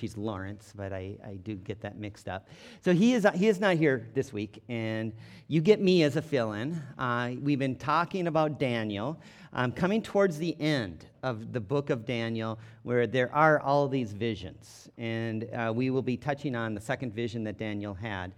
He's 0.00 0.16
Lawrence, 0.16 0.72
but 0.74 0.92
I, 0.92 1.16
I 1.24 1.34
do 1.42 1.54
get 1.56 1.80
that 1.82 1.98
mixed 1.98 2.28
up. 2.28 2.48
So 2.82 2.92
he 2.92 3.14
is, 3.14 3.26
he 3.34 3.48
is 3.48 3.60
not 3.60 3.76
here 3.76 4.08
this 4.14 4.32
week, 4.32 4.62
and 4.68 5.12
you 5.48 5.60
get 5.60 5.80
me 5.80 6.02
as 6.02 6.16
a 6.16 6.22
fill 6.22 6.52
in. 6.52 6.80
Uh, 6.98 7.32
we've 7.40 7.58
been 7.58 7.76
talking 7.76 8.26
about 8.26 8.58
Daniel. 8.58 9.20
Um, 9.52 9.72
coming 9.72 10.00
towards 10.00 10.38
the 10.38 10.56
end 10.60 11.06
of 11.24 11.52
the 11.52 11.58
book 11.58 11.90
of 11.90 12.06
Daniel, 12.06 12.60
where 12.84 13.08
there 13.08 13.34
are 13.34 13.58
all 13.58 13.88
these 13.88 14.12
visions. 14.12 14.88
And 14.96 15.48
uh, 15.52 15.72
we 15.74 15.90
will 15.90 16.02
be 16.02 16.16
touching 16.16 16.54
on 16.54 16.72
the 16.72 16.80
second 16.80 17.12
vision 17.12 17.42
that 17.44 17.58
Daniel 17.58 17.92
had, 17.92 18.32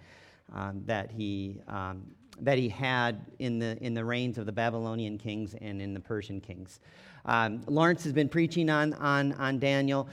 um, 0.54 0.82
that, 0.86 1.10
he, 1.10 1.60
um, 1.68 2.06
that 2.40 2.56
he 2.56 2.66
had 2.66 3.26
in 3.40 3.58
the, 3.58 3.76
in 3.82 3.92
the 3.92 4.02
reigns 4.02 4.38
of 4.38 4.46
the 4.46 4.52
Babylonian 4.52 5.18
kings 5.18 5.54
and 5.60 5.82
in 5.82 5.92
the 5.92 6.00
Persian 6.00 6.40
kings. 6.40 6.80
Um, 7.26 7.60
Lawrence 7.66 8.04
has 8.04 8.14
been 8.14 8.30
preaching 8.30 8.70
on, 8.70 8.94
on, 8.94 9.34
on 9.34 9.58
Daniel. 9.58 10.08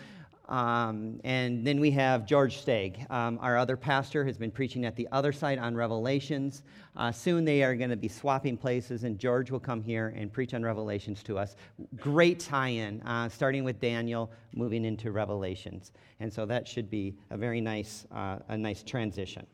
Um, 0.49 1.21
and 1.23 1.65
then 1.65 1.79
we 1.79 1.91
have 1.91 2.25
George 2.25 2.57
Stagg, 2.57 3.05
um, 3.11 3.37
our 3.39 3.55
other 3.55 3.77
pastor, 3.77 4.25
has 4.25 4.35
been 4.35 4.49
preaching 4.49 4.83
at 4.83 4.95
the 4.95 5.07
other 5.11 5.31
side 5.31 5.59
on 5.59 5.75
Revelations. 5.75 6.63
Uh, 6.95 7.11
soon 7.11 7.45
they 7.45 7.61
are 7.61 7.75
going 7.75 7.91
to 7.91 7.95
be 7.95 8.07
swapping 8.07 8.57
places, 8.57 9.03
and 9.03 9.19
George 9.19 9.51
will 9.51 9.59
come 9.59 9.79
here 9.79 10.11
and 10.17 10.33
preach 10.33 10.55
on 10.55 10.63
Revelations 10.63 11.21
to 11.23 11.37
us. 11.37 11.55
Great 11.97 12.39
tie 12.39 12.69
in, 12.69 12.99
uh, 13.03 13.29
starting 13.29 13.63
with 13.63 13.79
Daniel, 13.79 14.31
moving 14.55 14.85
into 14.85 15.11
Revelations. 15.11 15.91
And 16.19 16.33
so 16.33 16.47
that 16.47 16.67
should 16.67 16.89
be 16.89 17.15
a 17.29 17.37
very 17.37 17.61
nice, 17.61 18.07
uh, 18.11 18.39
a 18.47 18.57
nice 18.57 18.81
transition. 18.81 19.45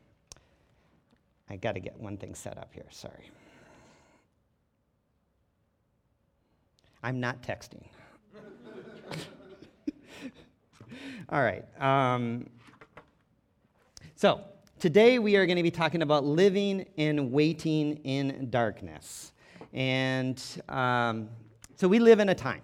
I 1.50 1.56
got 1.56 1.72
to 1.72 1.80
get 1.80 2.00
one 2.00 2.16
thing 2.16 2.34
set 2.34 2.56
up 2.56 2.70
here, 2.72 2.86
sorry. 2.90 3.30
I'm 7.02 7.20
not 7.20 7.42
texting. 7.42 7.84
All 11.28 11.42
right. 11.42 11.64
Um, 11.80 12.48
so, 14.14 14.40
today 14.78 15.18
we 15.18 15.36
are 15.36 15.46
going 15.46 15.56
to 15.56 15.62
be 15.62 15.70
talking 15.70 16.02
about 16.02 16.24
living 16.24 16.86
and 16.96 17.32
waiting 17.32 17.96
in 18.04 18.48
darkness. 18.50 19.32
And 19.72 20.42
um, 20.68 21.28
so, 21.76 21.88
we 21.88 21.98
live 21.98 22.20
in 22.20 22.28
a 22.28 22.34
time 22.34 22.62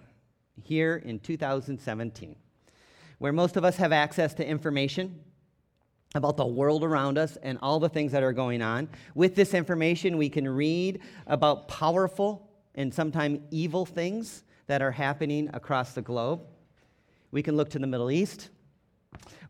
here 0.63 1.01
in 1.05 1.19
2017 1.19 2.35
where 3.19 3.33
most 3.33 3.55
of 3.55 3.63
us 3.63 3.77
have 3.77 3.91
access 3.91 4.33
to 4.33 4.45
information 4.45 5.19
about 6.15 6.37
the 6.37 6.45
world 6.45 6.83
around 6.83 7.17
us 7.17 7.37
and 7.41 7.57
all 7.61 7.79
the 7.79 7.89
things 7.89 8.11
that 8.11 8.21
are 8.21 8.33
going 8.33 8.61
on. 8.61 8.87
With 9.15 9.35
this 9.35 9.53
information, 9.53 10.17
we 10.17 10.29
can 10.29 10.47
read 10.47 10.99
about 11.27 11.67
powerful 11.67 12.49
and 12.75 12.93
sometimes 12.93 13.39
evil 13.49 13.85
things 13.85 14.43
that 14.67 14.81
are 14.81 14.91
happening 14.91 15.49
across 15.53 15.93
the 15.93 16.01
globe. 16.01 16.41
We 17.33 17.41
can 17.41 17.57
look 17.57 17.71
to 17.71 17.79
the 17.79 17.87
Middle 17.87 18.11
East. 18.11 18.51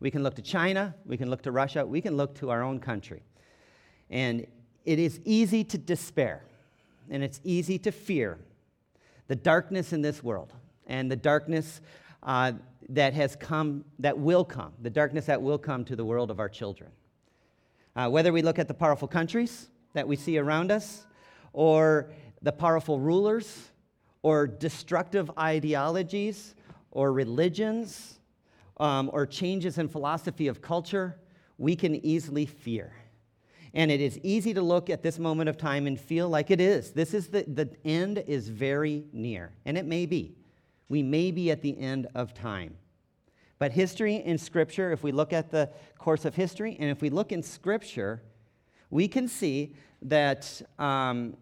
We 0.00 0.10
can 0.10 0.22
look 0.22 0.36
to 0.36 0.42
China. 0.42 0.94
We 1.04 1.18
can 1.18 1.28
look 1.28 1.42
to 1.42 1.52
Russia. 1.52 1.84
We 1.84 2.00
can 2.00 2.16
look 2.16 2.34
to 2.36 2.48
our 2.48 2.62
own 2.62 2.80
country. 2.80 3.22
And 4.08 4.46
it 4.86 4.98
is 4.98 5.20
easy 5.26 5.64
to 5.64 5.76
despair 5.76 6.44
and 7.10 7.22
it's 7.22 7.42
easy 7.44 7.78
to 7.80 7.92
fear 7.92 8.38
the 9.28 9.36
darkness 9.36 9.92
in 9.92 10.00
this 10.00 10.22
world 10.22 10.54
and 10.86 11.10
the 11.10 11.16
darkness 11.16 11.82
uh, 12.22 12.52
that 12.88 13.12
has 13.12 13.36
come, 13.36 13.84
that 13.98 14.18
will 14.18 14.46
come, 14.46 14.72
the 14.80 14.88
darkness 14.88 15.26
that 15.26 15.42
will 15.42 15.58
come 15.58 15.84
to 15.84 15.94
the 15.94 16.06
world 16.06 16.30
of 16.30 16.40
our 16.40 16.48
children. 16.48 16.90
Uh, 17.94 18.08
whether 18.08 18.32
we 18.32 18.40
look 18.40 18.58
at 18.58 18.66
the 18.66 18.72
powerful 18.72 19.08
countries 19.08 19.68
that 19.92 20.08
we 20.08 20.16
see 20.16 20.38
around 20.38 20.72
us, 20.72 21.06
or 21.52 22.10
the 22.40 22.50
powerful 22.50 22.98
rulers, 22.98 23.70
or 24.22 24.46
destructive 24.46 25.30
ideologies 25.38 26.54
or 26.94 27.12
religions 27.12 28.18
um, 28.78 29.10
or 29.12 29.26
changes 29.26 29.76
in 29.76 29.88
philosophy 29.88 30.46
of 30.46 30.62
culture, 30.62 31.18
we 31.58 31.76
can 31.76 31.94
easily 32.06 32.46
fear. 32.46 32.92
And 33.74 33.90
it 33.90 34.00
is 34.00 34.18
easy 34.22 34.54
to 34.54 34.62
look 34.62 34.88
at 34.88 35.02
this 35.02 35.18
moment 35.18 35.48
of 35.50 35.58
time 35.58 35.86
and 35.86 36.00
feel 36.00 36.28
like 36.28 36.50
it 36.50 36.60
is. 36.60 36.92
This 36.92 37.12
is 37.12 37.28
the, 37.28 37.42
the 37.42 37.70
end 37.84 38.22
is 38.26 38.48
very 38.48 39.04
near. 39.12 39.52
And 39.64 39.76
it 39.76 39.84
may 39.84 40.06
be. 40.06 40.36
We 40.88 41.02
may 41.02 41.32
be 41.32 41.50
at 41.50 41.60
the 41.60 41.76
end 41.78 42.06
of 42.14 42.34
time. 42.34 42.76
But 43.58 43.72
history 43.72 44.22
and 44.24 44.40
scripture, 44.40 44.92
if 44.92 45.02
we 45.02 45.10
look 45.10 45.32
at 45.32 45.50
the 45.50 45.70
course 45.98 46.24
of 46.24 46.34
history 46.34 46.76
and 46.78 46.90
if 46.90 47.00
we 47.02 47.10
look 47.10 47.32
in 47.32 47.42
scripture, 47.42 48.22
we 48.90 49.08
can 49.08 49.26
see 49.26 49.74
that, 50.02 50.62
um, 50.78 51.36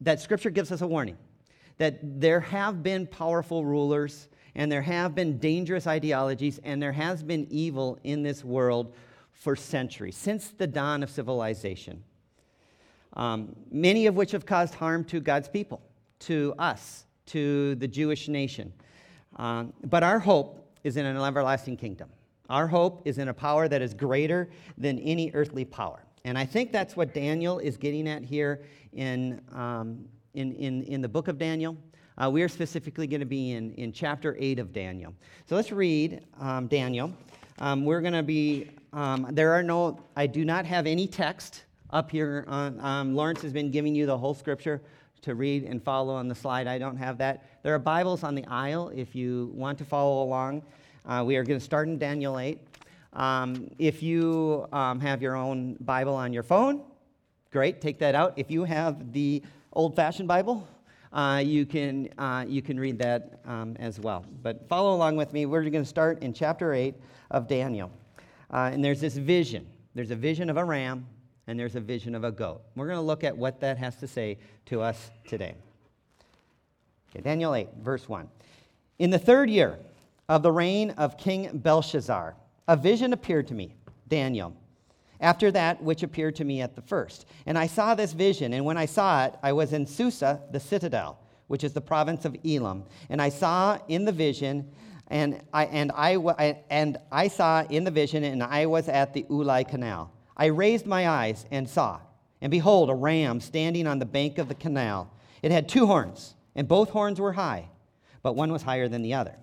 that 0.00 0.20
scripture 0.20 0.50
gives 0.50 0.72
us 0.72 0.80
a 0.80 0.86
warning 0.86 1.18
that 1.78 1.98
there 2.20 2.40
have 2.40 2.82
been 2.82 3.06
powerful 3.06 3.64
rulers 3.64 4.28
and 4.54 4.70
there 4.70 4.82
have 4.82 5.14
been 5.14 5.38
dangerous 5.38 5.86
ideologies, 5.86 6.60
and 6.64 6.82
there 6.82 6.92
has 6.92 7.22
been 7.22 7.46
evil 7.50 7.98
in 8.04 8.22
this 8.22 8.44
world 8.44 8.94
for 9.32 9.56
centuries, 9.56 10.16
since 10.16 10.48
the 10.48 10.66
dawn 10.66 11.02
of 11.02 11.10
civilization. 11.10 12.02
Um, 13.14 13.54
many 13.70 14.06
of 14.06 14.16
which 14.16 14.32
have 14.32 14.46
caused 14.46 14.74
harm 14.74 15.04
to 15.04 15.20
God's 15.20 15.48
people, 15.48 15.80
to 16.20 16.54
us, 16.58 17.04
to 17.26 17.74
the 17.76 17.88
Jewish 17.88 18.28
nation. 18.28 18.72
Um, 19.36 19.72
but 19.84 20.02
our 20.02 20.18
hope 20.18 20.72
is 20.84 20.96
in 20.96 21.06
an 21.06 21.16
everlasting 21.16 21.76
kingdom. 21.76 22.08
Our 22.50 22.66
hope 22.66 23.02
is 23.04 23.18
in 23.18 23.28
a 23.28 23.34
power 23.34 23.68
that 23.68 23.80
is 23.80 23.94
greater 23.94 24.50
than 24.76 24.98
any 24.98 25.30
earthly 25.32 25.64
power. 25.64 26.04
And 26.24 26.38
I 26.38 26.44
think 26.44 26.72
that's 26.72 26.96
what 26.96 27.14
Daniel 27.14 27.58
is 27.58 27.76
getting 27.76 28.08
at 28.08 28.22
here 28.22 28.64
in, 28.92 29.40
um, 29.52 30.04
in, 30.34 30.52
in, 30.52 30.82
in 30.84 31.00
the 31.00 31.08
book 31.08 31.28
of 31.28 31.38
Daniel. 31.38 31.76
Uh, 32.16 32.30
we 32.30 32.42
are 32.42 32.48
specifically 32.48 33.06
going 33.06 33.20
to 33.20 33.26
be 33.26 33.52
in, 33.52 33.72
in 33.74 33.92
chapter 33.92 34.36
8 34.38 34.60
of 34.60 34.72
Daniel. 34.72 35.12
So 35.46 35.56
let's 35.56 35.72
read 35.72 36.24
um, 36.40 36.68
Daniel. 36.68 37.12
Um, 37.58 37.84
we're 37.84 38.00
going 38.00 38.14
to 38.14 38.22
be, 38.22 38.70
um, 38.92 39.26
there 39.32 39.52
are 39.52 39.62
no, 39.62 40.00
I 40.16 40.28
do 40.28 40.44
not 40.44 40.64
have 40.64 40.86
any 40.86 41.08
text 41.08 41.64
up 41.90 42.10
here. 42.10 42.44
On, 42.46 42.78
um, 42.80 43.14
Lawrence 43.16 43.42
has 43.42 43.52
been 43.52 43.70
giving 43.70 43.96
you 43.96 44.06
the 44.06 44.16
whole 44.16 44.34
scripture 44.34 44.80
to 45.22 45.34
read 45.34 45.64
and 45.64 45.82
follow 45.82 46.14
on 46.14 46.28
the 46.28 46.34
slide. 46.34 46.68
I 46.68 46.78
don't 46.78 46.96
have 46.96 47.18
that. 47.18 47.44
There 47.64 47.74
are 47.74 47.80
Bibles 47.80 48.22
on 48.22 48.36
the 48.36 48.44
aisle 48.46 48.92
if 48.94 49.16
you 49.16 49.50
want 49.52 49.78
to 49.78 49.84
follow 49.84 50.22
along. 50.22 50.62
Uh, 51.06 51.24
we 51.26 51.36
are 51.36 51.42
going 51.42 51.58
to 51.58 51.64
start 51.64 51.88
in 51.88 51.98
Daniel 51.98 52.38
8. 52.38 52.58
Um, 53.14 53.70
if 53.78 54.02
you 54.02 54.68
um, 54.72 55.00
have 55.00 55.20
your 55.20 55.34
own 55.34 55.74
Bible 55.80 56.14
on 56.14 56.32
your 56.32 56.42
phone, 56.42 56.82
great, 57.50 57.80
take 57.80 57.98
that 57.98 58.14
out. 58.14 58.34
If 58.36 58.50
you 58.50 58.64
have 58.64 59.12
the 59.12 59.42
old 59.72 59.96
fashioned 59.96 60.28
Bible, 60.28 60.68
uh, 61.14 61.40
you, 61.44 61.64
can, 61.64 62.08
uh, 62.18 62.44
you 62.46 62.60
can 62.60 62.78
read 62.78 62.98
that 62.98 63.40
um, 63.46 63.76
as 63.78 64.00
well. 64.00 64.26
But 64.42 64.68
follow 64.68 64.94
along 64.94 65.16
with 65.16 65.32
me. 65.32 65.46
We're 65.46 65.62
going 65.62 65.84
to 65.84 65.88
start 65.88 66.22
in 66.22 66.34
chapter 66.34 66.74
8 66.74 66.94
of 67.30 67.46
Daniel. 67.46 67.90
Uh, 68.50 68.70
and 68.72 68.84
there's 68.84 69.00
this 69.00 69.16
vision 69.16 69.66
there's 69.94 70.10
a 70.10 70.16
vision 70.16 70.50
of 70.50 70.56
a 70.56 70.64
ram, 70.64 71.06
and 71.46 71.58
there's 71.58 71.76
a 71.76 71.80
vision 71.80 72.16
of 72.16 72.24
a 72.24 72.32
goat. 72.32 72.62
We're 72.74 72.86
going 72.86 72.98
to 72.98 73.02
look 73.02 73.22
at 73.22 73.36
what 73.36 73.60
that 73.60 73.78
has 73.78 73.94
to 73.96 74.08
say 74.08 74.38
to 74.66 74.80
us 74.80 75.12
today. 75.28 75.54
Okay, 77.10 77.22
Daniel 77.22 77.54
8, 77.54 77.68
verse 77.80 78.08
1. 78.08 78.28
In 78.98 79.10
the 79.10 79.18
third 79.20 79.48
year 79.48 79.78
of 80.28 80.42
the 80.42 80.50
reign 80.50 80.90
of 80.90 81.16
King 81.16 81.58
Belshazzar, 81.58 82.34
a 82.66 82.76
vision 82.76 83.12
appeared 83.12 83.46
to 83.48 83.54
me, 83.54 83.76
Daniel 84.08 84.56
after 85.24 85.50
that 85.50 85.82
which 85.82 86.02
appeared 86.02 86.36
to 86.36 86.44
me 86.44 86.60
at 86.60 86.76
the 86.76 86.82
first. 86.82 87.24
And 87.46 87.58
I 87.58 87.66
saw 87.66 87.94
this 87.94 88.12
vision, 88.12 88.52
and 88.52 88.62
when 88.64 88.76
I 88.76 88.84
saw 88.84 89.24
it, 89.24 89.34
I 89.42 89.52
was 89.52 89.72
in 89.72 89.86
Susa, 89.86 90.42
the 90.52 90.60
citadel, 90.60 91.18
which 91.46 91.64
is 91.64 91.72
the 91.72 91.80
province 91.80 92.26
of 92.26 92.36
Elam. 92.44 92.84
And 93.08 93.22
I 93.22 93.30
saw 93.30 93.78
in 93.88 94.04
the 94.04 94.12
vision, 94.12 94.70
and 95.08 95.40
I, 95.52 95.64
and 95.64 95.90
I, 95.92 96.58
and 96.68 96.98
I 97.10 97.28
saw 97.28 97.62
in 97.70 97.84
the 97.84 97.90
vision, 97.90 98.22
and 98.22 98.42
I 98.42 98.66
was 98.66 98.86
at 98.90 99.14
the 99.14 99.22
Ulai 99.30 99.66
Canal. 99.66 100.12
I 100.36 100.46
raised 100.46 100.84
my 100.84 101.08
eyes 101.08 101.46
and 101.50 101.66
saw, 101.66 102.00
and 102.42 102.50
behold, 102.50 102.90
a 102.90 102.94
ram 102.94 103.40
standing 103.40 103.86
on 103.86 103.98
the 103.98 104.06
bank 104.06 104.36
of 104.36 104.48
the 104.48 104.54
canal. 104.54 105.10
It 105.42 105.52
had 105.52 105.70
two 105.70 105.86
horns, 105.86 106.34
and 106.54 106.68
both 106.68 106.90
horns 106.90 107.18
were 107.18 107.32
high, 107.32 107.70
but 108.22 108.36
one 108.36 108.52
was 108.52 108.62
higher 108.62 108.88
than 108.88 109.00
the 109.00 109.14
other. 109.14 109.36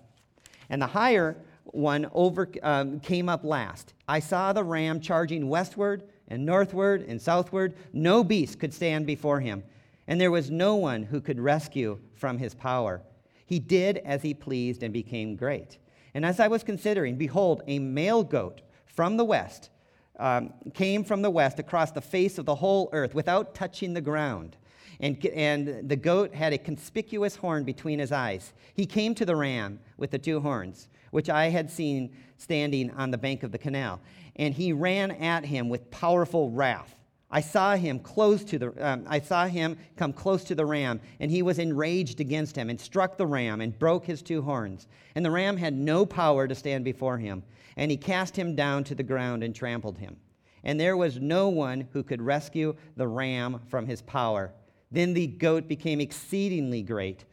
And 0.70 0.80
the 0.80 0.86
higher 0.86 1.36
one 1.64 2.08
over, 2.12 2.48
um, 2.62 3.00
came 3.00 3.28
up 3.28 3.44
last. 3.44 3.94
I 4.08 4.20
saw 4.20 4.52
the 4.52 4.64
ram 4.64 5.00
charging 5.00 5.48
westward 5.48 6.04
and 6.28 6.44
northward 6.44 7.02
and 7.08 7.20
southward. 7.20 7.74
No 7.92 8.24
beast 8.24 8.58
could 8.58 8.74
stand 8.74 9.06
before 9.06 9.40
him, 9.40 9.64
and 10.06 10.20
there 10.20 10.30
was 10.30 10.50
no 10.50 10.76
one 10.76 11.02
who 11.02 11.20
could 11.20 11.40
rescue 11.40 11.98
from 12.14 12.38
his 12.38 12.54
power. 12.54 13.02
He 13.46 13.58
did 13.58 13.98
as 13.98 14.22
he 14.22 14.34
pleased 14.34 14.82
and 14.82 14.92
became 14.92 15.36
great. 15.36 15.78
And 16.14 16.24
as 16.24 16.40
I 16.40 16.48
was 16.48 16.62
considering, 16.62 17.16
behold, 17.16 17.62
a 17.66 17.78
male 17.78 18.22
goat 18.22 18.62
from 18.86 19.16
the 19.16 19.24
west 19.24 19.70
um, 20.18 20.52
came 20.74 21.04
from 21.04 21.22
the 21.22 21.30
west 21.30 21.58
across 21.58 21.90
the 21.90 22.00
face 22.00 22.38
of 22.38 22.46
the 22.46 22.54
whole 22.54 22.88
earth 22.92 23.14
without 23.14 23.54
touching 23.54 23.94
the 23.94 24.00
ground. 24.00 24.56
And, 25.00 25.24
and 25.26 25.88
the 25.88 25.96
goat 25.96 26.34
had 26.34 26.52
a 26.52 26.58
conspicuous 26.58 27.36
horn 27.36 27.64
between 27.64 27.98
his 27.98 28.12
eyes. 28.12 28.52
He 28.74 28.86
came 28.86 29.14
to 29.16 29.24
the 29.24 29.36
ram 29.36 29.80
with 29.96 30.10
the 30.10 30.18
two 30.18 30.40
horns 30.40 30.88
which 31.12 31.30
I 31.30 31.50
had 31.50 31.70
seen 31.70 32.10
standing 32.38 32.90
on 32.92 33.12
the 33.12 33.18
bank 33.18 33.44
of 33.44 33.52
the 33.52 33.58
canal. 33.58 34.00
And 34.36 34.52
he 34.52 34.72
ran 34.72 35.12
at 35.12 35.44
him 35.44 35.68
with 35.68 35.90
powerful 35.90 36.50
wrath. 36.50 36.96
I 37.30 37.40
saw 37.40 37.76
him 37.76 37.98
close 37.98 38.44
to 38.44 38.58
the 38.58 38.86
um, 38.86 39.04
I 39.06 39.20
saw 39.20 39.46
him 39.46 39.78
come 39.96 40.12
close 40.12 40.44
to 40.44 40.54
the 40.54 40.66
ram, 40.66 41.00
and 41.20 41.30
he 41.30 41.40
was 41.40 41.58
enraged 41.58 42.20
against 42.20 42.56
him, 42.56 42.68
and 42.68 42.78
struck 42.78 43.16
the 43.16 43.26
ram, 43.26 43.62
and 43.62 43.78
broke 43.78 44.04
his 44.04 44.20
two 44.20 44.42
horns. 44.42 44.86
And 45.14 45.24
the 45.24 45.30
ram 45.30 45.56
had 45.56 45.72
no 45.72 46.04
power 46.04 46.46
to 46.46 46.54
stand 46.54 46.84
before 46.84 47.16
him, 47.16 47.42
and 47.76 47.90
he 47.90 47.96
cast 47.96 48.36
him 48.36 48.54
down 48.54 48.84
to 48.84 48.94
the 48.94 49.02
ground 49.02 49.42
and 49.42 49.54
trampled 49.54 49.96
him. 49.96 50.16
And 50.62 50.78
there 50.78 50.96
was 50.96 51.20
no 51.20 51.48
one 51.48 51.88
who 51.92 52.02
could 52.02 52.20
rescue 52.20 52.74
the 52.96 53.08
ram 53.08 53.60
from 53.66 53.86
his 53.86 54.02
power. 54.02 54.52
Then 54.92 55.14
the 55.14 55.26
goat 55.26 55.66
became 55.66 56.00
exceedingly 56.00 56.82
great, 56.82 57.24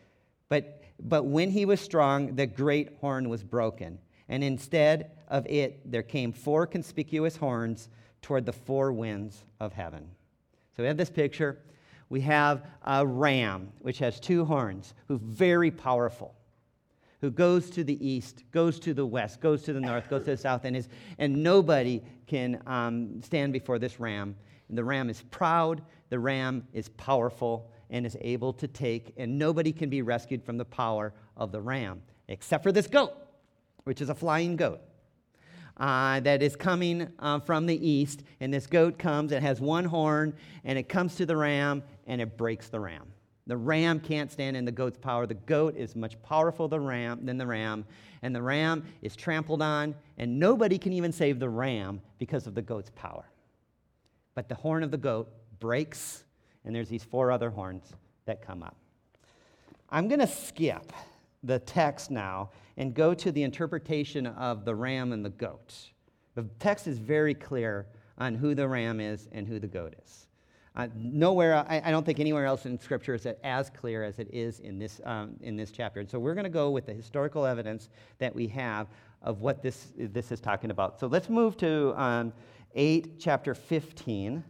but 0.48 0.82
but 1.02 1.26
when 1.26 1.52
he 1.52 1.66
was 1.66 1.80
strong, 1.80 2.36
the 2.36 2.48
great 2.48 2.98
horn 3.00 3.30
was 3.30 3.44
broken, 3.44 4.00
and 4.28 4.44
instead 4.44 5.12
of 5.28 5.46
it 5.46 5.80
there 5.90 6.04
came 6.04 6.34
four 6.34 6.66
conspicuous 6.66 7.36
horns 7.38 7.90
toward 8.22 8.46
the 8.46 8.54
four 8.54 8.92
winds 8.92 9.44
of 9.60 9.74
heaven. 9.74 10.08
So 10.76 10.84
we 10.84 10.88
have 10.88 10.98
this 10.98 11.10
picture. 11.10 11.60
We 12.10 12.22
have 12.22 12.66
a 12.84 13.06
ram, 13.06 13.72
which 13.80 14.00
has 14.00 14.20
two 14.20 14.44
horns, 14.44 14.94
who's 15.08 15.20
very 15.22 15.70
powerful, 15.70 16.34
who 17.22 17.30
goes 17.30 17.70
to 17.72 17.84
the 17.84 18.06
east, 18.06 18.44
goes 18.52 18.80
to 18.80 18.94
the 18.94 19.06
west, 19.06 19.42
goes 19.42 19.62
to 19.64 19.74
the 19.74 19.80
north, 19.80 20.10
goes 20.10 20.24
to 20.24 20.32
the 20.32 20.38
south, 20.38 20.66
and, 20.66 20.76
is, 20.76 20.90
and 21.20 21.44
nobody 21.44 22.02
can 22.26 22.62
um, 22.66 23.22
stand 23.22 23.54
before 23.54 23.78
this 23.78 24.00
ram. 24.00 24.36
And 24.70 24.78
the 24.78 24.84
ram 24.84 25.10
is 25.10 25.22
proud, 25.30 25.84
the 26.10 26.20
ram 26.20 26.68
is 26.74 26.90
powerful, 26.90 27.70
and 27.90 28.06
is 28.06 28.18
able 28.22 28.54
to 28.54 28.68
take, 28.68 29.14
and 29.18 29.40
nobody 29.40 29.72
can 29.72 29.90
be 29.90 30.02
rescued 30.02 30.44
from 30.44 30.58
the 30.58 30.66
power 30.66 31.14
of 31.36 31.52
the 31.52 31.62
ram, 31.62 32.02
except 32.28 32.64
for 32.64 32.72
this 32.72 32.88
goat, 32.88 33.14
which 33.84 34.02
is 34.02 34.10
a 34.10 34.16
flying 34.16 34.56
goat 34.56 34.82
uh, 35.80 36.20
that 36.20 36.42
is 36.44 36.56
coming 36.56 37.08
uh, 37.20 37.40
from 37.40 37.66
the 37.66 37.88
east. 37.88 38.24
And 38.40 38.54
this 38.54 38.68
goat 38.68 39.00
comes, 39.00 39.32
it 39.32 39.42
has 39.42 39.62
one 39.62 39.86
horn, 39.86 40.34
and 40.64 40.78
it 40.78 40.90
comes 40.90 41.16
to 41.16 41.26
the 41.26 41.36
ram, 41.36 41.84
and 42.08 42.22
it 42.22 42.38
breaks 42.38 42.70
the 42.70 42.80
ram. 42.80 43.08
The 43.48 43.58
ram 43.58 44.00
can't 44.00 44.32
stand 44.32 44.56
in 44.56 44.66
the 44.66 44.72
goat's 44.72 44.98
power. 44.98 45.26
The 45.26 45.34
goat 45.34 45.76
is 45.76 45.96
much 45.96 46.22
powerful 46.22 46.68
than, 46.68 46.86
ram, 46.86 47.26
than 47.26 47.38
the 47.38 47.48
ram, 47.48 47.86
and 48.22 48.36
the 48.36 48.42
ram 48.42 48.84
is 49.02 49.16
trampled 49.16 49.62
on, 49.62 49.96
and 50.18 50.38
nobody 50.38 50.78
can 50.78 50.94
even 50.94 51.12
save 51.12 51.40
the 51.40 51.50
ram 51.50 52.02
because 52.20 52.46
of 52.46 52.54
the 52.54 52.62
goat's 52.62 52.92
power. 52.94 53.26
But 54.36 54.50
the 54.50 54.56
horn 54.56 54.84
of 54.84 54.92
the 54.92 54.98
goat 54.98 55.32
breaks, 55.60 56.24
and 56.66 56.76
there's 56.76 56.90
these 56.90 57.04
four 57.04 57.32
other 57.32 57.50
horns 57.50 57.84
that 58.26 58.42
come 58.46 58.64
up. 58.64 58.78
I'm 59.90 60.08
going 60.08 60.20
to 60.20 60.28
skip 60.28 60.94
the 61.44 61.60
text 61.60 62.12
now 62.12 62.52
and 62.78 62.94
go 62.94 63.14
to 63.14 63.32
the 63.32 63.44
interpretation 63.44 64.28
of 64.28 64.66
the 64.66 64.76
ram 64.76 65.14
and 65.14 65.24
the 65.24 65.30
goat. 65.30 65.76
The 66.36 66.44
text 66.60 66.88
is 66.88 67.00
very 67.00 67.34
clear 67.34 67.88
on 68.18 68.36
who 68.36 68.54
the 68.54 68.68
ram 68.68 69.00
is 69.00 69.28
and 69.32 69.48
who 69.48 69.60
the 69.60 69.68
goat 69.68 69.96
is. 70.04 70.28
Uh, 70.76 70.88
nowhere, 70.96 71.56
I, 71.56 71.82
I, 71.84 71.92
don't 71.92 72.06
think 72.06 72.20
anywhere 72.20 72.46
else 72.46 72.66
in 72.66 72.80
Scripture 72.80 73.16
is 73.16 73.26
it 73.26 73.40
as 73.44 73.70
clear 73.70 74.04
as 74.04 74.20
it 74.20 74.30
is 74.32 74.60
in 74.60 74.78
this, 74.78 75.02
um, 75.04 75.36
in 75.42 75.58
this 75.58 75.72
chapter. 75.72 76.00
And 76.00 76.10
so 76.10 76.20
we're 76.20 76.36
going 76.36 76.46
to 76.46 76.50
go 76.50 76.70
with 76.70 76.86
the 76.86 76.94
historical 76.94 77.46
evidence 77.46 77.90
that 78.20 78.34
we 78.34 78.48
have 78.48 78.88
of 79.22 79.42
what 79.42 79.62
this, 79.62 79.88
this 79.98 80.32
is 80.32 80.40
talking 80.40 80.72
about. 80.72 81.00
So 81.00 81.08
let's 81.08 81.28
move 81.28 81.58
to 81.58 81.94
um, 82.02 82.34
8, 82.76 83.20
chapter 83.20 83.56
15, 83.56 84.44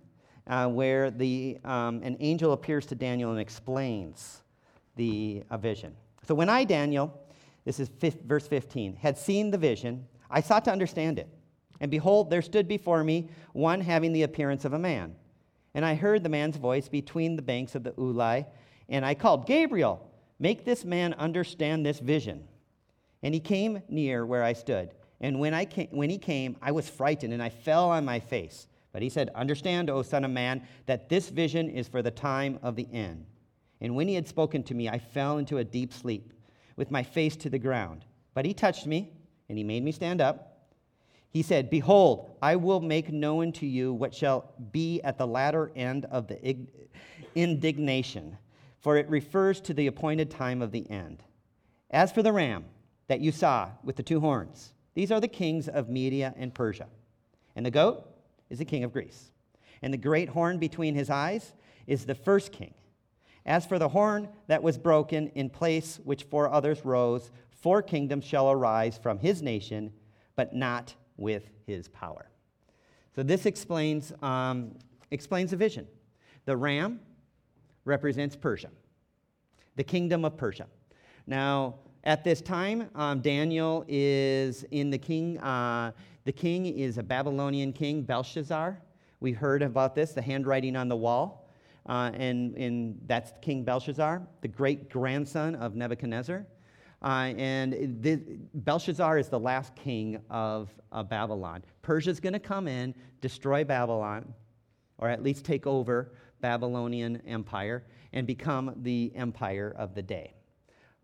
uh, 0.50 0.68
where 0.68 1.12
the, 1.12 1.60
um, 1.64 2.02
an 2.04 2.18
angel 2.20 2.52
appears 2.54 2.86
to 2.88 2.96
Daniel 2.96 3.32
and 3.32 3.40
explains 3.40 4.42
the 4.96 5.44
uh, 5.50 5.58
vision. 5.58 5.96
So 6.28 6.34
when 6.36 6.50
I, 6.50 6.64
Daniel, 6.64 7.14
this 7.66 7.80
is 7.80 7.90
verse 8.26 8.48
15, 8.48 8.96
had 8.96 9.18
seen 9.18 9.52
the 9.52 9.58
vision, 9.58 10.06
I 10.30 10.42
sought 10.42 10.66
to 10.66 10.72
understand 10.72 11.20
it. 11.20 11.30
And 11.80 11.90
behold, 11.90 12.30
there 12.30 12.42
stood 12.42 12.68
before 12.68 13.04
me 13.04 13.30
one 13.54 13.80
having 13.80 14.12
the 14.12 14.24
appearance 14.24 14.66
of 14.66 14.74
a 14.74 14.80
man. 14.80 15.16
And 15.74 15.86
I 15.86 15.96
heard 15.96 16.24
the 16.24 16.30
man's 16.30 16.58
voice 16.58 16.90
between 16.90 17.36
the 17.36 17.42
banks 17.42 17.76
of 17.76 17.84
the 17.84 17.92
Ulai, 17.92 18.48
and 18.90 19.06
I 19.06 19.14
called, 19.14 19.46
Gabriel, 19.46 20.10
make 20.40 20.66
this 20.66 20.84
man 20.84 21.14
understand 21.14 21.86
this 21.86 22.00
vision. 22.00 22.44
And 23.22 23.34
he 23.34 23.40
came 23.40 23.84
near 23.88 24.26
where 24.26 24.44
I 24.44 24.54
stood. 24.54 24.94
And 25.22 25.40
when, 25.40 25.54
I 25.54 25.66
came, 25.66 25.90
when 25.92 26.10
he 26.10 26.18
came, 26.18 26.58
I 26.62 26.72
was 26.72 26.90
frightened, 26.90 27.34
and 27.34 27.44
I 27.44 27.50
fell 27.50 27.92
on 27.92 28.04
my 28.04 28.20
face. 28.20 28.68
But 28.92 29.02
he 29.02 29.10
said, 29.10 29.30
Understand, 29.36 29.90
O 29.90 30.02
Son 30.02 30.26
of 30.26 30.32
Man, 30.32 30.62
that 30.86 31.10
this 31.10 31.30
vision 31.30 31.70
is 31.70 31.88
for 31.88 32.02
the 32.02 32.12
time 32.12 32.60
of 32.62 32.76
the 32.76 32.88
end. 32.92 33.26
And 33.82 33.96
when 33.96 34.08
he 34.08 34.16
had 34.16 34.28
spoken 34.28 34.64
to 34.64 34.74
me, 34.74 34.90
I 34.90 35.00
fell 35.00 35.38
into 35.38 35.58
a 35.58 35.64
deep 35.64 35.94
sleep 35.94 36.34
with 36.76 36.92
my 36.92 37.04
face 37.04 37.36
to 37.38 37.50
the 37.50 37.60
ground. 37.60 38.06
But 38.34 38.46
he 38.46 38.54
touched 38.54 38.88
me, 38.88 39.12
and 39.48 39.58
he 39.58 39.64
made 39.64 39.84
me 39.84 39.92
stand 39.92 40.22
up. 40.22 40.50
He 41.30 41.44
said, 41.44 41.70
Behold, 41.70 42.32
I 42.42 42.56
will 42.56 42.80
make 42.80 43.12
known 43.12 43.52
to 43.54 43.66
you 43.66 43.94
what 43.94 44.16
shall 44.16 44.52
be 44.72 45.02
at 45.04 45.18
the 45.18 45.28
latter 45.28 45.72
end 45.76 46.06
of 46.06 46.28
the 46.28 46.58
indignation, 47.36 48.38
for 48.80 48.98
it 48.98 49.10
refers 49.10 49.62
to 49.62 49.74
the 49.74 49.88
appointed 49.88 50.32
time 50.32 50.62
of 50.62 50.72
the 50.72 50.90
end. 50.90 51.24
As 51.92 52.12
for 52.12 52.24
the 52.24 52.34
ram 52.34 52.66
that 53.08 53.20
you 53.20 53.32
saw 53.32 53.70
with 53.84 53.96
the 53.96 54.04
two 54.04 54.20
horns, 54.20 54.74
these 54.96 55.12
are 55.12 55.20
the 55.20 55.28
kings 55.28 55.68
of 55.68 55.90
Media 55.90 56.34
and 56.38 56.54
Persia. 56.54 56.88
And 57.56 57.66
the 57.66 57.72
goat 57.72 58.08
is 58.50 58.60
the 58.60 58.66
king 58.66 58.84
of 58.84 58.94
Greece. 58.94 59.32
And 59.82 59.94
the 59.94 59.98
great 59.98 60.30
horn 60.30 60.58
between 60.58 60.96
his 60.96 61.10
eyes 61.10 61.54
is 61.88 62.06
the 62.06 62.16
first 62.16 62.52
king 62.52 62.74
as 63.46 63.66
for 63.66 63.80
the 63.80 63.90
horn 63.90 64.30
that 64.48 64.62
was 64.62 64.78
broken 64.78 65.28
in 65.30 65.50
place 65.50 66.00
which 66.04 66.24
four 66.24 66.50
others 66.52 66.86
rose, 66.86 67.32
four 67.50 67.82
kingdoms 67.82 68.24
shall 68.24 68.52
arise 68.52 68.98
from 69.02 69.18
his 69.18 69.42
nation, 69.42 69.92
but 70.36 70.54
not 70.54 70.94
with 71.18 71.50
his 71.66 71.88
power. 71.88 72.30
So 73.16 73.24
this 73.24 73.46
explains, 73.46 74.14
um, 74.22 74.76
explains 75.12 75.52
the 75.52 75.58
vision. 75.58 75.88
The 76.46 76.56
ram 76.56 77.00
represents 77.86 78.36
Persia, 78.36 78.70
the 79.76 79.84
kingdom 79.84 80.26
of 80.26 80.38
Persia. 80.38 80.68
Now, 81.26 81.76
at 82.04 82.24
this 82.24 82.42
time, 82.42 82.90
um, 82.96 83.20
Daniel 83.20 83.84
is 83.88 84.64
in 84.72 84.90
the 84.90 84.98
king. 84.98 85.38
Uh, 85.40 85.92
the 86.26 86.32
king 86.32 86.66
is 86.66 86.98
a 86.98 87.04
Babylonian 87.04 87.74
king, 87.74 88.04
Belshazzar. 88.04 88.80
We 89.20 89.32
heard 89.32 89.62
about 89.62 89.96
this, 89.96 90.12
the 90.14 90.22
handwriting 90.22 90.76
on 90.76 90.88
the 90.88 90.96
wall 90.96 91.50
uh, 91.90 92.12
and, 92.14 92.56
and 92.56 93.00
that's 93.08 93.34
King 93.42 93.64
Belshazzar, 93.64 94.22
the 94.42 94.48
great 94.48 94.90
grandson 94.90 95.56
of 95.56 95.76
Nebuchadnezzar. 95.76 96.46
Uh, 97.02 97.34
and 97.38 98.02
the, 98.02 98.22
Belshazzar 98.54 99.18
is 99.18 99.30
the 99.30 99.40
last 99.40 99.76
king 99.76 100.22
of, 100.30 100.70
of 100.92 101.10
Babylon. 101.10 101.64
Persia's 101.82 102.20
going 102.20 102.34
to 102.34 102.40
come 102.40 102.68
in, 102.68 102.94
destroy 103.22 103.64
Babylon, 103.64 104.34
or 105.00 105.10
at 105.10 105.24
least 105.24 105.46
take 105.46 105.66
over 105.66 106.12
Babylonian 106.42 107.22
empire 107.26 107.86
and 108.14 108.28
become 108.28 108.76
the 108.84 109.12
empire 109.16 109.74
of 109.78 109.96
the 109.96 110.02
day. 110.02 110.34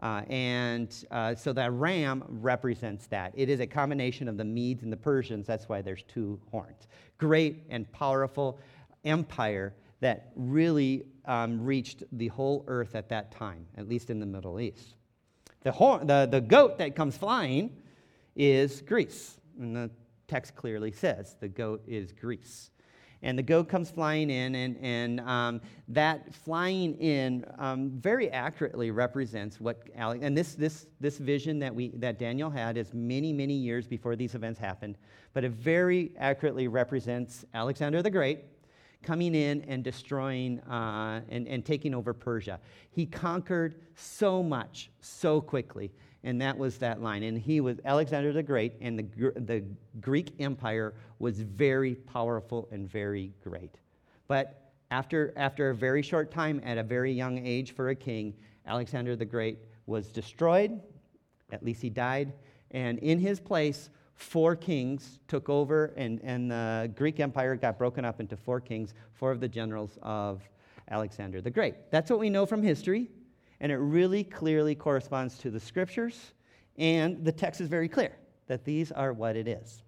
Uh, 0.01 0.23
and 0.29 1.05
uh, 1.11 1.33
so 1.35 1.53
that 1.53 1.71
ram 1.71 2.23
represents 2.27 3.07
that. 3.07 3.31
It 3.35 3.49
is 3.49 3.59
a 3.59 3.67
combination 3.67 4.27
of 4.27 4.37
the 4.37 4.43
Medes 4.43 4.83
and 4.83 4.91
the 4.91 4.97
Persians. 4.97 5.47
That's 5.47 5.69
why 5.69 5.81
there's 5.81 6.03
two 6.03 6.39
horns. 6.51 6.87
Great 7.17 7.63
and 7.69 7.89
powerful 7.91 8.59
empire 9.05 9.73
that 10.01 10.31
really 10.35 11.05
um, 11.25 11.63
reached 11.63 12.03
the 12.11 12.27
whole 12.27 12.65
earth 12.67 12.95
at 12.95 13.09
that 13.09 13.31
time, 13.31 13.65
at 13.77 13.87
least 13.87 14.09
in 14.09 14.19
the 14.19 14.25
Middle 14.25 14.59
East. 14.59 14.95
The, 15.61 15.71
horn, 15.71 16.05
the, 16.05 16.27
the 16.29 16.41
goat 16.41 16.77
that 16.77 16.95
comes 16.95 17.17
flying 17.17 17.71
is 18.35 18.81
Greece. 18.81 19.39
And 19.59 19.75
the 19.75 19.89
text 20.27 20.55
clearly 20.55 20.91
says 20.91 21.37
the 21.39 21.47
goat 21.47 21.81
is 21.87 22.11
Greece. 22.11 22.69
And 23.21 23.37
the 23.37 23.43
goat 23.43 23.69
comes 23.69 23.89
flying 23.89 24.29
in, 24.29 24.55
and, 24.55 24.77
and 24.81 25.19
um, 25.21 25.61
that 25.87 26.33
flying 26.33 26.95
in 26.95 27.45
um, 27.57 27.91
very 27.91 28.29
accurately 28.29 28.91
represents 28.91 29.59
what 29.59 29.83
Alex, 29.95 30.23
and 30.23 30.37
this, 30.37 30.55
this, 30.55 30.87
this 30.99 31.17
vision 31.17 31.59
that, 31.59 31.73
we, 31.73 31.89
that 31.95 32.19
Daniel 32.19 32.49
had 32.49 32.77
is 32.77 32.93
many, 32.93 33.33
many 33.33 33.53
years 33.53 33.87
before 33.87 34.15
these 34.15 34.35
events 34.35 34.59
happened, 34.59 34.97
but 35.33 35.43
it 35.43 35.51
very 35.51 36.11
accurately 36.17 36.67
represents 36.67 37.45
Alexander 37.53 38.01
the 38.01 38.11
Great, 38.11 38.45
coming 39.05 39.35
in 39.35 39.61
and 39.67 39.83
destroying 39.83 40.59
uh, 40.61 41.21
and, 41.29 41.47
and 41.47 41.63
taking 41.63 41.93
over 41.93 42.13
Persia. 42.13 42.59
He 42.89 43.05
conquered 43.05 43.75
so 43.95 44.41
much 44.41 44.89
so 44.99 45.39
quickly, 45.39 45.91
and 46.25 46.41
that 46.41 46.57
was 46.57 46.77
that 46.79 47.01
line. 47.01 47.23
And 47.23 47.37
he 47.37 47.61
was 47.61 47.77
Alexander 47.85 48.33
the 48.33 48.43
Great, 48.43 48.73
and 48.81 48.99
the, 48.99 49.31
the 49.39 49.63
Greek 50.01 50.33
Empire 50.39 50.93
was 51.19 51.39
very 51.39 51.95
powerful 51.95 52.67
and 52.71 52.89
very 52.89 53.31
great. 53.43 53.75
But 54.27 54.71
after, 54.89 55.33
after 55.37 55.69
a 55.69 55.75
very 55.75 56.01
short 56.01 56.31
time, 56.31 56.59
at 56.65 56.77
a 56.79 56.83
very 56.83 57.13
young 57.13 57.45
age 57.45 57.73
for 57.73 57.89
a 57.89 57.95
king, 57.95 58.33
Alexander 58.65 59.15
the 59.15 59.25
Great 59.25 59.59
was 59.85 60.07
destroyed. 60.07 60.81
At 61.51 61.63
least 61.63 61.81
he 61.81 61.91
died. 61.91 62.33
And 62.71 62.97
in 62.99 63.19
his 63.19 63.39
place 63.39 63.91
four 64.15 64.55
kings 64.55 65.19
took 65.27 65.47
over, 65.47 65.93
and, 65.95 66.19
and 66.23 66.49
the 66.49 66.91
Greek 66.95 67.19
Empire 67.19 67.55
got 67.55 67.77
broken 67.77 68.03
up 68.03 68.19
into 68.19 68.35
four 68.35 68.59
kings, 68.59 68.95
four 69.13 69.31
of 69.31 69.39
the 69.39 69.47
generals 69.47 69.99
of 70.01 70.41
Alexander 70.89 71.39
the 71.39 71.51
Great. 71.51 71.91
That's 71.91 72.09
what 72.09 72.19
we 72.19 72.31
know 72.31 72.47
from 72.47 72.63
history, 72.63 73.09
and 73.59 73.71
it 73.71 73.77
really 73.77 74.23
clearly 74.23 74.75
corresponds 74.75 75.37
to 75.39 75.49
the 75.49 75.59
scriptures, 75.59 76.33
and 76.77 77.23
the 77.23 77.31
text 77.31 77.61
is 77.61 77.67
very 77.67 77.87
clear 77.87 78.15
that 78.47 78.65
these 78.65 78.91
are 78.91 79.13
what 79.13 79.35
it 79.35 79.47
is. 79.47 79.81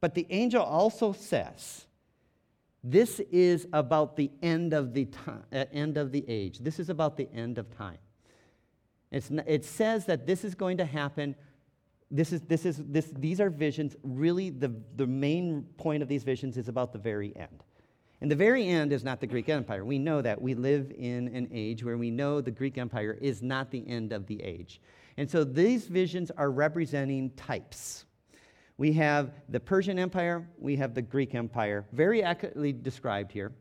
But 0.00 0.14
the 0.14 0.26
angel 0.30 0.62
also 0.62 1.12
says 1.12 1.86
This 2.82 3.18
is 3.32 3.66
about 3.72 4.16
the 4.16 4.30
end 4.42 4.74
of 4.74 4.92
the, 4.92 5.06
time, 5.06 5.42
uh, 5.50 5.64
end 5.72 5.96
of 5.96 6.12
the 6.12 6.22
age. 6.28 6.58
This 6.58 6.78
is 6.78 6.90
about 6.90 7.16
the 7.16 7.32
end 7.32 7.56
of 7.56 7.74
time. 7.74 7.96
It's, 9.10 9.30
it 9.46 9.64
says 9.64 10.04
that 10.04 10.26
this 10.26 10.44
is 10.44 10.54
going 10.54 10.76
to 10.76 10.84
happen. 10.84 11.34
This 12.10 12.32
is, 12.32 12.42
this 12.42 12.66
is, 12.66 12.82
this, 12.84 13.10
these 13.16 13.40
are 13.40 13.48
visions. 13.48 13.96
Really, 14.02 14.50
the, 14.50 14.74
the 14.96 15.06
main 15.06 15.62
point 15.78 16.02
of 16.02 16.08
these 16.08 16.24
visions 16.24 16.58
is 16.58 16.68
about 16.68 16.92
the 16.92 16.98
very 16.98 17.34
end. 17.34 17.64
And 18.24 18.30
the 18.30 18.36
very 18.36 18.66
end 18.66 18.90
is 18.94 19.04
not 19.04 19.20
the 19.20 19.26
Greek 19.26 19.50
Empire. 19.50 19.84
We 19.84 19.98
know 19.98 20.22
that. 20.22 20.40
We 20.40 20.54
live 20.54 20.90
in 20.96 21.28
an 21.36 21.46
age 21.52 21.84
where 21.84 21.98
we 21.98 22.10
know 22.10 22.40
the 22.40 22.50
Greek 22.50 22.78
Empire 22.78 23.18
is 23.20 23.42
not 23.42 23.70
the 23.70 23.86
end 23.86 24.14
of 24.14 24.26
the 24.26 24.42
age. 24.42 24.80
And 25.18 25.30
so 25.30 25.44
these 25.44 25.88
visions 25.88 26.30
are 26.38 26.50
representing 26.50 27.32
types. 27.32 28.06
We 28.78 28.94
have 28.94 29.32
the 29.50 29.60
Persian 29.60 29.98
Empire, 29.98 30.48
we 30.58 30.74
have 30.76 30.94
the 30.94 31.02
Greek 31.02 31.34
Empire, 31.34 31.84
very 31.92 32.22
accurately 32.22 32.72
described 32.72 33.30
here, 33.30 33.52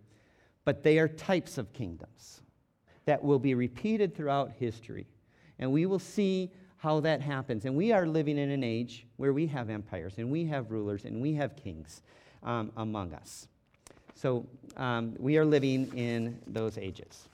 but 0.63 0.82
they 0.82 0.98
are 0.98 1.10
types 1.10 1.58
of 1.58 1.74
kingdoms 1.74 2.41
that 3.03 3.22
will 3.22 3.39
be 3.39 3.55
repeated 3.55 4.15
throughout 4.15 4.53
history. 4.58 5.08
And 5.60 5.74
we 5.74 5.88
will 5.88 6.00
see 6.00 6.53
how 6.77 7.01
that 7.01 7.20
happens. 7.20 7.65
And 7.65 7.75
we 7.75 7.91
are 7.91 8.08
living 8.08 8.38
in 8.38 8.50
an 8.50 8.63
age 8.63 9.08
where 9.17 9.34
we 9.34 9.46
have 9.48 9.70
empires 9.70 10.20
and 10.20 10.32
we 10.32 10.46
have 10.46 10.72
rulers 10.72 11.03
and 11.03 11.22
we 11.22 11.34
have 11.34 11.58
kings 11.58 12.01
um, 12.43 12.72
among 12.77 13.13
us. 13.13 13.50
So 14.15 14.46
um, 14.77 15.15
we 15.17 15.38
are 15.38 15.46
living 15.46 15.91
in 15.98 16.39
those 16.48 16.77
ages. 16.77 17.27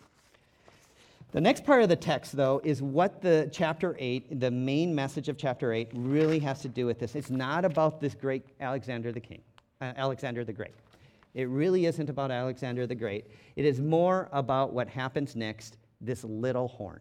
The 1.31 1.41
next 1.41 1.63
part 1.63 1.83
of 1.83 1.89
the 1.89 1.95
text, 1.95 2.35
though, 2.35 2.59
is 2.63 2.81
what 2.81 3.21
the 3.21 3.49
chapter 3.51 3.95
8, 3.99 4.39
the 4.39 4.49
main 4.49 4.95
message 4.95 5.29
of 5.29 5.37
chapter 5.37 5.71
8, 5.71 5.91
really 5.93 6.39
has 6.39 6.61
to 6.61 6.67
do 6.67 6.87
with 6.87 6.99
this. 6.99 7.13
It's 7.15 7.29
not 7.29 7.65
about 7.65 8.01
this 8.01 8.15
great 8.15 8.47
Alexander 8.59 9.11
the 9.11 9.19
King, 9.19 9.41
uh, 9.79 9.93
Alexander 9.95 10.43
the 10.43 10.53
Great. 10.53 10.73
It 11.35 11.47
really 11.47 11.85
isn't 11.85 12.09
about 12.09 12.31
Alexander 12.31 12.87
the 12.87 12.95
Great. 12.95 13.25
It 13.55 13.65
is 13.65 13.79
more 13.79 14.27
about 14.31 14.73
what 14.73 14.87
happens 14.87 15.35
next 15.35 15.77
this 16.01 16.23
little 16.23 16.67
horn. 16.67 16.99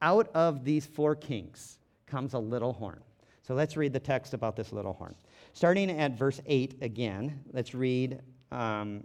Out 0.00 0.28
of 0.34 0.64
these 0.64 0.86
four 0.86 1.16
kings 1.16 1.78
comes 2.06 2.34
a 2.34 2.38
little 2.38 2.72
horn. 2.72 3.00
So 3.42 3.54
let's 3.54 3.76
read 3.76 3.92
the 3.92 4.00
text 4.00 4.32
about 4.32 4.54
this 4.54 4.72
little 4.72 4.92
horn. 4.92 5.16
Starting 5.54 5.90
at 5.90 6.12
verse 6.12 6.40
8 6.46 6.76
again, 6.82 7.40
let's 7.52 7.74
read 7.74 8.20
um, 8.52 9.04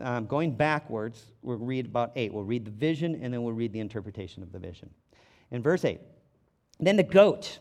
um, 0.00 0.26
going 0.26 0.52
backwards, 0.52 1.32
we'll 1.42 1.58
read 1.58 1.86
about 1.86 2.12
8. 2.16 2.32
We'll 2.32 2.44
read 2.44 2.64
the 2.64 2.70
vision 2.70 3.20
and 3.22 3.32
then 3.32 3.42
we'll 3.42 3.52
read 3.52 3.72
the 3.72 3.80
interpretation 3.80 4.42
of 4.42 4.52
the 4.52 4.58
vision. 4.58 4.90
In 5.50 5.62
verse 5.62 5.84
8, 5.84 6.00
then 6.80 6.96
the 6.96 7.02
goat 7.02 7.58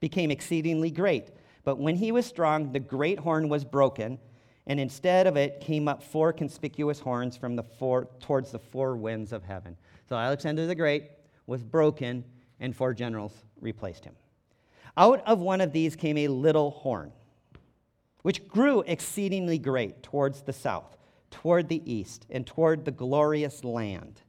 became 0.00 0.30
exceedingly 0.30 0.90
great. 0.90 1.30
But 1.64 1.78
when 1.78 1.96
he 1.96 2.12
was 2.12 2.24
strong, 2.24 2.72
the 2.72 2.80
great 2.80 3.18
horn 3.18 3.48
was 3.48 3.64
broken, 3.64 4.18
and 4.66 4.80
instead 4.80 5.26
of 5.26 5.36
it 5.36 5.60
came 5.60 5.88
up 5.88 6.02
four 6.02 6.32
conspicuous 6.32 6.98
horns 6.98 7.36
from 7.36 7.56
the 7.56 7.62
four, 7.62 8.08
towards 8.20 8.52
the 8.52 8.58
four 8.58 8.96
winds 8.96 9.32
of 9.32 9.44
heaven. 9.44 9.76
So 10.08 10.16
Alexander 10.16 10.66
the 10.66 10.74
Great 10.74 11.10
was 11.46 11.62
broken, 11.62 12.24
and 12.60 12.74
four 12.74 12.94
generals 12.94 13.44
replaced 13.60 14.04
him. 14.04 14.14
Out 14.96 15.22
of 15.26 15.40
one 15.40 15.60
of 15.60 15.72
these 15.72 15.94
came 15.94 16.16
a 16.18 16.28
little 16.28 16.70
horn, 16.70 17.12
which 18.22 18.46
grew 18.48 18.82
exceedingly 18.82 19.58
great 19.58 20.02
towards 20.02 20.42
the 20.42 20.52
south 20.52 20.98
toward 21.30 21.68
the 21.68 21.82
east 21.90 22.26
and 22.30 22.46
toward 22.46 22.84
the 22.84 22.90
glorious 22.90 23.64
land. 23.64 24.22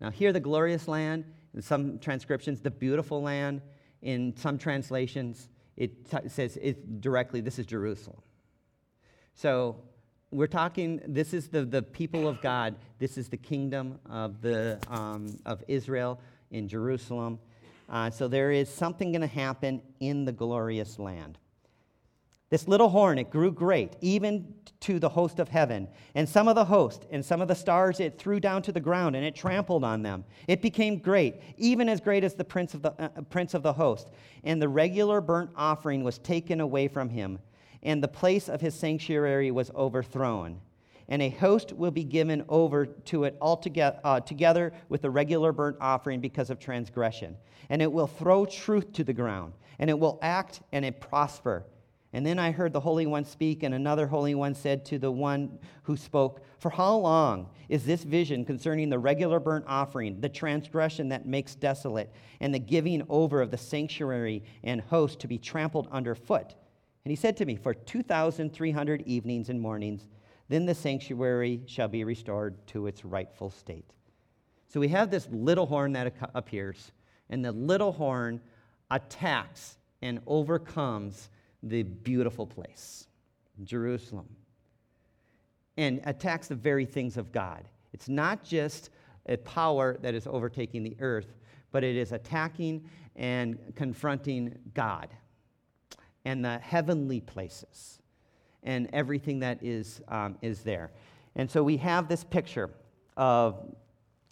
Now, 0.00 0.10
here, 0.10 0.32
the 0.32 0.40
glorious 0.40 0.88
land, 0.88 1.24
in 1.54 1.62
some 1.62 1.98
transcriptions, 1.98 2.60
the 2.60 2.70
beautiful 2.70 3.22
land. 3.22 3.62
In 4.02 4.36
some 4.36 4.58
translations, 4.58 5.48
it 5.76 6.10
t- 6.10 6.28
says 6.28 6.58
it 6.60 7.00
directly, 7.00 7.40
this 7.40 7.58
is 7.58 7.66
Jerusalem. 7.66 8.20
So, 9.34 9.76
we're 10.32 10.46
talking, 10.48 11.00
this 11.06 11.32
is 11.32 11.48
the, 11.48 11.64
the 11.64 11.82
people 11.82 12.28
of 12.28 12.42
God. 12.42 12.76
This 12.98 13.16
is 13.16 13.28
the 13.28 13.36
kingdom 13.36 13.98
of, 14.10 14.42
the, 14.42 14.78
um, 14.88 15.38
of 15.46 15.62
Israel 15.68 16.20
in 16.50 16.68
Jerusalem. 16.68 17.38
Uh, 17.88 18.10
so, 18.10 18.28
there 18.28 18.50
is 18.50 18.68
something 18.68 19.12
going 19.12 19.22
to 19.22 19.26
happen 19.26 19.80
in 20.00 20.24
the 20.24 20.32
glorious 20.32 20.98
land. 20.98 21.38
This 22.48 22.68
little 22.68 22.88
horn, 22.88 23.18
it 23.18 23.30
grew 23.30 23.50
great, 23.50 23.96
even 24.00 24.54
to 24.80 25.00
the 25.00 25.08
host 25.08 25.40
of 25.40 25.48
heaven. 25.48 25.88
And 26.14 26.28
some 26.28 26.46
of 26.46 26.54
the 26.54 26.64
host 26.64 27.04
and 27.10 27.24
some 27.24 27.40
of 27.40 27.48
the 27.48 27.54
stars 27.56 27.98
it 27.98 28.18
threw 28.18 28.38
down 28.38 28.62
to 28.62 28.72
the 28.72 28.80
ground, 28.80 29.16
and 29.16 29.24
it 29.24 29.34
trampled 29.34 29.82
on 29.82 30.02
them. 30.02 30.24
It 30.46 30.62
became 30.62 30.98
great, 30.98 31.40
even 31.56 31.88
as 31.88 32.00
great 32.00 32.22
as 32.22 32.34
the 32.34 32.44
prince 32.44 32.74
of 32.74 32.82
the, 32.82 32.92
uh, 33.02 33.08
prince 33.30 33.54
of 33.54 33.64
the 33.64 33.72
host. 33.72 34.10
And 34.44 34.62
the 34.62 34.68
regular 34.68 35.20
burnt 35.20 35.50
offering 35.56 36.04
was 36.04 36.18
taken 36.18 36.60
away 36.60 36.86
from 36.86 37.08
him, 37.08 37.40
and 37.82 38.00
the 38.00 38.08
place 38.08 38.48
of 38.48 38.60
his 38.60 38.74
sanctuary 38.76 39.50
was 39.50 39.72
overthrown. 39.72 40.60
And 41.08 41.22
a 41.22 41.30
host 41.30 41.72
will 41.72 41.90
be 41.90 42.04
given 42.04 42.44
over 42.48 42.86
to 42.86 43.24
it 43.24 43.36
altogether, 43.40 43.98
uh, 44.04 44.20
together 44.20 44.72
with 44.88 45.02
the 45.02 45.10
regular 45.10 45.50
burnt 45.50 45.78
offering 45.80 46.20
because 46.20 46.50
of 46.50 46.60
transgression. 46.60 47.36
And 47.70 47.82
it 47.82 47.90
will 47.90 48.06
throw 48.06 48.46
truth 48.46 48.92
to 48.92 49.04
the 49.04 49.12
ground, 49.12 49.52
and 49.80 49.90
it 49.90 49.98
will 49.98 50.20
act 50.22 50.60
and 50.70 50.84
it 50.84 51.00
prosper. 51.00 51.64
And 52.16 52.24
then 52.24 52.38
I 52.38 52.50
heard 52.50 52.72
the 52.72 52.80
Holy 52.80 53.04
One 53.04 53.26
speak, 53.26 53.62
and 53.62 53.74
another 53.74 54.06
Holy 54.06 54.34
One 54.34 54.54
said 54.54 54.86
to 54.86 54.98
the 54.98 55.12
one 55.12 55.58
who 55.82 55.98
spoke, 55.98 56.40
For 56.60 56.70
how 56.70 56.96
long 56.96 57.50
is 57.68 57.84
this 57.84 58.04
vision 58.04 58.42
concerning 58.42 58.88
the 58.88 58.98
regular 58.98 59.38
burnt 59.38 59.66
offering, 59.68 60.18
the 60.22 60.30
transgression 60.30 61.10
that 61.10 61.26
makes 61.26 61.54
desolate, 61.54 62.10
and 62.40 62.54
the 62.54 62.58
giving 62.58 63.02
over 63.10 63.42
of 63.42 63.50
the 63.50 63.58
sanctuary 63.58 64.42
and 64.64 64.80
host 64.80 65.20
to 65.20 65.28
be 65.28 65.36
trampled 65.36 65.88
underfoot? 65.92 66.54
And 67.04 67.10
he 67.10 67.16
said 67.16 67.36
to 67.36 67.44
me, 67.44 67.54
For 67.54 67.74
2,300 67.74 69.02
evenings 69.02 69.50
and 69.50 69.60
mornings, 69.60 70.08
then 70.48 70.64
the 70.64 70.74
sanctuary 70.74 71.64
shall 71.66 71.88
be 71.88 72.02
restored 72.02 72.66
to 72.68 72.86
its 72.86 73.04
rightful 73.04 73.50
state. 73.50 73.92
So 74.68 74.80
we 74.80 74.88
have 74.88 75.10
this 75.10 75.28
little 75.30 75.66
horn 75.66 75.92
that 75.92 76.14
appears, 76.34 76.92
and 77.28 77.44
the 77.44 77.52
little 77.52 77.92
horn 77.92 78.40
attacks 78.90 79.76
and 80.00 80.20
overcomes 80.26 81.28
the 81.62 81.82
beautiful 81.82 82.46
place, 82.46 83.06
Jerusalem, 83.64 84.28
and 85.76 86.00
attacks 86.04 86.48
the 86.48 86.54
very 86.54 86.84
things 86.84 87.16
of 87.16 87.32
God. 87.32 87.64
It's 87.92 88.08
not 88.08 88.44
just 88.44 88.90
a 89.26 89.36
power 89.38 89.96
that 90.02 90.14
is 90.14 90.26
overtaking 90.26 90.82
the 90.82 90.96
earth, 91.00 91.34
but 91.72 91.84
it 91.84 91.96
is 91.96 92.12
attacking 92.12 92.88
and 93.16 93.58
confronting 93.74 94.56
God 94.74 95.08
and 96.24 96.44
the 96.44 96.58
heavenly 96.58 97.20
places 97.20 98.00
and 98.62 98.88
everything 98.92 99.38
that 99.40 99.62
is, 99.62 100.00
um, 100.08 100.36
is 100.42 100.62
there. 100.62 100.90
And 101.36 101.50
so 101.50 101.62
we 101.62 101.76
have 101.78 102.08
this 102.08 102.24
picture 102.24 102.70
of 103.16 103.74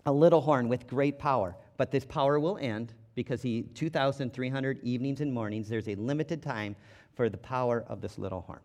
a 0.06 0.12
little 0.12 0.40
horn 0.40 0.68
with 0.68 0.86
great 0.86 1.18
power, 1.18 1.56
but 1.76 1.90
this 1.90 2.04
power 2.04 2.38
will 2.38 2.58
end 2.58 2.94
because 3.14 3.42
he 3.42 3.62
2,300 3.74 4.80
evenings 4.82 5.20
and 5.20 5.32
mornings, 5.32 5.68
there's 5.68 5.88
a 5.88 5.94
limited 5.94 6.42
time 6.42 6.74
for 7.14 7.28
the 7.28 7.36
power 7.36 7.84
of 7.88 8.00
this 8.00 8.18
little 8.18 8.42
horn. 8.42 8.60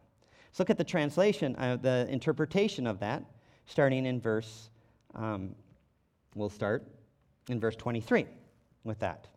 Let's 0.50 0.60
look 0.60 0.70
at 0.70 0.78
the 0.78 0.84
translation, 0.84 1.56
uh, 1.58 1.78
the 1.78 2.08
interpretation 2.10 2.88
of 2.88 3.00
that, 3.00 3.24
starting 3.66 4.06
in 4.06 4.20
verse, 4.20 4.70
um, 5.16 5.56
we'll 6.36 6.50
start 6.50 6.88
in 7.50 7.60
verse 7.60 7.76
23 7.76 8.26
with 8.84 9.00
that. 9.00 9.28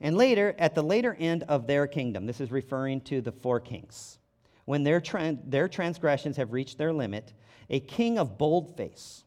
And 0.00 0.16
later, 0.16 0.54
at 0.58 0.74
the 0.74 0.82
later 0.82 1.16
end 1.18 1.44
of 1.44 1.66
their 1.66 1.86
kingdom, 1.86 2.26
this 2.26 2.40
is 2.40 2.50
referring 2.50 3.00
to 3.02 3.20
the 3.20 3.32
four 3.32 3.60
kings, 3.60 4.18
when 4.64 4.82
their, 4.82 5.02
their 5.44 5.68
transgressions 5.68 6.36
have 6.36 6.52
reached 6.52 6.76
their 6.78 6.92
limit, 6.92 7.32
a 7.70 7.80
king 7.80 8.18
of 8.18 8.38
bold 8.38 8.76
face 8.76 9.24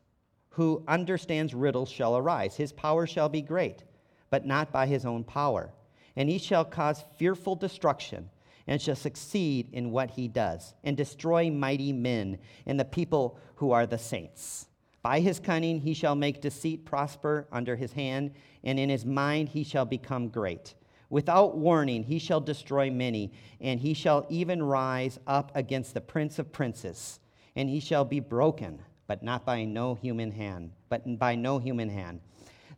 who 0.49 0.83
understands 0.87 1.53
riddles 1.53 1.89
shall 1.89 2.17
arise. 2.17 2.55
His 2.55 2.73
power 2.73 3.07
shall 3.07 3.29
be 3.29 3.41
great, 3.41 3.83
but 4.29 4.45
not 4.45 4.71
by 4.71 4.85
his 4.85 5.05
own 5.05 5.23
power. 5.23 5.71
And 6.15 6.29
he 6.29 6.37
shall 6.37 6.65
cause 6.65 7.05
fearful 7.17 7.55
destruction 7.55 8.29
and 8.69 8.79
shall 8.79 8.95
succeed 8.95 9.67
in 9.73 9.89
what 9.89 10.11
he 10.11 10.27
does, 10.27 10.75
and 10.83 10.95
destroy 10.95 11.49
mighty 11.49 11.91
men 11.91 12.37
and 12.67 12.79
the 12.79 12.85
people 12.85 13.39
who 13.55 13.71
are 13.71 13.87
the 13.87 13.97
saints. 13.97 14.67
By 15.01 15.21
his 15.21 15.39
cunning 15.39 15.79
he 15.79 15.95
shall 15.95 16.13
make 16.13 16.39
deceit 16.39 16.85
prosper 16.85 17.47
under 17.51 17.75
his 17.75 17.93
hand, 17.93 18.31
and 18.63 18.79
in 18.79 18.89
his 18.89 19.07
mind 19.07 19.49
he 19.49 19.63
shall 19.63 19.85
become 19.85 20.29
great. 20.29 20.75
Without 21.09 21.57
warning 21.57 22.03
he 22.03 22.19
shall 22.19 22.39
destroy 22.39 22.91
many, 22.91 23.31
and 23.59 23.79
he 23.79 23.95
shall 23.95 24.27
even 24.29 24.61
rise 24.61 25.19
up 25.25 25.51
against 25.55 25.95
the 25.95 26.01
prince 26.01 26.37
of 26.37 26.51
princes, 26.51 27.19
and 27.55 27.69
he 27.69 27.79
shall 27.79 28.05
be 28.05 28.19
broken, 28.19 28.83
but 29.07 29.23
not 29.23 29.47
by 29.47 29.65
no 29.65 29.95
human 29.95 30.29
hand, 30.31 30.69
but 30.89 31.17
by 31.17 31.33
no 31.33 31.57
human 31.57 31.89
hand. 31.89 32.21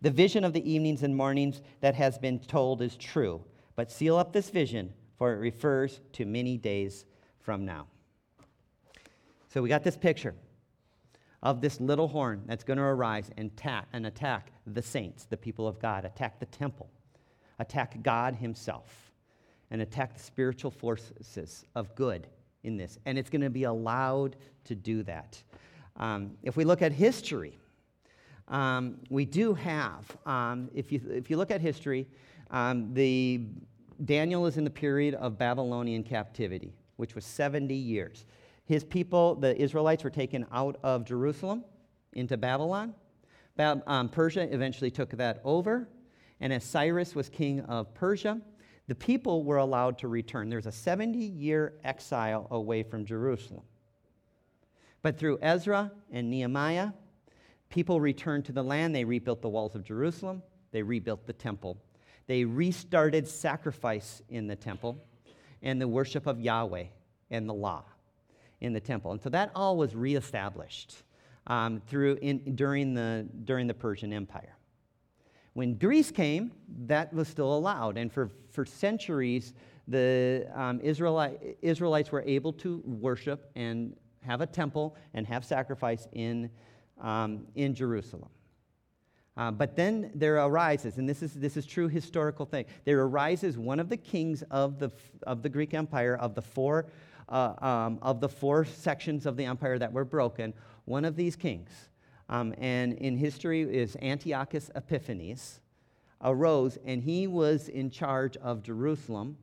The 0.02 0.10
vision 0.10 0.46
of 0.46 0.54
the 0.54 0.72
evenings 0.72 1.04
and 1.04 1.14
mornings 1.14 1.62
that 1.82 1.96
has 1.96 2.18
been 2.18 2.40
told 2.40 2.82
is 2.82 2.96
true, 2.96 3.44
but 3.76 3.92
seal 3.92 4.16
up 4.16 4.32
this 4.32 4.50
vision 4.50 4.94
for 5.22 5.34
it 5.34 5.38
refers 5.38 6.02
to 6.14 6.26
many 6.26 6.58
days 6.58 7.06
from 7.42 7.64
now. 7.64 7.86
So 9.50 9.62
we 9.62 9.70
got 9.70 9.84
this 9.84 9.96
picture 9.96 10.34
of 11.44 11.62
this 11.62 11.80
little 11.80 12.08
horn 12.08 12.42
that's 12.48 12.64
going 12.64 12.78
to 12.78 12.84
arise 12.84 13.30
and, 13.38 13.52
and 13.94 14.08
attack 14.08 14.52
the 14.66 14.82
saints, 14.82 15.26
the 15.26 15.38
people 15.38 15.68
of 15.68 15.78
God, 15.78 16.06
attack 16.06 16.40
the 16.40 16.48
temple, 16.48 16.90
attack 17.60 18.02
God 18.02 18.34
Himself, 18.34 19.12
and 19.70 19.84
attack 19.84 20.16
the 20.16 20.20
spiritual 20.20 20.72
forces 20.72 21.68
of 21.76 21.94
good 21.94 22.26
in 22.64 22.76
this, 22.76 22.98
and 23.06 23.16
it's 23.20 23.30
going 23.30 23.42
to 23.42 23.52
be 23.52 23.66
allowed 23.66 24.38
to 24.64 24.74
do 24.74 25.04
that. 25.04 25.40
Um, 25.98 26.32
if 26.42 26.58
we 26.58 26.64
look 26.64 26.82
at 26.82 26.92
history, 26.92 27.60
um, 28.48 28.98
we 29.12 29.26
do 29.26 29.54
have, 29.54 30.18
um, 30.26 30.72
if, 30.74 30.92
you, 30.92 31.00
if 31.12 31.30
you 31.30 31.38
look 31.38 31.52
at 31.52 31.62
history, 31.62 32.08
um, 32.50 32.92
the, 32.96 33.46
Daniel 34.06 34.46
is 34.46 34.58
in 34.58 34.64
the 34.64 34.70
period 34.70 35.16
of 35.16 35.38
Babylonian 35.38 36.04
captivity, 36.04 36.74
which 36.96 37.16
was 37.16 37.26
70 37.26 37.74
years. 37.74 38.26
His 38.66 38.84
people, 38.84 39.36
the 39.36 39.60
Israelites, 39.62 40.04
were 40.04 40.10
taken 40.10 40.46
out 40.52 40.78
of 40.84 41.06
Jerusalem 41.06 41.64
into 42.14 42.38
Babylon. 42.38 42.94
Bab- 43.58 43.84
um, 43.88 44.10
Persia 44.10 44.54
eventually 44.54 44.92
took 44.92 45.12
that 45.12 45.42
over, 45.44 45.90
and 46.40 46.52
as 46.52 46.64
Cyrus 46.64 47.16
was 47.16 47.30
king 47.30 47.62
of 47.62 47.94
Persia, 47.94 48.42
the 48.88 48.96
people 48.96 49.44
were 49.44 49.58
allowed 49.58 49.98
to 50.00 50.08
return. 50.08 50.50
There's 50.50 50.66
a 50.66 50.72
70 50.72 51.18
year 51.20 51.74
exile 51.84 52.48
away 52.52 52.84
from 52.84 53.06
Jerusalem. 53.06 53.64
But 55.02 55.18
through 55.18 55.40
Ezra 55.42 55.92
and 56.12 56.30
Nehemiah, 56.30 56.92
people 57.70 58.02
returned 58.02 58.46
to 58.46 58.52
the 58.52 58.64
land. 58.64 58.94
They 58.94 59.06
rebuilt 59.06 59.42
the 59.42 59.50
walls 59.50 59.76
of 59.76 59.84
Jerusalem, 59.84 60.44
they 60.72 60.82
rebuilt 60.82 61.26
the 61.26 61.34
temple. 61.34 61.78
They 62.32 62.46
restarted 62.46 63.28
sacrifice 63.28 64.22
in 64.30 64.48
the 64.48 64.56
temple 64.56 64.98
and 65.62 65.82
the 65.82 65.88
worship 65.90 66.28
of 66.28 66.40
Yahweh 66.40 66.86
and 67.30 67.50
the 67.50 67.54
law 67.54 67.84
in 68.62 68.72
the 68.72 68.80
temple. 68.80 69.12
And 69.12 69.22
so 69.22 69.30
that 69.32 69.52
all 69.54 69.76
was 69.76 69.94
reestablished 69.94 71.04
um, 71.48 71.82
through 71.88 72.20
in, 72.22 72.56
during, 72.56 72.94
the, 72.94 73.28
during 73.44 73.68
the 73.68 73.74
Persian 73.74 74.14
Empire. 74.14 74.56
When 75.56 75.74
Greece 75.74 76.10
came, 76.10 76.54
that 76.86 77.14
was 77.14 77.28
still 77.28 77.54
allowed. 77.54 77.98
And 77.98 78.10
for, 78.10 78.32
for 78.50 78.64
centuries, 78.66 79.54
the 79.90 80.48
um, 80.56 80.80
Israelite, 80.80 81.58
Israelites 81.62 82.14
were 82.14 82.24
able 82.26 82.54
to 82.54 82.82
worship 82.86 83.52
and 83.58 83.94
have 84.22 84.40
a 84.40 84.48
temple 84.48 84.96
and 85.14 85.28
have 85.28 85.44
sacrifice 85.44 86.08
in, 86.14 86.50
um, 87.02 87.46
in 87.56 87.76
Jerusalem. 87.76 88.30
Uh, 89.38 89.50
but 89.50 89.76
then 89.76 90.12
there 90.14 90.36
arises, 90.36 90.98
and 90.98 91.08
this 91.08 91.24
is, 91.24 91.34
this 91.34 91.56
is 91.56 91.66
true 91.66 91.88
historical 91.88 92.46
thing, 92.46 92.66
there 92.84 93.02
arises 93.02 93.58
one 93.58 93.80
of 93.80 93.88
the 93.88 93.98
kings 93.98 94.44
of 94.52 94.78
the, 94.78 94.92
of 95.24 95.42
the 95.42 95.50
Greek 95.50 95.74
Empire, 95.74 96.18
of 96.18 96.36
the, 96.36 96.42
four, 96.42 96.88
uh, 97.30 97.54
um, 97.62 97.98
of 98.02 98.20
the 98.20 98.28
four 98.28 98.66
sections 98.66 99.26
of 99.26 99.38
the 99.38 99.46
empire 99.46 99.80
that 99.80 99.92
were 99.92 100.04
broken, 100.04 100.54
one 100.86 101.06
of 101.06 101.16
these 101.16 101.38
kings, 101.38 101.70
um, 102.28 102.54
and 102.58 102.94
in 102.94 103.18
history 103.18 103.62
is 103.62 103.96
Antiochus 104.02 104.70
Epiphanes, 104.76 105.62
arose, 106.24 106.78
and 106.86 107.02
he 107.02 107.28
was 107.28 107.70
in 107.70 107.90
charge 107.90 108.38
of 108.38 108.62
Jerusalem. 108.64 109.38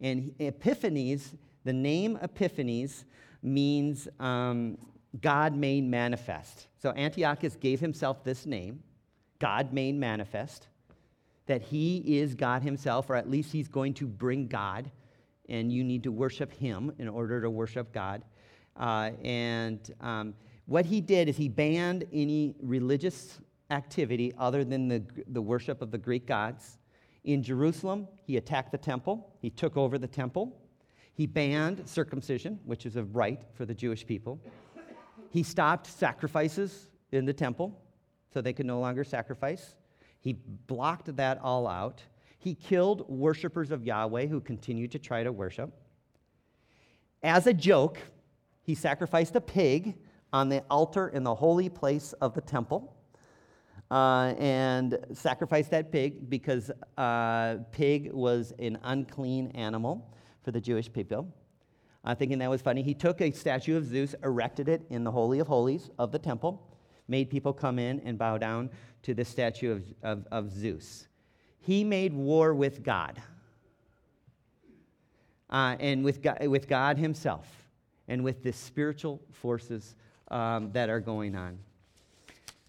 And 0.00 0.34
Epiphanes, 0.38 1.34
the 1.64 1.72
name 1.72 2.18
Epiphanes, 2.22 3.04
means 3.42 4.08
um, 4.18 4.78
God 5.20 5.54
made 5.54 5.84
manifest. 5.84 6.68
So 6.80 6.90
Antiochus 6.90 7.56
gave 7.56 7.80
himself 7.80 8.24
this 8.24 8.46
name, 8.46 8.82
God 9.38 9.72
made 9.72 9.94
manifest, 9.94 10.66
that 11.46 11.62
he 11.62 12.18
is 12.18 12.34
God 12.34 12.62
himself, 12.62 13.08
or 13.08 13.16
at 13.16 13.30
least 13.30 13.52
he's 13.52 13.68
going 13.68 13.94
to 13.94 14.06
bring 14.06 14.48
God, 14.48 14.90
and 15.48 15.72
you 15.72 15.84
need 15.84 16.02
to 16.02 16.12
worship 16.12 16.52
him 16.52 16.92
in 16.98 17.08
order 17.08 17.40
to 17.40 17.50
worship 17.50 17.92
God. 17.92 18.22
Uh, 18.76 19.10
and 19.22 19.94
um, 20.00 20.34
what 20.66 20.84
he 20.84 21.00
did 21.00 21.28
is 21.28 21.36
he 21.36 21.48
banned 21.48 22.04
any 22.12 22.54
religious 22.60 23.38
activity 23.70 24.32
other 24.38 24.64
than 24.64 24.88
the, 24.88 25.02
the 25.28 25.42
worship 25.42 25.82
of 25.82 25.90
the 25.90 25.98
Greek 25.98 26.26
gods. 26.26 26.78
In 27.24 27.42
Jerusalem, 27.42 28.08
he 28.24 28.36
attacked 28.36 28.72
the 28.72 28.78
temple, 28.78 29.34
he 29.40 29.50
took 29.50 29.76
over 29.76 29.98
the 29.98 30.06
temple. 30.06 30.56
He 31.14 31.26
banned 31.26 31.88
circumcision, 31.88 32.60
which 32.64 32.86
is 32.86 32.94
a 32.94 33.02
right 33.02 33.42
for 33.52 33.66
the 33.66 33.74
Jewish 33.74 34.06
people. 34.06 34.40
He 35.30 35.42
stopped 35.42 35.88
sacrifices 35.88 36.90
in 37.10 37.24
the 37.24 37.32
temple 37.32 37.76
so 38.32 38.40
they 38.40 38.52
could 38.52 38.66
no 38.66 38.80
longer 38.80 39.04
sacrifice. 39.04 39.74
He 40.20 40.34
blocked 40.66 41.16
that 41.16 41.38
all 41.42 41.66
out. 41.66 42.02
He 42.38 42.54
killed 42.54 43.08
worshippers 43.08 43.70
of 43.70 43.84
Yahweh 43.84 44.26
who 44.26 44.40
continued 44.40 44.92
to 44.92 44.98
try 44.98 45.22
to 45.22 45.32
worship. 45.32 45.72
As 47.22 47.46
a 47.46 47.52
joke, 47.52 47.98
he 48.62 48.74
sacrificed 48.74 49.34
a 49.34 49.40
pig 49.40 49.96
on 50.32 50.48
the 50.48 50.62
altar 50.70 51.08
in 51.08 51.24
the 51.24 51.34
holy 51.34 51.68
place 51.68 52.12
of 52.14 52.34
the 52.34 52.40
temple 52.40 52.94
uh, 53.90 54.34
and 54.38 54.98
sacrificed 55.14 55.70
that 55.70 55.90
pig 55.90 56.28
because 56.28 56.70
uh, 56.96 57.56
pig 57.72 58.12
was 58.12 58.52
an 58.58 58.78
unclean 58.84 59.48
animal 59.52 60.14
for 60.42 60.50
the 60.50 60.60
Jewish 60.60 60.92
people. 60.92 61.34
Uh, 62.04 62.14
thinking 62.14 62.38
that 62.38 62.50
was 62.50 62.62
funny, 62.62 62.82
he 62.82 62.94
took 62.94 63.20
a 63.20 63.30
statue 63.30 63.76
of 63.76 63.84
Zeus, 63.84 64.14
erected 64.22 64.68
it 64.68 64.82
in 64.90 65.04
the 65.04 65.10
Holy 65.10 65.40
of 65.40 65.48
Holies 65.48 65.90
of 65.98 66.12
the 66.12 66.18
temple, 66.18 66.67
made 67.08 67.30
people 67.30 67.52
come 67.52 67.78
in 67.78 68.00
and 68.00 68.18
bow 68.18 68.38
down 68.38 68.70
to 69.02 69.14
the 69.14 69.24
statue 69.24 69.72
of, 69.72 69.84
of, 70.02 70.26
of 70.30 70.52
Zeus. 70.52 71.08
He 71.60 71.82
made 71.84 72.12
war 72.12 72.54
with 72.54 72.82
God 72.82 73.20
uh, 75.50 75.76
and 75.80 76.04
with 76.04 76.22
God, 76.22 76.46
with 76.46 76.68
God 76.68 76.98
Himself 76.98 77.46
and 78.06 78.22
with 78.22 78.42
the 78.42 78.52
spiritual 78.52 79.20
forces 79.32 79.94
um, 80.30 80.70
that 80.72 80.88
are 80.88 81.00
going 81.00 81.34
on. 81.34 81.58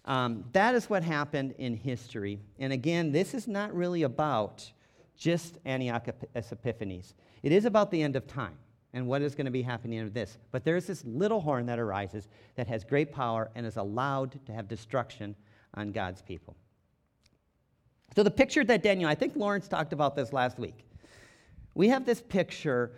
Um, 0.06 0.44
that 0.52 0.74
is 0.74 0.88
what 0.88 1.02
happened 1.02 1.54
in 1.58 1.74
history. 1.74 2.40
And 2.58 2.72
again, 2.72 3.12
this 3.12 3.34
is 3.34 3.46
not 3.46 3.74
really 3.74 4.02
about 4.02 4.70
just 5.16 5.58
Antiochus 5.66 6.14
Epiphanes. 6.34 7.14
It 7.42 7.52
is 7.52 7.64
about 7.64 7.90
the 7.90 8.02
end 8.02 8.16
of 8.16 8.26
time 8.26 8.56
and 8.92 9.06
what 9.06 9.22
is 9.22 9.34
going 9.34 9.44
to 9.44 9.50
be 9.50 9.62
happening 9.62 9.98
in 9.98 10.12
this. 10.12 10.38
But 10.50 10.64
there's 10.64 10.86
this 10.86 11.04
little 11.04 11.40
horn 11.40 11.66
that 11.66 11.78
arises 11.78 12.28
that 12.56 12.66
has 12.66 12.84
great 12.84 13.12
power 13.12 13.50
and 13.54 13.64
is 13.64 13.76
allowed 13.76 14.38
to 14.46 14.52
have 14.52 14.68
destruction 14.68 15.34
on 15.74 15.92
God's 15.92 16.22
people. 16.22 16.56
So 18.16 18.22
the 18.22 18.30
picture 18.30 18.64
that 18.64 18.82
Daniel, 18.82 19.08
I 19.08 19.14
think 19.14 19.36
Lawrence 19.36 19.68
talked 19.68 19.92
about 19.92 20.16
this 20.16 20.32
last 20.32 20.58
week. 20.58 20.84
We 21.74 21.88
have 21.88 22.04
this 22.04 22.20
picture 22.20 22.92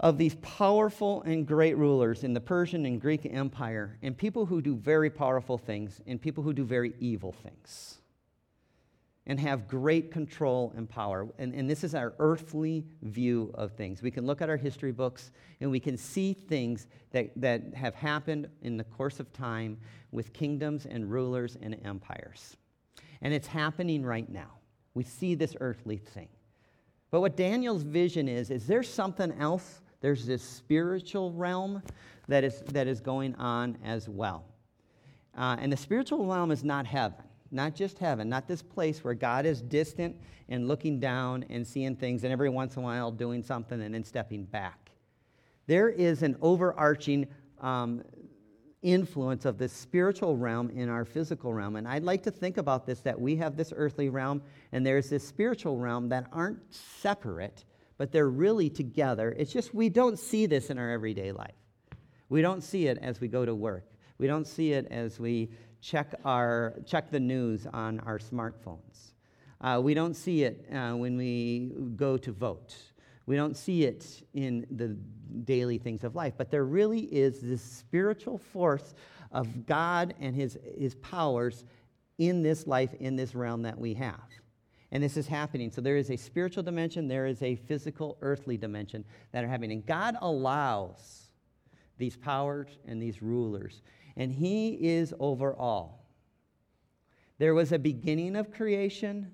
of 0.00 0.18
these 0.18 0.34
powerful 0.36 1.22
and 1.22 1.46
great 1.46 1.76
rulers 1.78 2.22
in 2.22 2.34
the 2.34 2.40
Persian 2.40 2.84
and 2.84 3.00
Greek 3.00 3.24
Empire, 3.24 3.96
and 4.02 4.16
people 4.16 4.44
who 4.44 4.60
do 4.60 4.76
very 4.76 5.08
powerful 5.08 5.56
things, 5.56 6.02
and 6.06 6.20
people 6.20 6.44
who 6.44 6.52
do 6.52 6.64
very 6.64 6.92
evil 7.00 7.32
things, 7.32 7.98
and 9.26 9.40
have 9.40 9.66
great 9.66 10.10
control 10.10 10.72
and 10.76 10.88
power. 10.88 11.26
And, 11.38 11.52
and 11.54 11.68
this 11.68 11.82
is 11.82 11.94
our 11.94 12.14
earthly 12.18 12.84
view 13.02 13.50
of 13.54 13.72
things. 13.72 14.02
We 14.02 14.10
can 14.10 14.24
look 14.24 14.40
at 14.40 14.48
our 14.48 14.56
history 14.56 14.92
books 14.92 15.32
and 15.60 15.70
we 15.70 15.80
can 15.80 15.96
see 15.96 16.32
things 16.32 16.86
that, 17.10 17.32
that 17.36 17.74
have 17.74 17.94
happened 17.94 18.48
in 18.62 18.76
the 18.76 18.84
course 18.84 19.18
of 19.18 19.32
time 19.32 19.78
with 20.12 20.32
kingdoms 20.32 20.86
and 20.86 21.10
rulers 21.10 21.56
and 21.60 21.76
empires. 21.84 22.56
And 23.20 23.34
it's 23.34 23.48
happening 23.48 24.04
right 24.04 24.30
now. 24.30 24.52
We 24.94 25.02
see 25.02 25.34
this 25.34 25.56
earthly 25.60 25.98
thing. 25.98 26.28
But 27.10 27.20
what 27.20 27.36
Daniel's 27.36 27.82
vision 27.82 28.28
is, 28.28 28.50
is 28.50 28.66
there 28.66 28.82
something 28.82 29.32
else 29.40 29.80
there's 30.00 30.26
this 30.26 30.42
spiritual 30.42 31.32
realm 31.32 31.82
that 32.28 32.44
is, 32.44 32.60
that 32.72 32.86
is 32.86 33.00
going 33.00 33.34
on 33.36 33.78
as 33.84 34.08
well. 34.08 34.44
Uh, 35.36 35.56
and 35.58 35.72
the 35.72 35.76
spiritual 35.76 36.26
realm 36.26 36.50
is 36.50 36.64
not 36.64 36.86
heaven, 36.86 37.24
not 37.50 37.74
just 37.74 37.98
heaven, 37.98 38.28
not 38.28 38.46
this 38.46 38.62
place 38.62 39.02
where 39.02 39.14
God 39.14 39.46
is 39.46 39.62
distant 39.62 40.16
and 40.48 40.68
looking 40.68 41.00
down 41.00 41.44
and 41.50 41.66
seeing 41.66 41.96
things 41.96 42.24
and 42.24 42.32
every 42.32 42.48
once 42.48 42.76
in 42.76 42.82
a 42.82 42.84
while 42.84 43.10
doing 43.10 43.42
something 43.42 43.80
and 43.80 43.94
then 43.94 44.04
stepping 44.04 44.44
back. 44.44 44.90
There 45.66 45.88
is 45.88 46.22
an 46.22 46.36
overarching 46.40 47.26
um, 47.60 48.02
influence 48.82 49.44
of 49.44 49.58
this 49.58 49.72
spiritual 49.72 50.36
realm 50.36 50.70
in 50.70 50.88
our 50.88 51.04
physical 51.04 51.52
realm. 51.52 51.76
And 51.76 51.88
I'd 51.88 52.04
like 52.04 52.22
to 52.24 52.30
think 52.30 52.56
about 52.56 52.86
this 52.86 53.00
that 53.00 53.20
we 53.20 53.36
have 53.36 53.56
this 53.56 53.72
earthly 53.74 54.08
realm 54.08 54.42
and 54.72 54.86
there's 54.86 55.10
this 55.10 55.26
spiritual 55.26 55.76
realm 55.78 56.08
that 56.10 56.26
aren't 56.32 56.60
separate 56.72 57.64
but 57.98 58.12
they're 58.12 58.28
really 58.28 58.68
together. 58.68 59.34
It's 59.38 59.52
just 59.52 59.74
we 59.74 59.88
don't 59.88 60.18
see 60.18 60.46
this 60.46 60.70
in 60.70 60.78
our 60.78 60.90
everyday 60.90 61.32
life. 61.32 61.54
We 62.28 62.42
don't 62.42 62.62
see 62.62 62.86
it 62.86 62.98
as 63.00 63.20
we 63.20 63.28
go 63.28 63.44
to 63.44 63.54
work. 63.54 63.84
We 64.18 64.26
don't 64.26 64.46
see 64.46 64.72
it 64.72 64.86
as 64.90 65.20
we 65.20 65.50
check, 65.86 66.14
our, 66.24 66.74
check 66.84 67.10
the 67.10 67.20
news 67.20 67.66
on 67.72 68.00
our 68.00 68.18
smartphones. 68.18 69.12
Uh, 69.60 69.80
we 69.82 69.94
don't 69.94 70.14
see 70.14 70.42
it 70.42 70.66
uh, 70.72 70.92
when 70.92 71.16
we 71.16 71.72
go 71.94 72.16
to 72.16 72.32
vote. 72.32 72.74
We 73.26 73.36
don't 73.36 73.56
see 73.56 73.84
it 73.84 74.24
in 74.34 74.66
the 74.70 74.96
daily 75.44 75.78
things 75.78 76.04
of 76.04 76.14
life. 76.14 76.34
But 76.36 76.50
there 76.50 76.64
really 76.64 77.00
is 77.00 77.40
this 77.40 77.62
spiritual 77.62 78.38
force 78.38 78.94
of 79.32 79.66
God 79.66 80.14
and 80.20 80.34
his, 80.34 80.58
his 80.76 80.94
powers 80.96 81.64
in 82.18 82.42
this 82.42 82.66
life, 82.66 82.92
in 83.00 83.16
this 83.16 83.34
realm 83.34 83.62
that 83.62 83.78
we 83.78 83.94
have. 83.94 84.20
And 84.92 85.02
this 85.02 85.16
is 85.16 85.26
happening. 85.26 85.70
So 85.70 85.80
there 85.80 85.96
is 85.96 86.10
a 86.10 86.16
spiritual 86.16 86.62
dimension, 86.62 87.08
there 87.08 87.26
is 87.26 87.42
a 87.42 87.56
physical, 87.56 88.16
earthly 88.22 88.56
dimension 88.56 89.04
that 89.32 89.44
are 89.44 89.48
happening. 89.48 89.72
And 89.72 89.86
God 89.86 90.16
allows 90.20 91.26
these 91.98 92.16
powers 92.16 92.78
and 92.86 93.02
these 93.02 93.22
rulers, 93.22 93.82
and 94.16 94.32
He 94.32 94.70
is 94.70 95.12
over 95.20 95.54
all. 95.54 96.04
There 97.38 97.54
was 97.54 97.72
a 97.72 97.78
beginning 97.78 98.36
of 98.36 98.50
creation, 98.50 99.30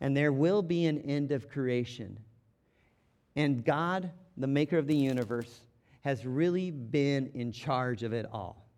and 0.00 0.16
there 0.16 0.32
will 0.32 0.62
be 0.62 0.86
an 0.86 0.98
end 1.00 1.32
of 1.32 1.48
creation. 1.48 2.18
And 3.36 3.64
God, 3.64 4.10
the 4.36 4.46
maker 4.46 4.78
of 4.78 4.86
the 4.86 4.96
universe, 4.96 5.62
has 6.02 6.24
really 6.24 6.70
been 6.70 7.30
in 7.34 7.50
charge 7.50 8.02
of 8.02 8.12
it 8.12 8.26
all. 8.30 8.68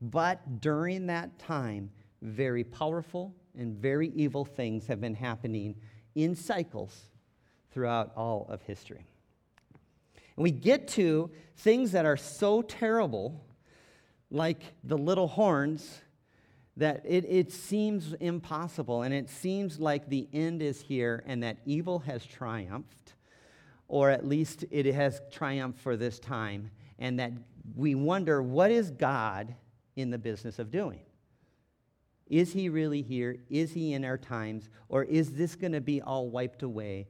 But 0.00 0.60
during 0.60 1.06
that 1.06 1.38
time, 1.38 1.90
very 2.22 2.64
powerful 2.64 3.34
and 3.56 3.76
very 3.76 4.08
evil 4.14 4.44
things 4.44 4.86
have 4.86 5.00
been 5.00 5.14
happening 5.14 5.74
in 6.14 6.34
cycles 6.34 7.10
throughout 7.70 8.12
all 8.16 8.46
of 8.48 8.62
history. 8.62 9.06
And 10.36 10.42
we 10.42 10.50
get 10.50 10.88
to 10.88 11.30
things 11.56 11.92
that 11.92 12.04
are 12.04 12.16
so 12.16 12.62
terrible, 12.62 13.44
like 14.30 14.62
the 14.84 14.98
little 14.98 15.28
horns, 15.28 16.02
that 16.76 17.02
it, 17.04 17.24
it 17.28 17.52
seems 17.52 18.12
impossible 18.14 19.02
and 19.02 19.12
it 19.12 19.28
seems 19.28 19.80
like 19.80 20.08
the 20.08 20.28
end 20.32 20.62
is 20.62 20.80
here 20.80 21.24
and 21.26 21.42
that 21.42 21.58
evil 21.64 21.98
has 22.00 22.24
triumphed, 22.24 23.14
or 23.88 24.10
at 24.10 24.26
least 24.26 24.64
it 24.70 24.86
has 24.86 25.20
triumphed 25.30 25.80
for 25.80 25.96
this 25.96 26.18
time, 26.18 26.70
and 26.98 27.18
that 27.18 27.32
we 27.74 27.94
wonder 27.94 28.42
what 28.42 28.70
is 28.70 28.90
God 28.90 29.54
in 29.96 30.10
the 30.10 30.18
business 30.18 30.58
of 30.58 30.70
doing? 30.70 31.00
Is 32.28 32.52
he 32.52 32.68
really 32.68 33.02
here? 33.02 33.36
Is 33.50 33.72
he 33.72 33.94
in 33.94 34.04
our 34.04 34.18
times? 34.18 34.68
Or 34.88 35.04
is 35.04 35.32
this 35.32 35.56
going 35.56 35.72
to 35.72 35.80
be 35.80 36.00
all 36.00 36.28
wiped 36.28 36.62
away? 36.62 37.08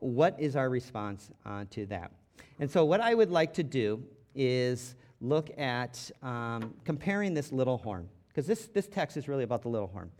What 0.00 0.38
is 0.38 0.56
our 0.56 0.68
response 0.68 1.30
uh, 1.46 1.64
to 1.70 1.86
that? 1.86 2.12
And 2.60 2.70
so, 2.70 2.84
what 2.84 3.00
I 3.00 3.14
would 3.14 3.30
like 3.30 3.54
to 3.54 3.62
do 3.62 4.02
is 4.34 4.96
look 5.20 5.50
at 5.58 6.10
um, 6.22 6.74
comparing 6.84 7.34
this 7.34 7.52
little 7.52 7.78
horn, 7.78 8.08
because 8.28 8.46
this, 8.46 8.68
this 8.68 8.86
text 8.86 9.16
is 9.16 9.28
really 9.28 9.44
about 9.44 9.62
the 9.62 9.68
little 9.68 9.88
horn. 9.88 10.10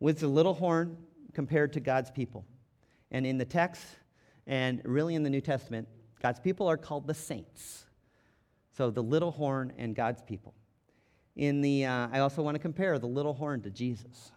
With 0.00 0.20
the 0.20 0.28
little 0.28 0.54
horn 0.54 0.96
compared 1.32 1.72
to 1.74 1.80
God's 1.80 2.10
people. 2.10 2.44
And 3.10 3.26
in 3.26 3.38
the 3.38 3.44
text, 3.44 3.84
and 4.46 4.80
really 4.84 5.14
in 5.14 5.22
the 5.22 5.30
New 5.30 5.40
Testament, 5.40 5.88
God's 6.22 6.40
people 6.40 6.68
are 6.68 6.76
called 6.76 7.06
the 7.06 7.14
saints. 7.14 7.86
So, 8.76 8.90
the 8.90 9.02
little 9.02 9.30
horn 9.30 9.72
and 9.78 9.94
God's 9.94 10.22
people 10.22 10.54
in 11.36 11.60
the, 11.60 11.84
uh, 11.84 12.08
I 12.12 12.20
also 12.20 12.42
want 12.42 12.54
to 12.54 12.60
compare 12.60 12.98
the 12.98 13.08
little 13.08 13.34
horn 13.34 13.60
to 13.62 13.70
Jesus, 13.70 14.32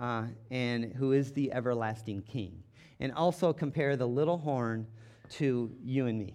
uh, 0.00 0.24
and 0.50 0.92
who 0.94 1.12
is 1.12 1.32
the 1.32 1.52
everlasting 1.52 2.22
King, 2.22 2.62
and 3.00 3.12
also 3.12 3.52
compare 3.52 3.96
the 3.96 4.08
little 4.08 4.38
horn 4.38 4.86
to 5.30 5.70
you 5.82 6.06
and 6.06 6.18
me. 6.18 6.34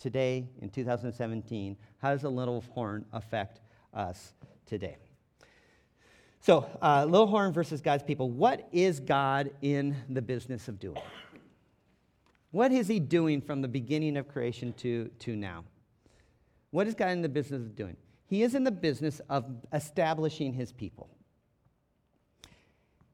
Today, 0.00 0.48
in 0.60 0.70
2017, 0.70 1.76
how 1.98 2.10
does 2.10 2.22
the 2.22 2.30
little 2.30 2.64
horn 2.72 3.04
affect 3.12 3.60
us 3.94 4.32
today? 4.66 4.96
So, 6.40 6.66
uh, 6.82 7.04
little 7.04 7.26
horn 7.26 7.52
versus 7.52 7.80
God's 7.80 8.02
people. 8.02 8.30
What 8.30 8.66
is 8.72 8.98
God 8.98 9.50
in 9.62 9.94
the 10.08 10.22
business 10.22 10.66
of 10.68 10.80
doing? 10.80 11.02
What 12.50 12.72
is 12.72 12.88
He 12.88 12.98
doing 12.98 13.40
from 13.40 13.60
the 13.60 13.68
beginning 13.68 14.16
of 14.16 14.26
creation 14.26 14.72
to, 14.78 15.10
to 15.20 15.36
now? 15.36 15.64
What 16.70 16.86
is 16.86 16.94
God 16.94 17.10
in 17.10 17.22
the 17.22 17.28
business 17.28 17.62
of 17.62 17.76
doing? 17.76 17.96
He 18.26 18.42
is 18.42 18.54
in 18.54 18.64
the 18.64 18.70
business 18.70 19.20
of 19.28 19.44
establishing 19.72 20.54
his 20.54 20.72
people. 20.72 21.10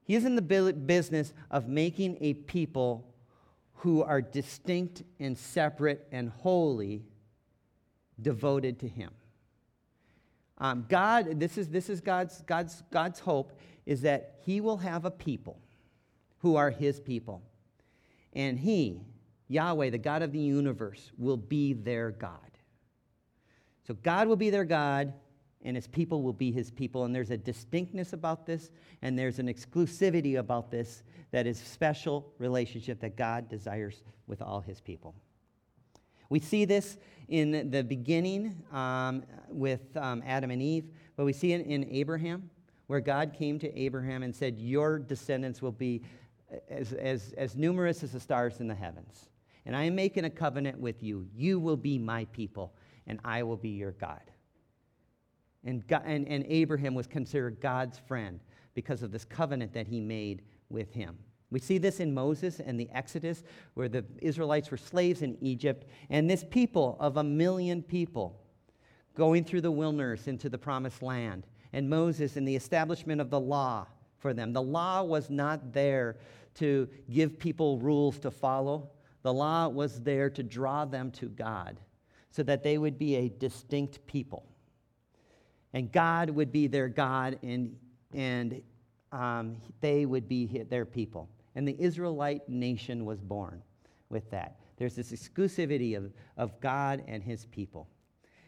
He 0.05 0.15
is 0.15 0.25
in 0.25 0.37
the 0.37 0.43
business 0.43 1.33
of 1.51 1.69
making 1.69 2.19
a 2.21 2.35
people 2.35 3.13
who 3.77 4.03
are 4.03 4.21
distinct 4.21 5.03
and 5.21 5.37
separate 5.37 6.07
and 6.11 6.31
holy, 6.31 7.05
devoted 8.21 8.81
to 8.81 8.89
him. 8.89 9.11
Um, 10.59 10.87
God, 10.89 11.39
this 11.39 11.59
is, 11.59 11.69
this 11.69 11.91
is 11.91 12.01
God's, 12.01 12.41
God's, 12.43 12.83
God's 12.91 13.21
hope, 13.21 13.59
is 13.85 14.01
that 14.03 14.37
he 14.41 14.61
will 14.61 14.79
have 14.79 15.05
a 15.05 15.11
people 15.11 15.61
who 16.39 16.57
are 16.57 16.71
his 16.71 16.99
people. 17.01 17.43
And 18.33 18.59
he, 18.59 19.03
Yahweh, 19.49 19.91
the 19.91 19.99
God 19.99 20.23
of 20.23 20.33
the 20.33 20.39
universe, 20.39 21.13
will 21.19 21.37
be 21.37 21.75
their 21.75 22.11
God. 22.11 22.39
So 23.87 23.95
God 23.95 24.27
will 24.27 24.37
be 24.37 24.51
their 24.51 24.65
God, 24.65 25.13
and 25.67 25.77
his 25.77 25.89
people 25.89 26.23
will 26.23 26.33
be 26.33 26.53
his 26.53 26.71
people. 26.71 27.05
And 27.05 27.15
there's 27.15 27.33
a 27.33 27.37
distinctness 27.37 28.13
about 28.13 28.47
this, 28.47 28.71
and 29.03 29.19
there's 29.19 29.41
an 29.41 29.49
exclusivity 29.49 30.39
about 30.39 30.71
this 30.71 31.03
that 31.33 31.47
is 31.47 31.59
special 31.59 32.33
relationship 32.39 33.01
that 33.01 33.17
God 33.17 33.49
desires 33.49 34.03
with 34.29 34.41
all 34.41 34.61
his 34.61 34.81
people. 34.81 35.15
We 36.29 36.39
see 36.39 36.65
this 36.65 36.97
in 37.29 37.71
the 37.71 37.83
beginning 37.83 38.63
um, 38.73 39.25
with 39.49 39.97
um, 39.97 40.23
Adam 40.25 40.53
and 40.53 40.63
Eve, 40.63 40.85
but 41.17 41.25
we 41.25 41.33
see 41.33 41.53
it 41.53 41.67
in 41.67 41.85
Abraham, 41.91 42.49
where 42.87 43.01
God 43.01 43.35
came 43.37 43.59
to 43.59 43.79
Abraham 43.79 44.23
and 44.23 44.35
said, 44.35 44.59
Your 44.59 45.01
descendants 45.01 45.61
will 45.61 45.73
be 45.73 46.03
as, 46.71 46.93
as, 46.93 47.35
as 47.37 47.57
numerous 47.57 48.05
as 48.05 48.13
the 48.13 48.21
stars 48.21 48.61
in 48.61 48.69
the 48.69 48.75
heavens. 48.75 49.29
And 49.65 49.75
I 49.75 49.83
am 49.83 49.97
making 49.97 50.25
a 50.25 50.31
covenant 50.31 50.79
with 50.79 51.03
you. 51.03 51.27
You 51.35 51.59
will 51.59 51.77
be 51.77 51.99
my 51.99 52.25
people 52.27 52.73
and 53.09 53.19
I 53.25 53.43
will 53.43 53.57
be 53.57 53.71
your 53.71 53.93
God. 53.93 54.23
And, 55.67 55.87
God, 55.87 56.03
and, 56.07 56.27
and 56.29 56.45
Abraham 56.49 56.95
was 56.95 57.07
considered 57.07 57.61
God's 57.61 57.99
friend 57.99 58.41
because 58.75 59.03
of 59.03 59.11
this 59.11 59.25
covenant 59.25 59.75
that 59.75 59.87
he 59.87 60.01
made 60.01 60.43
with 60.71 60.95
him. 60.95 61.19
We 61.51 61.61
see 61.61 61.79
this 61.79 62.01
in 62.01 62.15
Moses 62.15 62.61
and 62.61 62.79
the 62.79 62.89
Exodus, 62.93 63.43
where 63.75 63.89
the 63.89 64.05
Israelites 64.21 64.71
were 64.71 64.77
slaves 64.77 65.23
in 65.23 65.37
Egypt, 65.41 65.87
and 66.09 66.31
this 66.31 66.45
people 66.49 66.97
of 67.01 67.19
a 67.19 67.25
million 67.25 67.83
people 67.83 68.41
going 69.15 69.45
through 69.45 69.61
the 69.61 69.71
wilderness 69.71 70.29
into 70.29 70.49
the 70.49 70.59
promised 70.59 71.03
land, 71.03 71.47
and 71.73 71.89
Moses 71.89 72.37
and 72.37 72.47
the 72.47 72.57
establishment 72.57 73.21
of 73.21 73.31
the 73.31 73.41
law 73.41 73.87
for 74.19 74.35
them. 74.35 74.53
The 74.53 74.63
law 74.63 75.03
was 75.03 75.31
not 75.31 75.73
there 75.73 76.17
to 76.55 76.89
give 77.11 77.39
people 77.39 77.79
rules 77.79 78.19
to 78.21 78.31
follow, 78.31 78.91
the 79.23 79.33
law 79.33 79.69
was 79.69 80.01
there 80.03 80.31
to 80.31 80.43
draw 80.43 80.85
them 80.85 81.11
to 81.13 81.27
God 81.27 81.81
so 82.31 82.43
that 82.45 82.63
they 82.63 82.79
would 82.79 82.99
be 82.99 83.17
a 83.17 83.29
distinct 83.29 84.07
people. 84.07 84.47
And 85.77 85.93
God 85.93 86.31
would 86.31 86.53
be 86.53 86.69
their 86.69 86.89
God, 86.89 87.39
and, 87.43 87.77
and 88.15 88.63
um, 89.13 89.59
they 89.83 90.07
would 90.07 90.27
be 90.27 90.47
their 90.71 90.87
people. 90.87 91.29
And 91.55 91.69
the 91.69 91.77
Israelite 91.79 92.49
nation 92.49 93.05
was 93.05 93.21
born 93.21 93.63
with 94.09 94.31
that. 94.31 94.59
There's 94.79 94.95
this 94.95 95.13
exclusivity 95.13 95.95
of, 95.95 96.15
of 96.39 96.59
God 96.63 97.03
and 97.07 97.23
his 97.23 97.45
people. 97.45 97.89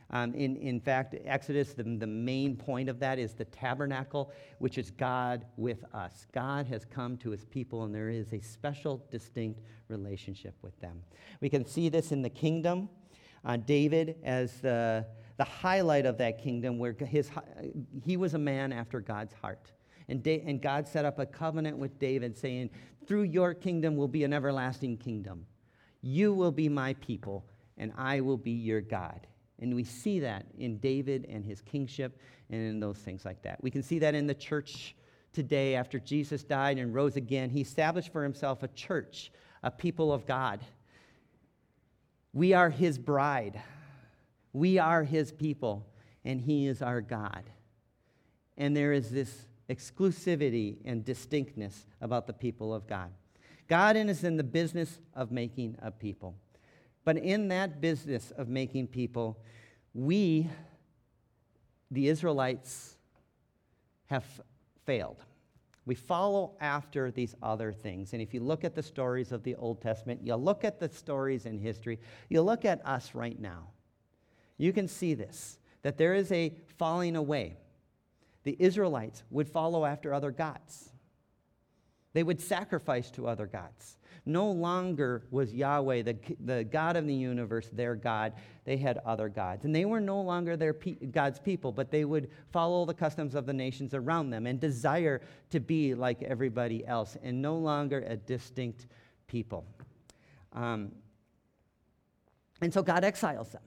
Um, 0.09 0.33
in, 0.33 0.57
in 0.57 0.81
fact, 0.81 1.17
Exodus, 1.27 1.75
the, 1.75 1.83
the 1.83 2.07
main 2.07 2.57
point 2.57 2.89
of 2.89 2.99
that 3.01 3.19
is 3.19 3.35
the 3.35 3.45
tabernacle, 3.45 4.33
which 4.59 4.79
is 4.79 4.91
God 4.91 5.45
with 5.59 5.85
us. 5.93 6.27
God 6.33 6.67
has 6.69 6.87
come 6.87 7.19
to 7.19 7.29
his 7.29 7.45
people, 7.45 7.85
and 7.85 7.95
there 7.95 8.09
is 8.09 8.33
a 8.33 8.41
special, 8.41 9.05
distinct 9.11 9.61
relationship 9.89 10.55
with 10.63 10.81
them. 10.81 11.03
We 11.43 11.51
can 11.51 11.67
see 11.67 11.91
this 11.91 12.11
in 12.11 12.23
the 12.23 12.31
kingdom 12.31 12.89
uh, 13.45 13.59
David 13.59 14.17
as 14.25 14.63
the, 14.63 15.05
the 15.39 15.45
highlight 15.45 16.05
of 16.05 16.19
that 16.19 16.43
kingdom, 16.43 16.79
where 16.79 16.93
his, 16.93 17.31
he 18.05 18.17
was 18.17 18.35
a 18.35 18.39
man 18.39 18.73
after 18.73 19.01
God's 19.01 19.33
heart. 19.33 19.73
And, 20.09 20.23
da- 20.23 20.43
and 20.47 20.61
God 20.61 20.87
set 20.87 21.05
up 21.05 21.19
a 21.19 21.27
covenant 21.27 21.79
with 21.79 21.99
David, 21.99 22.37
saying, 22.37 22.71
Through 23.07 23.23
your 23.23 23.55
kingdom 23.55 23.97
will 23.97 24.09
be 24.09 24.25
an 24.25 24.33
everlasting 24.33 24.99
kingdom. 24.99 25.47
You 26.03 26.35
will 26.35 26.53
be 26.53 26.69
my 26.69 26.95
people, 26.95 27.47
and 27.77 27.93
I 27.97 28.21
will 28.21 28.37
be 28.37 28.53
your 28.53 28.81
God. 28.81 29.27
And 29.61 29.75
we 29.75 29.85
see 29.85 30.21
that 30.21 30.47
in 30.59 30.79
David 30.79 31.27
and 31.29 31.45
his 31.45 31.61
kingship 31.61 32.21
and 32.51 32.61
in 32.61 32.81
those 32.81 32.99
things 32.99 33.25
like 33.25 33.43
that. 33.43 33.63
We 33.63 33.71
can 33.71 33.83
see 33.83 33.99
that 33.99 34.15
in 34.15 34.27
the 34.27 34.35
church 34.35 34.95
today 35.33 35.75
after 35.75 35.99
Jesus 35.99 36.45
died 36.45 36.79
and 36.79 36.95
rose 36.95 37.17
again. 37.17 37.51
He 37.51 37.61
established 37.61 38.13
for 38.13 38.23
himself 38.23 38.63
a 38.63 38.69
church, 38.69 39.33
a 39.63 39.71
people 39.71 40.13
of 40.13 40.27
God 40.27 40.61
we 42.33 42.53
are 42.53 42.71
his 42.71 42.99
bride. 42.99 43.61
We 44.53 44.79
are 44.79 45.05
his 45.05 45.33
people, 45.33 45.87
and 46.25 46.41
he 46.41 46.67
is 46.67 46.83
our 46.83 47.01
God. 47.01 47.45
And 48.57 48.77
there 48.77 48.93
is 48.93 49.11
this 49.11 49.47
exclusivity 49.69 50.79
and 50.85 51.05
distinctness 51.05 51.87
about 52.01 52.27
the 52.27 52.33
people 52.33 52.75
of 52.75 52.87
God. 52.87 53.11
God 53.69 53.97
is 53.97 54.25
in 54.25 54.37
the 54.37 54.45
business 54.45 54.99
of 55.15 55.31
making 55.31 55.77
a 55.83 55.91
people. 55.91 56.35
But 57.05 57.19
in 57.19 57.49
that 57.49 57.81
business 57.81 58.33
of 58.33 58.49
making 58.49 58.89
people, 58.89 59.39
we, 59.95 60.49
the 61.91 62.09
Israelites, 62.09 62.97
have 64.07 64.25
failed. 64.85 65.23
We 65.85 65.95
follow 65.95 66.53
after 66.61 67.11
these 67.11 67.35
other 67.43 67.73
things. 67.73 68.13
And 68.13 68.21
if 68.21 68.35
you 68.35 68.41
look 68.41 68.65
at 68.65 68.75
the 68.75 68.83
stories 68.83 69.33
of 69.33 69.43
the 69.43 69.55
Old 69.55 69.81
Testament, 69.81 70.21
you 70.23 70.35
look 70.37 70.65
at 70.65 70.81
the 70.81 70.89
stories 70.89 71.47
in 71.47 71.59
history, 71.59 71.99
you 72.29 72.43
look 72.43 72.65
at 72.65 72.87
us 72.87 73.15
right 73.15 73.39
now, 73.39 73.69
you 74.59 74.73
can 74.73 74.89
see 74.89 75.15
this 75.15 75.59
that 75.83 75.97
there 75.97 76.13
is 76.15 76.31
a 76.33 76.53
falling 76.77 77.17
away. 77.17 77.57
The 78.43 78.57
Israelites 78.59 79.23
would 79.31 79.49
follow 79.49 79.85
after 79.85 80.13
other 80.13 80.31
gods, 80.31 80.91
they 82.13 82.23
would 82.23 82.41
sacrifice 82.41 83.11
to 83.13 83.27
other 83.27 83.47
gods. 83.47 83.97
No 84.27 84.51
longer 84.51 85.23
was 85.31 85.55
Yahweh, 85.55 86.03
the, 86.03 86.17
the 86.41 86.65
God 86.65 86.97
of 86.97 87.07
the 87.07 87.15
universe, 87.15 87.71
their 87.73 87.95
God. 87.95 88.35
They 88.65 88.77
had 88.77 88.99
other 89.07 89.29
gods. 89.31 89.65
And 89.65 89.75
they 89.75 89.87
were 89.87 90.01
no 90.01 90.21
longer 90.21 90.55
their 90.55 90.75
pe- 90.75 90.97
God's 91.07 91.39
people, 91.39 91.73
but 91.73 91.91
they 91.91 92.05
would 92.05 92.29
follow 92.51 92.85
the 92.85 92.93
customs 92.93 93.35
of 93.35 93.47
the 93.47 93.55
nations 93.55 93.95
around 93.95 94.29
them 94.29 94.47
and 94.47 94.61
desire 94.61 95.23
to 95.51 95.61
be 95.61 95.95
like 95.95 96.23
everybody 96.23 96.87
else 96.87 97.17
and 97.23 97.41
no 97.41 97.57
longer 97.57 98.05
a 98.07 98.17
distinct 98.17 98.87
people. 99.29 99.65
Um, 100.53 100.93
And 102.61 102.75
so 102.75 102.83
God 102.83 103.05
exiles 103.05 103.51
them. 103.51 103.63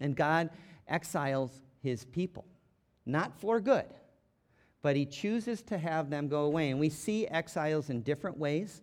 And 0.00 0.14
God 0.14 0.50
exiles 0.88 1.62
his 1.82 2.04
people, 2.04 2.44
not 3.04 3.38
for 3.40 3.60
good, 3.60 3.86
but 4.82 4.96
he 4.96 5.06
chooses 5.06 5.62
to 5.62 5.78
have 5.78 6.10
them 6.10 6.28
go 6.28 6.42
away. 6.42 6.70
And 6.70 6.78
we 6.78 6.90
see 6.90 7.26
exiles 7.26 7.90
in 7.90 8.02
different 8.02 8.38
ways. 8.38 8.82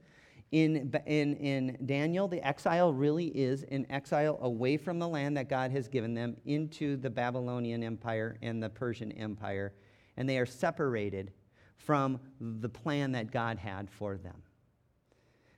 In, 0.52 0.94
in, 1.08 1.36
in 1.38 1.78
Daniel, 1.86 2.28
the 2.28 2.46
exile 2.46 2.94
really 2.94 3.28
is 3.28 3.64
an 3.72 3.88
exile 3.90 4.38
away 4.42 4.78
from 4.78 5.00
the 5.00 5.08
land 5.08 5.36
that 5.38 5.50
God 5.50 5.72
has 5.72 5.88
given 5.88 6.14
them 6.14 6.38
into 6.46 6.96
the 6.98 7.10
Babylonian 7.10 7.84
Empire 7.84 8.38
and 8.42 8.62
the 8.62 8.70
Persian 8.70 9.12
Empire. 9.14 9.74
And 10.16 10.30
they 10.30 10.38
are 10.38 10.46
separated 10.46 11.32
from 11.78 12.20
the 12.40 12.70
plan 12.70 13.14
that 13.14 13.32
God 13.32 13.58
had 13.58 13.90
for 13.90 14.18
them. 14.18 14.44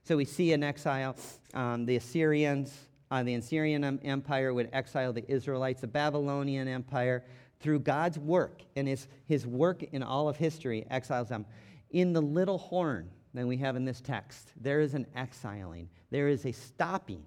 So 0.04 0.16
we 0.16 0.26
see 0.26 0.54
in 0.54 0.64
exile 0.64 1.16
um, 1.54 1.86
the 1.86 1.96
Assyrians, 1.96 2.74
uh, 3.12 3.24
the 3.24 3.36
Assyrian 3.36 3.84
Empire 4.04 4.54
would 4.54 4.70
exile 4.74 5.14
the 5.14 5.30
Israelites, 5.32 5.82
the 5.82 5.88
Babylonian 5.88 6.68
Empire, 6.68 7.24
through 7.60 7.80
God's 7.80 8.20
work 8.20 8.62
and 8.76 8.88
his, 8.88 9.08
his 9.26 9.48
work 9.48 9.84
in 9.84 10.04
all 10.04 10.28
of 10.28 10.38
history, 10.38 10.86
exiles 10.90 11.30
them. 11.30 11.46
In 11.92 12.14
the 12.14 12.22
little 12.22 12.58
horn 12.58 13.10
that 13.34 13.46
we 13.46 13.58
have 13.58 13.76
in 13.76 13.86
this 13.86 14.02
text, 14.02 14.52
there 14.60 14.82
is 14.82 14.94
an 14.94 15.06
exiling, 15.16 15.90
there 16.10 16.28
is 16.28 16.46
a 16.46 16.52
stopping 16.52 17.24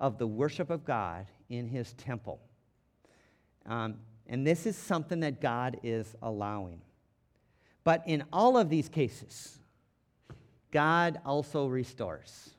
of 0.00 0.18
the 0.18 0.26
worship 0.26 0.70
of 0.70 0.84
God 0.84 1.26
in 1.48 1.66
his 1.66 1.92
temple. 1.94 2.40
Um, 3.66 3.96
and 4.26 4.46
this 4.46 4.66
is 4.66 4.76
something 4.76 5.20
that 5.20 5.40
God 5.40 5.78
is 5.82 6.14
allowing. 6.22 6.80
But 7.84 8.02
in 8.06 8.24
all 8.32 8.56
of 8.56 8.68
these 8.68 8.88
cases, 8.88 9.58
God 10.70 11.20
also 11.24 11.66
restores. 11.66 12.50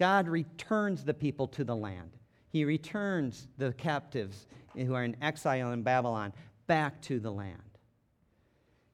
God 0.00 0.28
returns 0.28 1.04
the 1.04 1.12
people 1.12 1.46
to 1.48 1.62
the 1.62 1.76
land. 1.76 2.16
He 2.48 2.64
returns 2.64 3.46
the 3.58 3.74
captives 3.74 4.46
who 4.74 4.94
are 4.94 5.04
in 5.04 5.14
exile 5.20 5.72
in 5.72 5.82
Babylon 5.82 6.32
back 6.66 7.02
to 7.02 7.20
the 7.20 7.30
land. 7.30 7.60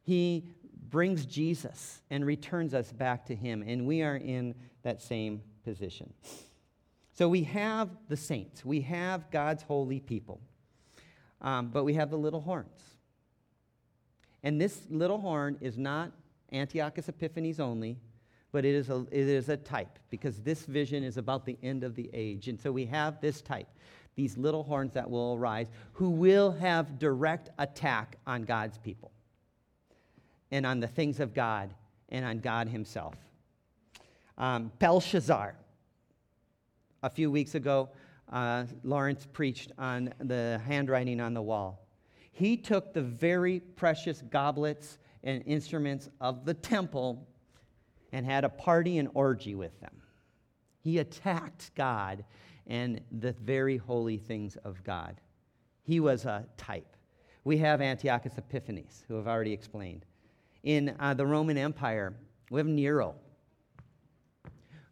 He 0.02 0.48
brings 0.90 1.24
Jesus 1.24 2.02
and 2.10 2.26
returns 2.26 2.74
us 2.74 2.92
back 2.92 3.24
to 3.26 3.36
Him, 3.36 3.62
and 3.64 3.86
we 3.86 4.02
are 4.02 4.16
in 4.16 4.56
that 4.82 5.00
same 5.00 5.42
position. 5.62 6.12
So 7.12 7.28
we 7.28 7.44
have 7.44 7.88
the 8.08 8.16
saints, 8.16 8.64
we 8.64 8.80
have 8.80 9.30
God's 9.30 9.62
holy 9.62 10.00
people, 10.00 10.40
um, 11.40 11.68
but 11.68 11.84
we 11.84 11.94
have 11.94 12.10
the 12.10 12.18
little 12.18 12.40
horns. 12.40 12.82
And 14.42 14.60
this 14.60 14.80
little 14.90 15.20
horn 15.20 15.56
is 15.60 15.78
not 15.78 16.10
Antiochus 16.52 17.08
Epiphanes 17.08 17.60
only, 17.60 17.96
but 18.56 18.64
it 18.64 18.74
is, 18.74 18.88
a, 18.88 19.04
it 19.10 19.28
is 19.28 19.50
a 19.50 19.56
type 19.58 19.98
because 20.08 20.40
this 20.40 20.64
vision 20.64 21.04
is 21.04 21.18
about 21.18 21.44
the 21.44 21.58
end 21.62 21.84
of 21.84 21.94
the 21.94 22.08
age. 22.14 22.48
And 22.48 22.58
so 22.58 22.72
we 22.72 22.86
have 22.86 23.20
this 23.20 23.42
type, 23.42 23.68
these 24.14 24.38
little 24.38 24.62
horns 24.62 24.94
that 24.94 25.10
will 25.10 25.34
arise, 25.34 25.66
who 25.92 26.08
will 26.08 26.52
have 26.52 26.98
direct 26.98 27.50
attack 27.58 28.16
on 28.26 28.44
God's 28.44 28.78
people 28.78 29.12
and 30.50 30.64
on 30.64 30.80
the 30.80 30.86
things 30.86 31.20
of 31.20 31.34
God 31.34 31.74
and 32.08 32.24
on 32.24 32.38
God 32.38 32.66
Himself. 32.66 33.14
Um, 34.38 34.72
Belshazzar, 34.78 35.54
a 37.02 37.10
few 37.10 37.30
weeks 37.30 37.56
ago, 37.56 37.90
uh, 38.32 38.64
Lawrence 38.84 39.28
preached 39.30 39.72
on 39.76 40.14
the 40.18 40.62
handwriting 40.64 41.20
on 41.20 41.34
the 41.34 41.42
wall. 41.42 41.86
He 42.32 42.56
took 42.56 42.94
the 42.94 43.02
very 43.02 43.60
precious 43.60 44.22
goblets 44.22 44.96
and 45.24 45.42
instruments 45.44 46.08
of 46.22 46.46
the 46.46 46.54
temple 46.54 47.28
and 48.16 48.24
had 48.24 48.44
a 48.44 48.48
party 48.48 48.96
and 48.96 49.10
orgy 49.12 49.54
with 49.54 49.78
them. 49.78 49.94
He 50.80 51.00
attacked 51.00 51.70
God 51.74 52.24
and 52.66 53.02
the 53.12 53.32
very 53.32 53.76
holy 53.76 54.16
things 54.16 54.56
of 54.64 54.82
God. 54.82 55.20
He 55.82 56.00
was 56.00 56.24
a 56.24 56.46
type. 56.56 56.96
We 57.44 57.58
have 57.58 57.82
Antiochus 57.82 58.38
Epiphanes, 58.38 59.04
who 59.06 59.18
I've 59.18 59.26
already 59.26 59.52
explained. 59.52 60.06
In 60.62 60.96
uh, 60.98 61.12
the 61.12 61.26
Roman 61.26 61.58
Empire, 61.58 62.14
we 62.50 62.58
have 62.58 62.66
Nero, 62.66 63.16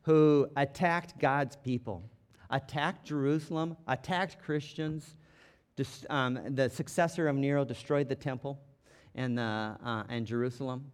who 0.02 0.46
attacked 0.56 1.18
God's 1.18 1.56
people, 1.56 2.04
attacked 2.50 3.06
Jerusalem, 3.06 3.74
attacked 3.88 4.38
Christians. 4.38 5.16
Um, 6.10 6.40
the 6.54 6.68
successor 6.68 7.26
of 7.28 7.36
Nero 7.36 7.64
destroyed 7.64 8.10
the 8.10 8.16
temple 8.16 8.60
and, 9.14 9.40
uh, 9.40 9.76
uh, 9.82 10.02
and 10.10 10.26
Jerusalem. 10.26 10.92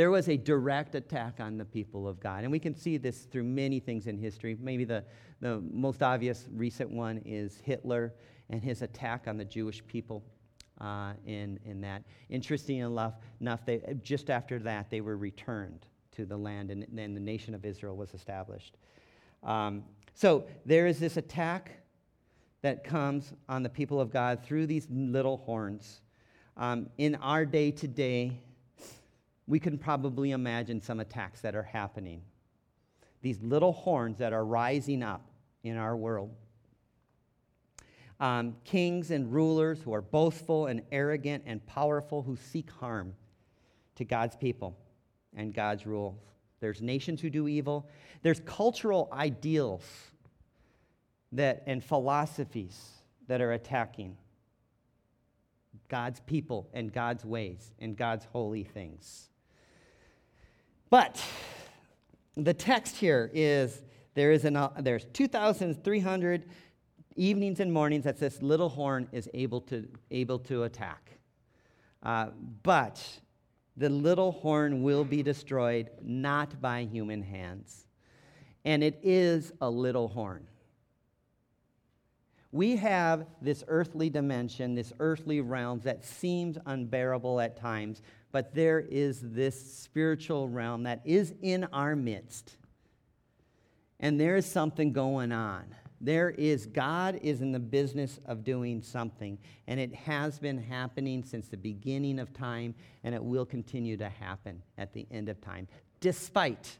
There 0.00 0.10
was 0.10 0.30
a 0.30 0.36
direct 0.38 0.94
attack 0.94 1.40
on 1.40 1.58
the 1.58 1.64
people 1.66 2.08
of 2.08 2.20
God. 2.20 2.44
And 2.44 2.50
we 2.50 2.58
can 2.58 2.74
see 2.74 2.96
this 2.96 3.24
through 3.24 3.44
many 3.44 3.80
things 3.80 4.06
in 4.06 4.16
history. 4.16 4.56
Maybe 4.58 4.84
the, 4.84 5.04
the 5.42 5.62
most 5.70 6.02
obvious 6.02 6.46
recent 6.54 6.90
one 6.90 7.20
is 7.26 7.58
Hitler 7.62 8.14
and 8.48 8.62
his 8.62 8.80
attack 8.80 9.26
on 9.28 9.36
the 9.36 9.44
Jewish 9.44 9.86
people 9.86 10.24
uh, 10.80 11.12
in, 11.26 11.60
in 11.66 11.82
that. 11.82 12.04
Interesting 12.30 12.78
enough, 12.78 13.12
enough 13.42 13.66
they, 13.66 13.82
just 14.02 14.30
after 14.30 14.58
that, 14.60 14.88
they 14.88 15.02
were 15.02 15.18
returned 15.18 15.84
to 16.12 16.24
the 16.24 16.34
land, 16.38 16.70
and 16.70 16.86
then 16.90 17.12
the 17.12 17.20
nation 17.20 17.54
of 17.54 17.66
Israel 17.66 17.94
was 17.94 18.14
established. 18.14 18.78
Um, 19.42 19.84
so 20.14 20.46
there 20.64 20.86
is 20.86 20.98
this 20.98 21.18
attack 21.18 21.72
that 22.62 22.84
comes 22.84 23.34
on 23.50 23.62
the 23.62 23.68
people 23.68 24.00
of 24.00 24.10
God 24.10 24.42
through 24.42 24.66
these 24.66 24.86
little 24.90 25.36
horns. 25.36 26.00
Um, 26.56 26.88
in 26.96 27.16
our 27.16 27.44
day 27.44 27.70
today, 27.70 28.40
we 29.50 29.58
can 29.58 29.76
probably 29.76 30.30
imagine 30.30 30.80
some 30.80 31.00
attacks 31.00 31.40
that 31.40 31.56
are 31.56 31.64
happening. 31.64 32.22
These 33.20 33.42
little 33.42 33.72
horns 33.72 34.18
that 34.18 34.32
are 34.32 34.44
rising 34.44 35.02
up 35.02 35.26
in 35.64 35.76
our 35.76 35.96
world. 35.96 36.30
Um, 38.20 38.54
kings 38.62 39.10
and 39.10 39.32
rulers 39.32 39.82
who 39.82 39.92
are 39.92 40.02
boastful 40.02 40.66
and 40.66 40.82
arrogant 40.92 41.42
and 41.46 41.66
powerful 41.66 42.22
who 42.22 42.36
seek 42.36 42.70
harm 42.70 43.12
to 43.96 44.04
God's 44.04 44.36
people 44.36 44.78
and 45.34 45.52
God's 45.52 45.84
rules. 45.84 46.20
There's 46.60 46.80
nations 46.80 47.20
who 47.20 47.28
do 47.28 47.48
evil. 47.48 47.88
There's 48.22 48.38
cultural 48.46 49.08
ideals 49.10 49.82
that, 51.32 51.64
and 51.66 51.82
philosophies 51.82 52.78
that 53.26 53.40
are 53.40 53.50
attacking 53.50 54.16
God's 55.88 56.20
people 56.20 56.68
and 56.72 56.92
God's 56.92 57.24
ways 57.24 57.72
and 57.80 57.96
God's 57.96 58.26
holy 58.26 58.62
things. 58.62 59.29
But 60.90 61.24
the 62.36 62.52
text 62.52 62.96
here 62.96 63.30
is 63.32 63.82
there 64.14 64.32
is 64.32 64.44
an, 64.44 64.56
uh, 64.56 64.70
there's 64.80 65.06
2,300 65.12 66.44
evenings 67.16 67.60
and 67.60 67.72
mornings 67.72 68.04
that 68.04 68.18
this 68.18 68.42
little 68.42 68.68
horn 68.68 69.08
is 69.12 69.28
able 69.32 69.60
to, 69.62 69.88
able 70.10 70.40
to 70.40 70.64
attack. 70.64 71.18
Uh, 72.02 72.28
but 72.62 73.02
the 73.76 73.88
little 73.88 74.32
horn 74.32 74.82
will 74.82 75.04
be 75.04 75.22
destroyed 75.22 75.90
not 76.02 76.60
by 76.60 76.84
human 76.84 77.22
hands. 77.22 77.86
And 78.64 78.82
it 78.82 78.98
is 79.02 79.52
a 79.60 79.70
little 79.70 80.08
horn. 80.08 80.46
We 82.52 82.76
have 82.76 83.26
this 83.40 83.62
earthly 83.68 84.10
dimension, 84.10 84.74
this 84.74 84.92
earthly 84.98 85.40
realm 85.40 85.80
that 85.84 86.04
seems 86.04 86.58
unbearable 86.66 87.40
at 87.40 87.56
times, 87.56 88.02
but 88.32 88.54
there 88.54 88.80
is 88.80 89.20
this 89.22 89.78
spiritual 89.78 90.48
realm 90.48 90.84
that 90.84 91.00
is 91.04 91.34
in 91.42 91.64
our 91.72 91.96
midst. 91.96 92.56
And 93.98 94.18
there 94.18 94.36
is 94.36 94.46
something 94.46 94.92
going 94.92 95.32
on. 95.32 95.64
There 96.00 96.30
is, 96.30 96.64
God 96.64 97.20
is 97.22 97.42
in 97.42 97.52
the 97.52 97.58
business 97.58 98.18
of 98.24 98.42
doing 98.42 98.80
something, 98.80 99.36
and 99.66 99.78
it 99.78 99.94
has 99.94 100.38
been 100.38 100.56
happening 100.56 101.22
since 101.22 101.48
the 101.48 101.58
beginning 101.58 102.18
of 102.18 102.32
time, 102.32 102.74
and 103.04 103.14
it 103.14 103.22
will 103.22 103.44
continue 103.44 103.98
to 103.98 104.08
happen 104.08 104.62
at 104.78 104.94
the 104.94 105.06
end 105.10 105.28
of 105.28 105.38
time, 105.42 105.68
despite 106.00 106.78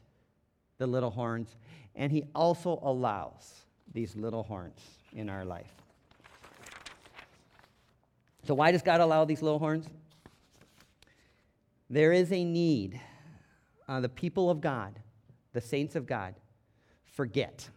the 0.79 0.87
little 0.87 1.11
horns. 1.11 1.55
And 1.95 2.11
He 2.11 2.23
also 2.33 2.79
allows 2.81 3.65
these 3.93 4.15
little 4.15 4.41
horns 4.41 4.79
in 5.13 5.29
our 5.29 5.45
life. 5.45 5.71
So, 8.47 8.55
why 8.55 8.71
does 8.71 8.81
God 8.81 9.01
allow 9.01 9.23
these 9.25 9.43
little 9.43 9.59
horns? 9.59 9.85
There 11.91 12.13
is 12.13 12.31
a 12.31 12.45
need. 12.45 13.01
Uh, 13.85 13.99
the 13.99 14.07
people 14.07 14.49
of 14.49 14.61
God, 14.61 14.97
the 15.51 15.59
saints 15.59 15.97
of 15.97 16.05
God, 16.05 16.35
forget. 17.03 17.69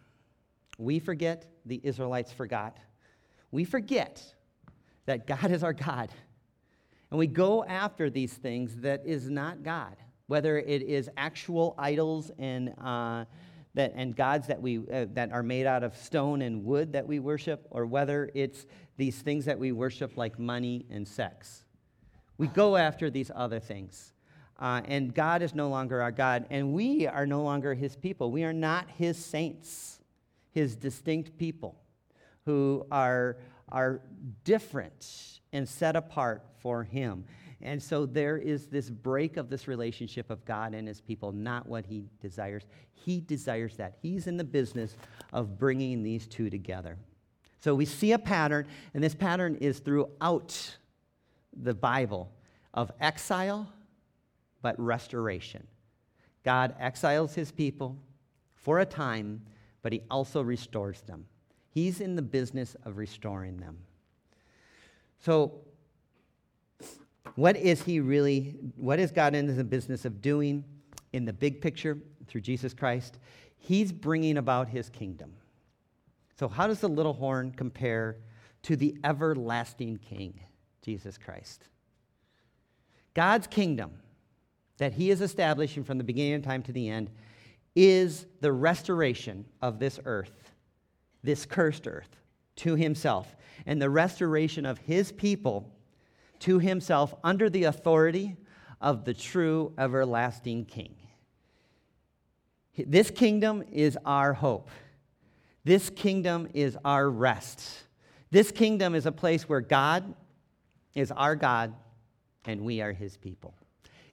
We 0.77 0.99
forget, 0.99 1.45
the 1.65 1.81
Israelites 1.83 2.31
forgot. 2.31 2.77
We 3.51 3.65
forget 3.65 4.23
that 5.05 5.27
God 5.27 5.51
is 5.51 5.65
our 5.65 5.73
God. 5.73 6.11
And 7.11 7.19
we 7.19 7.27
go 7.27 7.65
after 7.65 8.09
these 8.09 8.33
things 8.33 8.77
that 8.77 9.05
is 9.05 9.29
not 9.29 9.63
God, 9.63 9.97
whether 10.27 10.59
it 10.59 10.81
is 10.81 11.09
actual 11.17 11.75
idols 11.77 12.31
and, 12.39 12.73
uh, 12.81 13.25
that, 13.73 13.91
and 13.97 14.15
gods 14.15 14.47
that, 14.47 14.61
we, 14.61 14.77
uh, 14.77 15.07
that 15.11 15.33
are 15.33 15.43
made 15.43 15.65
out 15.65 15.83
of 15.83 15.93
stone 15.97 16.41
and 16.41 16.63
wood 16.63 16.93
that 16.93 17.05
we 17.05 17.19
worship, 17.19 17.67
or 17.69 17.85
whether 17.85 18.31
it's 18.33 18.65
these 18.95 19.21
things 19.21 19.43
that 19.43 19.59
we 19.59 19.73
worship 19.73 20.15
like 20.15 20.39
money 20.39 20.85
and 20.89 21.05
sex. 21.05 21.64
We 22.37 22.47
go 22.47 22.75
after 22.75 23.09
these 23.09 23.31
other 23.33 23.59
things. 23.59 24.13
Uh, 24.57 24.81
and 24.85 25.13
God 25.13 25.41
is 25.41 25.53
no 25.53 25.67
longer 25.69 26.01
our 26.01 26.11
God, 26.11 26.45
and 26.49 26.73
we 26.73 27.07
are 27.07 27.25
no 27.25 27.43
longer 27.43 27.73
his 27.73 27.95
people. 27.95 28.31
We 28.31 28.43
are 28.45 28.53
not 28.53 28.89
his 28.97 29.17
saints. 29.17 29.99
his 30.55 30.75
distinct 30.77 31.37
people 31.37 31.75
who 32.45 32.87
are, 32.89 33.37
are 33.69 34.01
different 34.45 35.41
and 35.51 35.67
set 35.67 35.95
apart 35.95 36.43
for 36.59 36.83
him. 36.83 37.25
And 37.61 37.81
so 37.81 38.05
there 38.05 38.37
is 38.37 38.67
this 38.67 38.89
break 38.89 39.37
of 39.37 39.49
this 39.49 39.67
relationship 39.67 40.29
of 40.29 40.45
God 40.45 40.73
and 40.73 40.87
his 40.87 41.01
people, 41.01 41.31
not 41.31 41.67
what 41.67 41.85
he 41.85 42.05
desires. 42.21 42.63
He 42.93 43.19
desires 43.19 43.75
that. 43.77 43.97
He's 44.01 44.27
in 44.27 44.37
the 44.37 44.43
business 44.43 44.95
of 45.33 45.59
bringing 45.59 46.03
these 46.03 46.25
two 46.25 46.49
together. 46.49 46.97
So 47.59 47.75
we 47.75 47.85
see 47.85 48.13
a 48.13 48.19
pattern, 48.19 48.67
and 48.93 49.03
this 49.03 49.15
pattern 49.15 49.55
is 49.55 49.79
throughout 49.79 50.77
the 51.55 51.73
Bible 51.73 52.31
of 52.73 52.91
exile, 52.99 53.67
but 54.61 54.79
restoration. 54.79 55.65
God 56.43 56.75
exiles 56.79 57.33
his 57.33 57.51
people 57.51 57.97
for 58.55 58.79
a 58.79 58.85
time, 58.85 59.41
but 59.81 59.93
he 59.93 60.01
also 60.09 60.41
restores 60.41 61.01
them. 61.01 61.25
He's 61.69 62.01
in 62.01 62.15
the 62.15 62.21
business 62.21 62.75
of 62.83 62.97
restoring 62.97 63.57
them. 63.57 63.77
So, 65.19 65.53
what 67.35 67.57
is 67.57 67.81
he 67.83 67.99
really, 67.99 68.55
what 68.75 68.99
is 68.99 69.11
God 69.11 69.35
in 69.35 69.55
the 69.57 69.63
business 69.63 70.05
of 70.05 70.21
doing 70.21 70.63
in 71.11 71.25
the 71.25 71.33
big 71.33 71.59
picture 71.61 71.97
through 72.27 72.41
Jesus 72.41 72.73
Christ? 72.73 73.17
He's 73.57 73.91
bringing 73.91 74.37
about 74.37 74.69
his 74.69 74.89
kingdom. 74.89 75.33
So, 76.39 76.47
how 76.47 76.67
does 76.67 76.79
the 76.79 76.89
little 76.89 77.13
horn 77.13 77.51
compare 77.51 78.17
to 78.63 78.75
the 78.75 78.95
everlasting 79.03 79.97
king, 79.97 80.39
Jesus 80.85 81.17
Christ? 81.17 81.63
God's 83.15 83.47
kingdom 83.47 83.91
that 84.77 84.93
he 84.93 85.09
is 85.09 85.21
establishing 85.21 85.83
from 85.83 85.97
the 85.97 86.03
beginning 86.03 86.35
of 86.35 86.43
time 86.43 86.61
to 86.63 86.71
the 86.71 86.89
end 86.89 87.09
is 87.75 88.27
the 88.41 88.51
restoration 88.51 89.45
of 89.63 89.79
this 89.79 89.99
earth, 90.05 90.51
this 91.23 91.43
cursed 91.45 91.87
earth, 91.87 92.17
to 92.57 92.75
himself, 92.75 93.35
and 93.65 93.81
the 93.81 93.89
restoration 93.89 94.65
of 94.65 94.77
his 94.77 95.11
people 95.11 95.71
to 96.39 96.59
himself 96.59 97.15
under 97.23 97.49
the 97.49 97.63
authority 97.63 98.37
of 98.79 99.05
the 99.05 99.13
true 99.13 99.73
everlasting 99.79 100.65
king. 100.65 100.95
This 102.77 103.09
kingdom 103.09 103.63
is 103.71 103.97
our 104.05 104.33
hope. 104.33 104.69
This 105.63 105.89
kingdom 105.89 106.47
is 106.53 106.77
our 106.85 107.09
rest. 107.09 107.85
This 108.29 108.51
kingdom 108.51 108.93
is 108.93 109.05
a 109.05 109.11
place 109.11 109.49
where 109.49 109.61
God 109.61 110.13
is 110.95 111.11
our 111.11 111.35
God 111.35 111.73
and 112.45 112.61
we 112.61 112.81
are 112.81 112.93
his 112.93 113.17
people. 113.17 113.53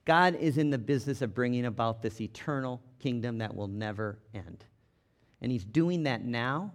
God 0.05 0.35
is 0.35 0.57
in 0.57 0.69
the 0.69 0.77
business 0.77 1.21
of 1.21 1.33
bringing 1.33 1.65
about 1.65 2.01
this 2.01 2.19
eternal 2.19 2.81
kingdom 2.99 3.37
that 3.37 3.55
will 3.55 3.67
never 3.67 4.19
end. 4.33 4.65
And 5.41 5.51
he's 5.51 5.63
doing 5.63 6.03
that 6.03 6.23
now, 6.23 6.73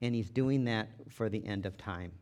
and 0.00 0.14
he's 0.14 0.30
doing 0.30 0.64
that 0.64 0.88
for 1.08 1.28
the 1.28 1.44
end 1.44 1.66
of 1.66 1.76
time. 1.76 2.12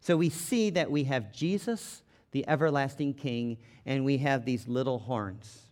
So 0.00 0.16
we 0.16 0.28
see 0.28 0.70
that 0.70 0.90
we 0.90 1.04
have 1.04 1.32
Jesus, 1.32 2.02
the 2.32 2.46
everlasting 2.48 3.14
king, 3.14 3.58
and 3.86 4.04
we 4.04 4.18
have 4.18 4.44
these 4.44 4.68
little 4.68 4.98
horns. 4.98 5.62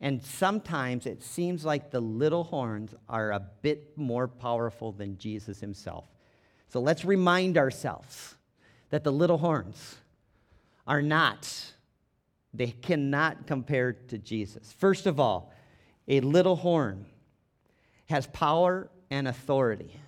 And 0.00 0.22
sometimes 0.22 1.06
it 1.06 1.22
seems 1.22 1.64
like 1.64 1.90
the 1.90 2.00
little 2.00 2.44
horns 2.44 2.94
are 3.08 3.32
a 3.32 3.42
bit 3.62 3.96
more 3.96 4.28
powerful 4.28 4.92
than 4.92 5.18
Jesus 5.18 5.60
himself. 5.60 6.06
So 6.68 6.80
let's 6.80 7.04
remind 7.04 7.56
ourselves 7.56 8.36
that 8.90 9.04
the 9.04 9.12
little 9.12 9.38
horns 9.38 9.96
are 10.86 11.02
not 11.02 11.74
they 12.54 12.68
cannot 12.68 13.48
compare 13.48 13.92
to 13.92 14.16
Jesus. 14.16 14.72
First 14.72 15.06
of 15.06 15.18
all, 15.18 15.52
a 16.06 16.20
little 16.20 16.54
horn 16.54 17.04
has 18.08 18.28
power 18.28 18.90
and 19.10 19.26
authority, 19.26 20.00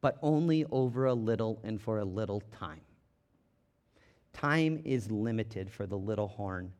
but 0.00 0.18
only 0.22 0.64
over 0.70 1.06
a 1.06 1.14
little 1.14 1.60
and 1.64 1.80
for 1.82 1.98
a 1.98 2.04
little 2.04 2.42
time. 2.58 2.80
Time 4.32 4.80
is 4.84 5.10
limited 5.10 5.68
for 5.68 5.84
the 5.84 5.98
little 5.98 6.28
horn, 6.28 6.72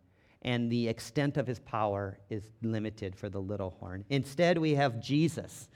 and 0.43 0.71
the 0.71 0.87
extent 0.87 1.37
of 1.37 1.47
his 1.47 1.59
power 1.59 2.19
is 2.31 2.45
limited 2.63 3.17
for 3.17 3.29
the 3.29 3.41
little 3.41 3.71
horn. 3.81 4.05
Instead, 4.11 4.59
we 4.59 4.77
have 4.77 5.01
Jesus, 5.01 5.69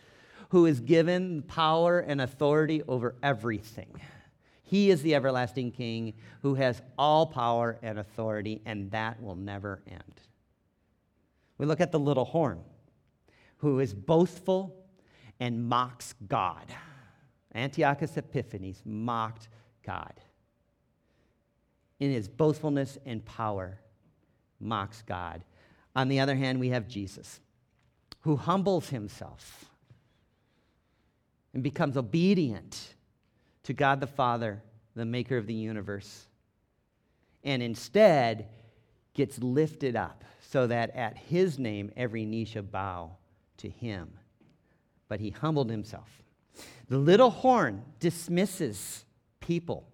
who 0.51 0.67
is 0.67 0.79
given 0.79 1.43
power 1.43 1.99
and 1.99 2.21
authority 2.21 2.83
over 2.87 3.17
everything. 3.21 4.01
He 4.75 4.91
is 4.91 5.03
the 5.03 5.15
everlasting 5.15 5.71
King 5.71 6.15
who 6.43 6.57
has 6.57 6.83
all 6.99 7.27
power 7.27 7.79
and 7.81 7.97
authority, 7.97 8.61
and 8.67 8.91
that 8.91 9.23
will 9.23 9.37
never 9.37 9.85
end. 9.87 10.21
We 11.59 11.67
look 11.67 11.81
at 11.81 11.93
the 11.93 12.01
little 12.01 12.25
horn, 12.25 12.59
who 13.59 13.79
is 13.79 13.95
boastful 13.95 14.75
and 15.39 15.65
mocks 15.65 16.17
God. 16.27 16.67
Antiochus 17.55 18.17
Epiphanes 18.17 18.83
mocked 18.85 19.47
God. 19.87 20.15
In 22.01 22.11
his 22.11 22.27
boastfulness 22.27 22.99
and 23.07 23.25
power, 23.25 23.79
mocks 24.59 25.05
God. 25.07 25.45
On 25.95 26.09
the 26.09 26.19
other 26.19 26.35
hand, 26.35 26.59
we 26.59 26.71
have 26.71 26.89
Jesus, 26.89 27.39
who 28.23 28.35
humbles 28.35 28.89
himself 28.89 29.67
and 31.53 31.63
becomes 31.63 31.97
obedient 31.97 32.94
to 33.65 33.73
God 33.73 34.01
the 34.01 34.07
Father, 34.07 34.63
the 34.95 35.05
maker 35.05 35.37
of 35.37 35.47
the 35.47 35.55
universe, 35.55 36.27
and 37.43 37.63
instead 37.63 38.49
gets 39.15 39.39
lifted 39.39 39.97
up 39.97 40.25
so 40.41 40.67
that 40.67 40.95
at 40.95 41.17
his 41.17 41.59
name 41.59 41.91
every 41.97 42.25
knee 42.25 42.45
shall 42.45 42.63
bow 42.63 43.17
to 43.59 43.69
him. 43.69 44.13
But 45.09 45.21
he 45.21 45.31
humbled 45.31 45.71
himself. 45.71 46.23
The 46.89 46.99
little 46.99 47.31
horn 47.31 47.83
dismisses 48.01 49.05
people 49.41 49.89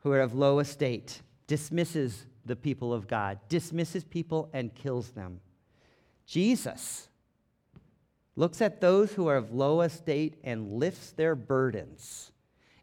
who 0.00 0.12
are 0.12 0.20
of 0.20 0.34
low 0.34 0.58
estate, 0.58 1.20
dismisses 1.46 2.26
the 2.44 2.56
people 2.56 2.92
of 2.92 3.08
God, 3.08 3.38
dismisses 3.48 4.04
people 4.04 4.48
and 4.52 4.74
kills 4.74 5.10
them. 5.10 5.40
Jesus 6.26 7.08
looks 8.36 8.60
at 8.60 8.80
those 8.80 9.12
who 9.12 9.26
are 9.28 9.36
of 9.36 9.52
low 9.52 9.80
estate 9.80 10.38
and 10.44 10.74
lifts 10.74 11.12
their 11.12 11.34
burdens 11.34 12.32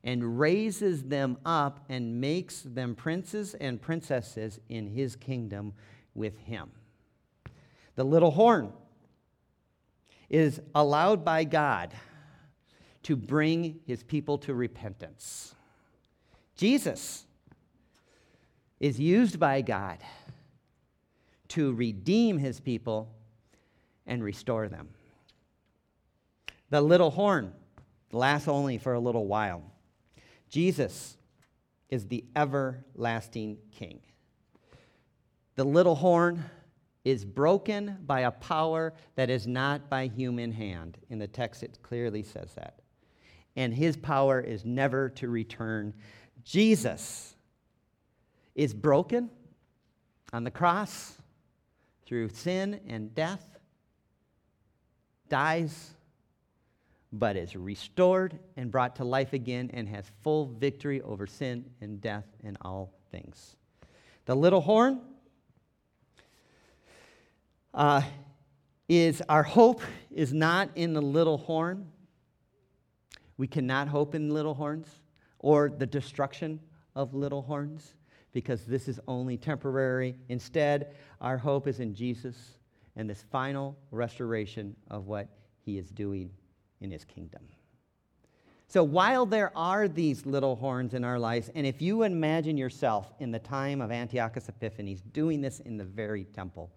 and 0.04 0.40
raises 0.40 1.04
them 1.04 1.38
up 1.46 1.86
and 1.90 2.20
makes 2.20 2.62
them 2.62 2.96
princes 2.96 3.54
and 3.56 3.82
princesses 3.82 4.60
in 4.70 4.88
his 4.88 5.16
kingdom 5.16 5.74
with 6.14 6.38
him. 6.40 6.72
The 7.96 8.04
little 8.04 8.32
horn 8.32 8.74
is 10.30 10.62
allowed 10.76 11.24
by 11.24 11.44
God 11.44 11.94
to 13.04 13.16
bring 13.16 13.80
his 13.86 14.04
people 14.04 14.38
to 14.40 14.54
repentance. 14.54 15.56
Jesus 16.56 17.26
is 18.80 19.00
used 19.00 19.40
by 19.40 19.62
God 19.62 20.00
to 21.50 21.74
redeem 21.74 22.38
his 22.38 22.60
people 22.60 23.14
and 24.06 24.24
restore 24.24 24.68
them. 24.68 24.90
The 26.70 26.82
little 26.82 27.12
horn 27.12 27.54
lasts 28.12 28.48
only 28.48 28.78
for 28.78 28.94
a 28.94 29.00
little 29.00 29.28
while. 29.28 29.73
Jesus 30.54 31.18
is 31.90 32.06
the 32.06 32.24
everlasting 32.36 33.58
King. 33.72 34.02
The 35.56 35.64
little 35.64 35.96
horn 35.96 36.46
is 37.04 37.26
broken 37.26 37.98
by 38.06 38.20
a 38.20 38.30
power 38.30 38.94
that 39.16 39.32
is 39.32 39.48
not 39.48 39.90
by 39.90 40.06
human 40.06 40.52
hand. 40.52 41.00
In 41.10 41.18
the 41.18 41.26
text, 41.26 41.64
it 41.64 41.80
clearly 41.82 42.22
says 42.22 42.54
that. 42.54 42.84
And 43.56 43.74
his 43.74 43.98
power 43.98 44.40
is 44.40 44.64
never 44.64 45.10
to 45.10 45.28
return. 45.28 45.92
Jesus 46.44 47.36
is 48.54 48.76
broken 48.76 49.32
on 50.34 50.44
the 50.44 50.52
cross 50.52 51.18
through 52.06 52.30
sin 52.30 52.80
and 52.88 53.16
death, 53.16 53.58
dies 55.30 55.96
but 57.14 57.38
is 57.38 57.56
restored 57.56 58.40
and 58.58 58.72
brought 58.72 58.96
to 58.96 59.04
life 59.04 59.34
again 59.34 59.70
and 59.76 59.88
has 59.88 60.12
full 60.24 60.48
victory 60.48 61.00
over 61.04 61.28
sin 61.28 61.64
and 61.80 62.02
death 62.02 62.26
and 62.44 62.58
all 62.62 62.92
things. 63.12 63.56
The 64.26 64.36
little 64.36 64.62
horn 64.62 65.00
uh, 67.72 68.02
is 68.90 69.22
our 69.30 69.44
hope 69.44 69.82
is 70.10 70.34
not 70.34 70.70
in 70.74 70.94
the 70.94 71.02
little 71.04 71.38
horn. 71.38 71.88
We 73.38 73.46
cannot 73.46 73.88
hope 73.88 74.16
in 74.16 74.32
little 74.32 74.56
horns 74.56 74.88
or 75.38 75.70
the 75.70 75.86
destruction 75.86 76.60
of 76.96 77.14
little 77.14 77.44
horns 77.44 77.94
because 78.32 78.66
this 78.66 78.88
is 78.88 79.00
only 79.08 79.38
temporary. 79.38 80.16
Instead, 80.30 80.96
our 81.22 81.38
hope 81.38 81.68
is 81.68 81.80
in 81.80 81.94
Jesus 81.94 82.36
and 82.96 83.08
this 83.08 83.24
final 83.32 83.78
restoration 83.92 84.76
of 84.90 85.06
what 85.06 85.28
he 85.64 85.78
is 85.78 85.92
doing 85.92 86.32
in 86.84 86.92
his 86.92 87.04
kingdom. 87.04 87.42
So 88.68 88.84
while 88.84 89.26
there 89.26 89.56
are 89.56 89.88
these 89.88 90.26
little 90.26 90.56
horns 90.56 90.94
in 90.94 91.04
our 91.04 91.20
lives, 91.20 91.50
and 91.56 91.66
if 91.66 91.82
you 91.82 92.04
imagine 92.04 92.58
yourself 92.58 93.14
in 93.20 93.32
the 93.32 93.40
time 93.40 93.82
of 93.82 93.92
Antiochus 93.92 94.50
Epiphanes 94.50 95.02
doing 95.02 95.42
this 95.42 95.60
in 95.60 95.78
the 95.78 95.84
very 95.84 96.26
temple, 96.26 96.72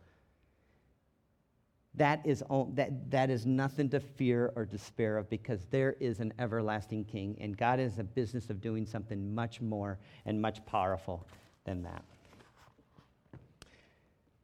that 1.94 2.20
is, 2.26 2.42
that, 2.74 3.10
that 3.10 3.30
is 3.30 3.46
nothing 3.46 3.88
to 3.88 4.00
fear 4.00 4.52
or 4.54 4.66
despair 4.66 5.16
of 5.16 5.30
because 5.30 5.64
there 5.70 5.96
is 5.98 6.20
an 6.20 6.34
everlasting 6.38 7.04
king, 7.04 7.36
and 7.40 7.56
God 7.56 7.80
is 7.80 7.98
a 7.98 8.04
business 8.04 8.50
of 8.50 8.60
doing 8.60 8.84
something 8.84 9.34
much 9.34 9.62
more 9.62 9.98
and 10.26 10.40
much 10.40 10.64
powerful 10.66 11.26
than 11.64 11.82
that. 11.84 12.02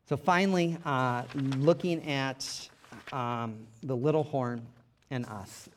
So, 0.08 0.16
finally, 0.16 0.78
uh, 0.86 1.24
looking 1.58 2.08
at 2.08 2.68
um, 3.12 3.66
the 3.82 3.96
little 3.96 4.24
horn 4.24 4.66
and 5.12 5.26
us. 5.26 5.68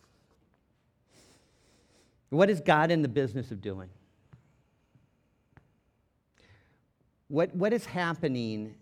What 2.29 2.49
is 2.49 2.61
God 2.61 2.89
in 2.89 3.01
the 3.01 3.09
business 3.09 3.51
of 3.51 3.61
doing? 3.61 3.89
What, 7.27 7.53
what 7.53 7.73
is 7.73 7.85
happening, 7.85 8.75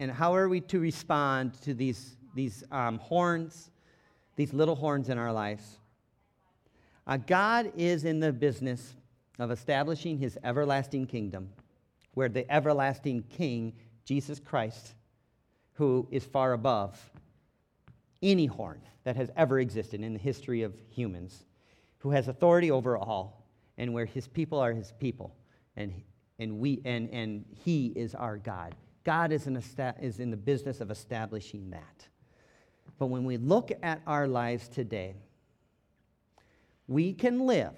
and 0.00 0.10
how 0.10 0.34
are 0.34 0.48
we 0.48 0.60
to 0.62 0.80
respond 0.80 1.54
to 1.62 1.74
these, 1.74 2.16
these 2.34 2.64
um, 2.72 2.98
horns, 2.98 3.70
these 4.36 4.52
little 4.52 4.74
horns 4.74 5.08
in 5.08 5.16
our 5.16 5.32
lives? 5.32 5.78
Uh, 7.06 7.16
God 7.16 7.72
is 7.76 8.04
in 8.04 8.18
the 8.18 8.32
business 8.32 8.94
of 9.38 9.50
establishing 9.50 10.18
his 10.18 10.36
everlasting 10.42 11.06
kingdom, 11.06 11.50
where 12.14 12.28
the 12.28 12.50
everlasting 12.52 13.22
king, 13.28 13.74
Jesus 14.04 14.40
Christ, 14.40 14.94
who 15.74 16.08
is 16.10 16.24
far 16.24 16.52
above 16.52 16.98
any 18.24 18.46
horn 18.46 18.80
that 19.04 19.14
has 19.14 19.30
ever 19.36 19.60
existed 19.60 20.00
in 20.00 20.14
the 20.14 20.18
history 20.18 20.62
of 20.62 20.74
humans, 20.88 21.44
who 21.98 22.10
has 22.10 22.26
authority 22.26 22.70
over 22.70 22.96
all, 22.96 23.46
and 23.78 23.92
where 23.92 24.06
his 24.06 24.26
people 24.26 24.58
are 24.58 24.72
his 24.72 24.92
people, 24.98 25.36
and, 25.76 25.92
and, 26.38 26.58
we, 26.58 26.80
and, 26.84 27.10
and 27.10 27.44
he 27.64 27.88
is 27.94 28.14
our 28.14 28.36
God. 28.36 28.74
God 29.04 29.30
is 29.30 29.46
in, 29.46 29.56
esta- 29.56 29.94
is 30.00 30.18
in 30.18 30.30
the 30.30 30.36
business 30.36 30.80
of 30.80 30.90
establishing 30.90 31.70
that. 31.70 32.08
But 32.98 33.06
when 33.06 33.24
we 33.24 33.36
look 33.36 33.70
at 33.82 34.00
our 34.06 34.26
lives 34.26 34.68
today, 34.68 35.14
we 36.88 37.12
can 37.12 37.46
live 37.46 37.74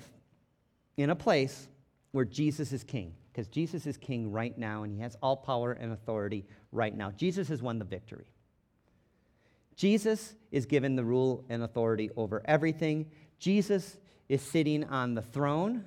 in 0.96 1.10
a 1.10 1.16
place 1.16 1.68
where 2.12 2.24
Jesus 2.24 2.72
is 2.72 2.84
king, 2.84 3.14
because 3.32 3.48
Jesus 3.48 3.86
is 3.86 3.96
king 3.96 4.30
right 4.30 4.56
now, 4.56 4.84
and 4.84 4.92
he 4.92 5.00
has 5.00 5.16
all 5.22 5.36
power 5.36 5.72
and 5.72 5.92
authority 5.92 6.46
right 6.72 6.96
now. 6.96 7.10
Jesus 7.10 7.48
has 7.48 7.62
won 7.62 7.78
the 7.78 7.84
victory. 7.84 8.26
Jesus 9.76 10.34
is 10.50 10.66
given 10.66 10.96
the 10.96 11.04
rule 11.04 11.44
and 11.48 11.62
authority 11.62 12.10
over 12.16 12.42
everything. 12.46 13.10
Jesus 13.38 13.98
is 14.28 14.40
sitting 14.40 14.84
on 14.84 15.14
the 15.14 15.22
throne. 15.22 15.84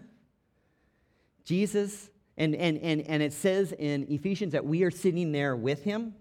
Jesus, 1.43 2.11
and, 2.37 2.55
and, 2.55 2.77
and, 2.77 3.01
and 3.01 3.23
it 3.23 3.33
says 3.33 3.73
in 3.73 4.05
Ephesians 4.09 4.53
that 4.53 4.63
we 4.63 4.83
are 4.83 4.91
sitting 4.91 5.31
there 5.31 5.55
with 5.55 5.83
him 5.83 6.13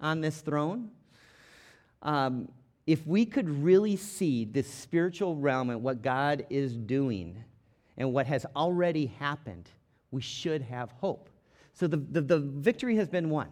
on 0.00 0.20
this 0.20 0.40
throne. 0.40 0.90
Um, 2.02 2.48
if 2.86 3.04
we 3.04 3.26
could 3.26 3.48
really 3.48 3.96
see 3.96 4.44
this 4.44 4.72
spiritual 4.72 5.34
realm 5.34 5.70
and 5.70 5.82
what 5.82 6.02
God 6.02 6.46
is 6.48 6.76
doing 6.76 7.42
and 7.96 8.12
what 8.12 8.26
has 8.26 8.46
already 8.54 9.06
happened, 9.06 9.68
we 10.12 10.20
should 10.20 10.62
have 10.62 10.92
hope. 10.92 11.28
So 11.72 11.88
the, 11.88 11.96
the, 11.96 12.20
the 12.20 12.38
victory 12.38 12.94
has 12.96 13.08
been 13.08 13.28
won. 13.28 13.48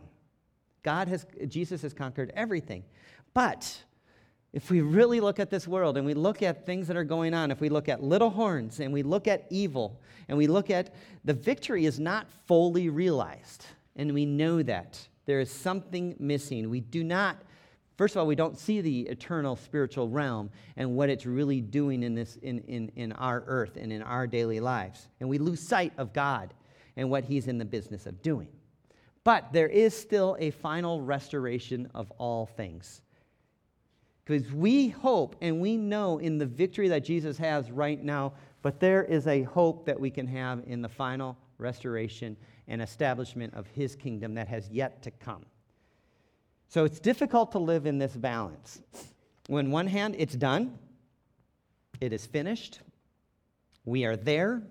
God 0.84 1.08
has, 1.08 1.26
Jesus 1.48 1.82
has 1.82 1.92
conquered 1.92 2.32
everything. 2.36 2.84
But 3.34 3.82
if 4.52 4.70
we 4.70 4.80
really 4.80 5.20
look 5.20 5.40
at 5.40 5.50
this 5.50 5.66
world 5.66 5.96
and 5.96 6.06
we 6.06 6.14
look 6.14 6.40
at 6.40 6.64
things 6.64 6.86
that 6.86 6.96
are 6.96 7.04
going 7.04 7.34
on, 7.34 7.50
if 7.50 7.60
we 7.60 7.68
look 7.68 7.88
at 7.88 8.02
little 8.02 8.30
horns 8.30 8.78
and 8.78 8.92
we 8.92 9.02
look 9.02 9.26
at 9.26 9.46
evil 9.50 10.00
and 10.28 10.38
we 10.38 10.46
look 10.46 10.70
at 10.70 10.94
the 11.24 11.34
victory 11.34 11.86
is 11.86 11.98
not 11.98 12.28
fully 12.46 12.88
realized, 12.88 13.66
and 13.96 14.14
we 14.14 14.24
know 14.24 14.62
that 14.62 15.06
there 15.26 15.40
is 15.40 15.50
something 15.50 16.14
missing. 16.20 16.70
We 16.70 16.80
do 16.80 17.02
not, 17.02 17.36
first 17.96 18.14
of 18.14 18.20
all, 18.20 18.26
we 18.26 18.36
don't 18.36 18.56
see 18.56 18.80
the 18.80 19.00
eternal 19.02 19.56
spiritual 19.56 20.08
realm 20.08 20.50
and 20.76 20.94
what 20.94 21.10
it's 21.10 21.26
really 21.26 21.60
doing 21.60 22.04
in, 22.04 22.14
this, 22.14 22.36
in, 22.36 22.60
in, 22.60 22.92
in 22.94 23.12
our 23.12 23.42
earth 23.48 23.76
and 23.76 23.92
in 23.92 24.02
our 24.02 24.28
daily 24.28 24.60
lives. 24.60 25.08
And 25.18 25.28
we 25.28 25.38
lose 25.38 25.60
sight 25.60 25.92
of 25.98 26.12
God 26.12 26.54
and 26.96 27.10
what 27.10 27.24
He's 27.24 27.48
in 27.48 27.58
the 27.58 27.64
business 27.64 28.06
of 28.06 28.22
doing. 28.22 28.48
But 29.24 29.52
there 29.52 29.68
is 29.68 29.96
still 29.96 30.36
a 30.38 30.50
final 30.50 31.00
restoration 31.00 31.88
of 31.94 32.12
all 32.18 32.46
things. 32.46 33.00
Because 34.24 34.50
we 34.52 34.88
hope 34.88 35.36
and 35.40 35.60
we 35.60 35.76
know 35.76 36.18
in 36.18 36.38
the 36.38 36.46
victory 36.46 36.88
that 36.88 37.04
Jesus 37.04 37.36
has 37.38 37.70
right 37.70 38.02
now, 38.02 38.32
but 38.62 38.80
there 38.80 39.04
is 39.04 39.26
a 39.26 39.42
hope 39.42 39.84
that 39.84 40.00
we 40.00 40.10
can 40.10 40.26
have 40.26 40.62
in 40.66 40.80
the 40.80 40.88
final 40.88 41.36
restoration 41.58 42.36
and 42.66 42.80
establishment 42.80 43.52
of 43.54 43.66
his 43.68 43.94
kingdom 43.94 44.34
that 44.34 44.48
has 44.48 44.68
yet 44.70 45.02
to 45.02 45.10
come. 45.10 45.44
So 46.68 46.84
it's 46.84 46.98
difficult 46.98 47.52
to 47.52 47.58
live 47.58 47.84
in 47.84 47.98
this 47.98 48.16
balance. 48.16 48.80
When 49.48 49.70
one 49.70 49.86
hand, 49.86 50.16
it's 50.18 50.34
done, 50.34 50.78
it 52.00 52.12
is 52.12 52.24
finished, 52.24 52.80
we 53.84 54.06
are 54.06 54.16
there, 54.16 54.62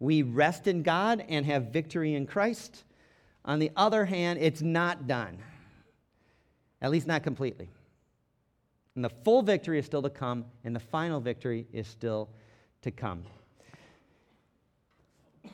we 0.00 0.22
rest 0.22 0.66
in 0.66 0.82
God 0.82 1.24
and 1.28 1.46
have 1.46 1.66
victory 1.66 2.14
in 2.14 2.26
Christ. 2.26 2.84
On 3.44 3.60
the 3.60 3.70
other 3.76 4.04
hand, 4.04 4.40
it's 4.40 4.60
not 4.60 5.06
done, 5.06 5.38
at 6.82 6.90
least 6.90 7.06
not 7.06 7.22
completely. 7.22 7.68
And 8.94 9.04
the 9.04 9.10
full 9.10 9.42
victory 9.42 9.78
is 9.78 9.86
still 9.86 10.02
to 10.02 10.10
come, 10.10 10.44
and 10.64 10.74
the 10.74 10.80
final 10.80 11.20
victory 11.20 11.66
is 11.72 11.86
still 11.86 12.28
to 12.82 12.90
come. 12.90 13.22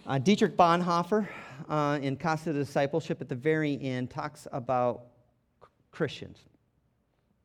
Uh, 0.07 0.19
Dietrich 0.19 0.57
Bonhoeffer, 0.57 1.29
uh, 1.69 1.99
in 2.01 2.17
Cost 2.17 2.47
of 2.47 2.55
Discipleship, 2.55 3.21
at 3.21 3.29
the 3.29 3.35
very 3.35 3.81
end, 3.83 4.11
talks 4.11 4.47
about 4.53 5.07
Christians. 5.91 6.45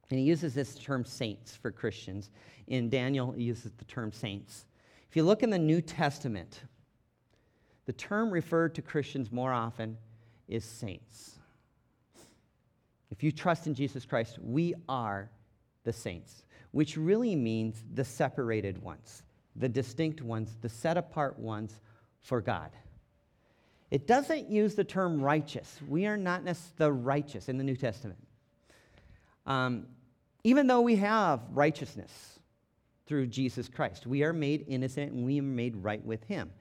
And 0.09 0.19
he 0.19 0.25
uses 0.25 0.53
this 0.53 0.75
term 0.75 1.05
saints 1.05 1.55
for 1.55 1.71
Christians. 1.71 2.29
In 2.67 2.89
Daniel, 2.89 3.31
he 3.31 3.43
uses 3.43 3.71
the 3.77 3.85
term 3.85 4.11
saints. 4.11 4.65
If 5.09 5.15
you 5.15 5.23
look 5.23 5.43
in 5.43 5.49
the 5.49 5.59
New 5.59 5.81
Testament, 5.81 6.61
the 7.85 7.93
term 7.93 8.31
referred 8.31 8.75
to 8.75 8.81
Christians 8.81 9.31
more 9.31 9.51
often 9.51 9.97
is 10.47 10.63
saints. 10.63 11.39
If 13.09 13.23
you 13.23 13.31
trust 13.31 13.67
in 13.67 13.73
Jesus 13.73 14.05
Christ, 14.05 14.37
we 14.39 14.73
are 14.87 15.29
the 15.83 15.93
saints, 15.93 16.45
which 16.71 16.97
really 16.97 17.35
means 17.35 17.83
the 17.93 18.05
separated 18.05 18.81
ones, 18.81 19.23
the 19.55 19.69
distinct 19.69 20.21
ones, 20.21 20.57
the 20.61 20.69
set 20.69 20.97
apart 20.97 21.37
ones 21.39 21.81
for 22.21 22.41
God. 22.41 22.71
It 23.89 24.07
doesn't 24.07 24.49
use 24.49 24.75
the 24.75 24.83
term 24.83 25.21
righteous. 25.21 25.79
We 25.87 26.05
are 26.05 26.17
not 26.17 26.43
the 26.77 26.91
righteous 26.91 27.49
in 27.49 27.57
the 27.57 27.63
New 27.63 27.75
Testament. 27.75 28.19
Um, 29.45 29.87
even 30.43 30.67
though 30.67 30.81
we 30.81 30.95
have 30.95 31.41
righteousness 31.51 32.39
through 33.05 33.27
Jesus 33.27 33.67
Christ, 33.67 34.07
we 34.07 34.23
are 34.23 34.33
made 34.33 34.65
innocent 34.67 35.11
and 35.11 35.25
we 35.25 35.39
are 35.39 35.43
made 35.43 35.75
right 35.75 36.03
with 36.05 36.23
Him. 36.23 36.51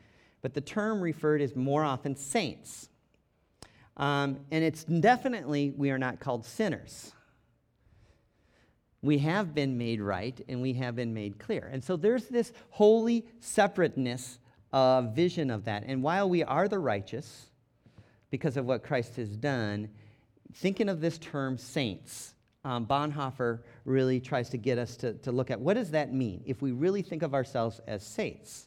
But 0.42 0.54
the 0.54 0.60
term 0.60 1.00
referred 1.00 1.40
is 1.40 1.54
more 1.54 1.84
often 1.84 2.16
saints. 2.16 2.88
Um, 3.96 4.40
and 4.50 4.64
it's 4.64 4.84
definitely, 4.84 5.72
we 5.76 5.90
are 5.90 5.98
not 5.98 6.18
called 6.18 6.44
sinners 6.44 7.12
we 9.02 9.18
have 9.18 9.54
been 9.54 9.78
made 9.78 10.00
right 10.00 10.38
and 10.48 10.60
we 10.60 10.74
have 10.74 10.94
been 10.96 11.14
made 11.14 11.38
clear. 11.38 11.68
And 11.72 11.82
so 11.82 11.96
there's 11.96 12.26
this 12.26 12.52
holy 12.70 13.26
separateness 13.40 14.38
uh, 14.72 15.02
vision 15.02 15.50
of 15.50 15.64
that. 15.64 15.84
And 15.86 16.02
while 16.02 16.28
we 16.28 16.44
are 16.44 16.68
the 16.68 16.78
righteous, 16.78 17.46
because 18.30 18.56
of 18.56 18.66
what 18.66 18.82
Christ 18.82 19.16
has 19.16 19.36
done, 19.36 19.88
thinking 20.54 20.88
of 20.88 21.00
this 21.00 21.18
term 21.18 21.56
saints, 21.56 22.34
um, 22.64 22.86
Bonhoeffer 22.86 23.60
really 23.86 24.20
tries 24.20 24.50
to 24.50 24.58
get 24.58 24.76
us 24.78 24.96
to, 24.98 25.14
to 25.14 25.32
look 25.32 25.50
at 25.50 25.58
what 25.58 25.74
does 25.74 25.92
that 25.92 26.12
mean 26.12 26.42
if 26.44 26.60
we 26.60 26.72
really 26.72 27.02
think 27.02 27.22
of 27.22 27.34
ourselves 27.34 27.80
as 27.86 28.04
saints. 28.04 28.66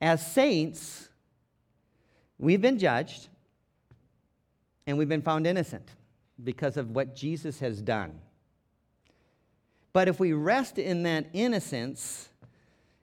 As 0.00 0.24
saints, 0.24 1.08
we've 2.38 2.60
been 2.60 2.78
judged 2.78 3.28
and 4.86 4.96
we've 4.96 5.08
been 5.08 5.22
found 5.22 5.48
innocent 5.48 5.90
because 6.44 6.76
of 6.76 6.90
what 6.90 7.16
Jesus 7.16 7.58
has 7.58 7.82
done. 7.82 8.20
But 9.96 10.08
if 10.08 10.20
we 10.20 10.34
rest 10.34 10.76
in 10.76 11.04
that 11.04 11.24
innocence 11.32 12.28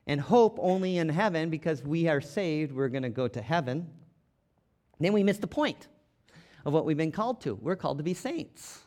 and 0.06 0.22
hope 0.22 0.60
only 0.62 1.00
in 1.00 1.10
heaven 1.10 1.50
because 1.50 1.82
we 1.82 2.08
are 2.08 2.22
saved, 2.22 2.72
we're 2.72 2.88
going 2.88 3.02
to 3.02 3.10
go 3.10 3.28
to 3.28 3.42
heaven, 3.42 3.90
then 5.00 5.12
we 5.12 5.24
miss 5.24 5.40
the 5.40 5.48
point 5.48 5.88
of 6.64 6.72
what 6.72 6.86
we've 6.86 6.96
been 6.96 7.12
called 7.12 7.42
to. 7.42 7.56
We're 7.56 7.78
called 7.78 7.98
to 7.98 8.04
be 8.04 8.14
saints. 8.14 8.82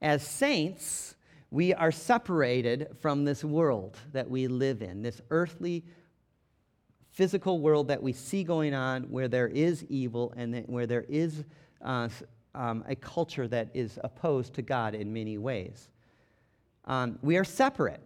As 0.00 0.26
saints, 0.26 1.14
we 1.50 1.74
are 1.74 1.92
separated 1.92 2.96
from 3.02 3.26
this 3.26 3.44
world 3.44 3.98
that 4.14 4.30
we 4.30 4.48
live 4.48 4.80
in, 4.80 5.02
this 5.02 5.20
earthly, 5.28 5.84
physical 7.10 7.60
world 7.60 7.88
that 7.88 8.02
we 8.02 8.14
see 8.14 8.44
going 8.44 8.72
on 8.72 9.02
where 9.10 9.28
there 9.28 9.48
is 9.48 9.84
evil 9.90 10.32
and 10.38 10.64
where 10.68 10.86
there 10.86 11.04
is 11.06 11.44
uh, 11.82 12.08
um, 12.54 12.84
a 12.88 12.94
culture 12.94 13.48
that 13.48 13.68
is 13.74 13.98
opposed 14.04 14.54
to 14.54 14.62
God 14.62 14.94
in 14.94 15.12
many 15.12 15.38
ways. 15.38 15.88
Um, 16.84 17.18
we 17.22 17.36
are 17.36 17.44
separate 17.44 18.00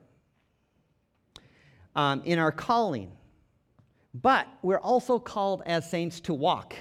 um, 1.94 2.22
in 2.24 2.38
our 2.38 2.52
calling, 2.52 3.10
but 4.14 4.46
we're 4.62 4.78
also 4.78 5.18
called 5.18 5.62
as 5.66 5.90
saints 5.90 6.20
to 6.20 6.34
walk 6.34 6.76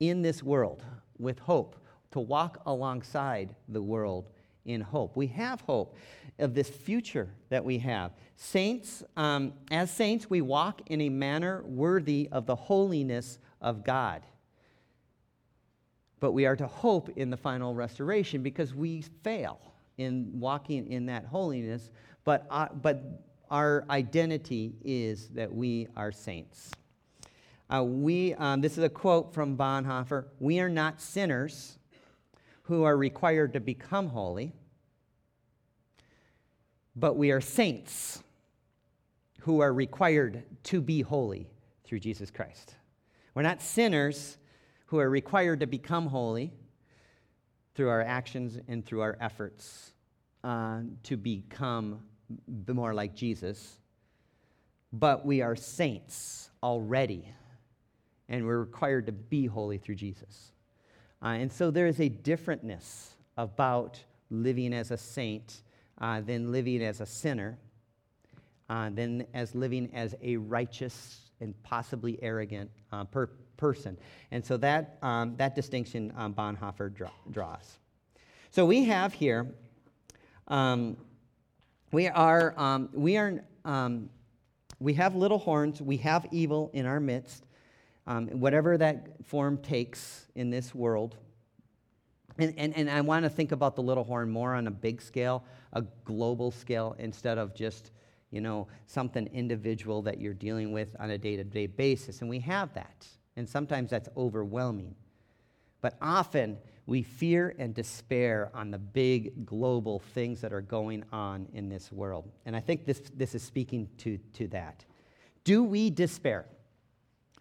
in 0.00 0.22
this 0.22 0.42
world 0.42 0.82
with 1.18 1.38
hope, 1.38 1.76
to 2.12 2.20
walk 2.20 2.62
alongside 2.66 3.54
the 3.68 3.82
world 3.82 4.30
in 4.64 4.80
hope. 4.80 5.16
We 5.16 5.26
have 5.28 5.60
hope 5.62 5.96
of 6.38 6.54
this 6.54 6.68
future 6.68 7.28
that 7.50 7.64
we 7.64 7.78
have. 7.78 8.12
Saints, 8.36 9.02
um, 9.16 9.52
as 9.70 9.90
saints, 9.90 10.28
we 10.28 10.40
walk 10.40 10.82
in 10.86 11.02
a 11.02 11.08
manner 11.08 11.62
worthy 11.64 12.28
of 12.32 12.46
the 12.46 12.56
holiness 12.56 13.38
of 13.60 13.84
God. 13.84 14.22
But 16.24 16.32
we 16.32 16.46
are 16.46 16.56
to 16.56 16.66
hope 16.66 17.10
in 17.16 17.28
the 17.28 17.36
final 17.36 17.74
restoration 17.74 18.42
because 18.42 18.74
we 18.74 19.02
fail 19.22 19.60
in 19.98 20.30
walking 20.32 20.90
in 20.90 21.04
that 21.04 21.26
holiness. 21.26 21.90
But, 22.24 22.46
uh, 22.48 22.68
but 22.80 23.22
our 23.50 23.84
identity 23.90 24.72
is 24.82 25.28
that 25.34 25.52
we 25.52 25.86
are 25.98 26.10
saints. 26.10 26.70
Uh, 27.68 27.84
we, 27.84 28.32
um, 28.36 28.62
this 28.62 28.78
is 28.78 28.84
a 28.84 28.88
quote 28.88 29.34
from 29.34 29.54
Bonhoeffer 29.54 30.24
We 30.40 30.60
are 30.60 30.70
not 30.70 30.98
sinners 30.98 31.76
who 32.62 32.84
are 32.84 32.96
required 32.96 33.52
to 33.52 33.60
become 33.60 34.08
holy, 34.08 34.54
but 36.96 37.18
we 37.18 37.32
are 37.32 37.42
saints 37.42 38.22
who 39.40 39.60
are 39.60 39.74
required 39.74 40.42
to 40.62 40.80
be 40.80 41.02
holy 41.02 41.50
through 41.84 42.00
Jesus 42.00 42.30
Christ. 42.30 42.76
We're 43.34 43.42
not 43.42 43.60
sinners 43.60 44.38
who 44.94 45.00
are 45.00 45.10
required 45.10 45.58
to 45.58 45.66
become 45.66 46.06
holy 46.06 46.52
through 47.74 47.88
our 47.88 48.00
actions 48.00 48.60
and 48.68 48.86
through 48.86 49.00
our 49.00 49.18
efforts 49.20 49.92
uh, 50.44 50.82
to 51.02 51.16
become 51.16 51.98
more 52.68 52.94
like 52.94 53.12
Jesus, 53.12 53.80
but 54.92 55.26
we 55.26 55.42
are 55.42 55.56
saints 55.56 56.48
already, 56.62 57.28
and 58.28 58.46
we're 58.46 58.60
required 58.60 59.06
to 59.06 59.10
be 59.10 59.46
holy 59.46 59.78
through 59.78 59.96
Jesus. 59.96 60.52
Uh, 61.20 61.30
and 61.40 61.50
so 61.50 61.72
there 61.72 61.88
is 61.88 61.98
a 61.98 62.08
differentness 62.08 63.14
about 63.36 63.98
living 64.30 64.72
as 64.72 64.92
a 64.92 64.96
saint 64.96 65.62
uh, 66.00 66.20
than 66.20 66.52
living 66.52 66.84
as 66.84 67.00
a 67.00 67.06
sinner, 67.06 67.58
uh, 68.70 68.90
than 68.90 69.26
as 69.34 69.56
living 69.56 69.90
as 69.92 70.14
a 70.22 70.36
righteous 70.36 71.32
and 71.44 71.54
possibly 71.62 72.18
arrogant 72.22 72.70
uh, 72.90 73.04
per- 73.04 73.30
person. 73.56 73.96
And 74.32 74.44
so 74.44 74.56
that, 74.56 74.98
um, 75.02 75.36
that 75.36 75.54
distinction 75.54 76.12
um, 76.16 76.34
Bonhoeffer 76.34 76.92
draw- 76.92 77.10
draws. 77.30 77.78
So 78.50 78.66
we 78.66 78.84
have 78.84 79.12
here, 79.12 79.54
um, 80.48 80.96
we 81.92 82.08
are, 82.08 82.58
um, 82.58 82.88
we 82.92 83.16
are, 83.16 83.44
um, 83.64 84.10
we 84.80 84.94
have 84.94 85.14
little 85.14 85.38
horns, 85.38 85.80
we 85.80 85.98
have 85.98 86.26
evil 86.32 86.70
in 86.72 86.86
our 86.86 86.98
midst, 86.98 87.46
um, 88.06 88.26
whatever 88.28 88.76
that 88.76 89.24
form 89.24 89.58
takes 89.58 90.26
in 90.34 90.50
this 90.50 90.74
world. 90.74 91.16
And, 92.38 92.52
and, 92.56 92.76
and 92.76 92.90
I 92.90 93.00
want 93.00 93.22
to 93.24 93.30
think 93.30 93.52
about 93.52 93.76
the 93.76 93.82
little 93.82 94.04
horn 94.04 94.28
more 94.28 94.54
on 94.54 94.66
a 94.66 94.70
big 94.70 95.00
scale, 95.00 95.44
a 95.72 95.82
global 96.04 96.50
scale, 96.50 96.96
instead 96.98 97.38
of 97.38 97.54
just, 97.54 97.92
you 98.34 98.40
know, 98.40 98.66
something 98.86 99.28
individual 99.32 100.02
that 100.02 100.20
you're 100.20 100.34
dealing 100.34 100.72
with 100.72 100.96
on 100.98 101.10
a 101.10 101.16
day 101.16 101.36
to 101.36 101.44
day 101.44 101.68
basis. 101.68 102.20
And 102.20 102.28
we 102.28 102.40
have 102.40 102.74
that. 102.74 103.06
And 103.36 103.48
sometimes 103.48 103.90
that's 103.90 104.08
overwhelming. 104.16 104.96
But 105.80 105.96
often 106.02 106.58
we 106.86 107.02
fear 107.02 107.54
and 107.58 107.72
despair 107.72 108.50
on 108.52 108.72
the 108.72 108.78
big 108.78 109.46
global 109.46 110.00
things 110.00 110.40
that 110.40 110.52
are 110.52 110.60
going 110.60 111.04
on 111.12 111.46
in 111.54 111.68
this 111.68 111.92
world. 111.92 112.28
And 112.44 112.56
I 112.56 112.60
think 112.60 112.86
this, 112.86 113.02
this 113.14 113.36
is 113.36 113.42
speaking 113.44 113.88
to, 113.98 114.18
to 114.34 114.48
that. 114.48 114.84
Do 115.44 115.62
we 115.62 115.90
despair 115.90 116.46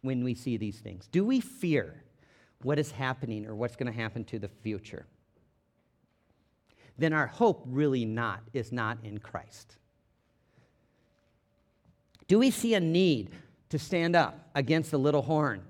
when 0.01 0.23
we 0.23 0.35
see 0.35 0.57
these 0.57 0.77
things? 0.77 1.07
Do 1.07 1.25
we 1.25 1.39
fear 1.39 2.03
what 2.61 2.77
is 2.77 2.91
happening 2.91 3.47
or 3.47 3.55
what's 3.55 3.75
going 3.75 3.91
to 3.91 3.97
happen 3.97 4.25
to 4.25 4.37
the 4.37 4.47
future? 4.47 5.07
Then 6.99 7.13
our 7.13 7.27
hope 7.27 7.63
really 7.65 8.05
not 8.05 8.43
is 8.53 8.71
not 8.71 8.99
in 9.03 9.17
Christ. 9.17 9.77
Do 12.28 12.39
we 12.39 12.51
see 12.51 12.74
a 12.74 12.80
need 12.80 13.32
to 13.69 13.80
stand 13.80 14.15
up 14.15 14.49
against 14.55 14.91
the 14.91 14.99
little 14.99 15.21
horn 15.21 15.63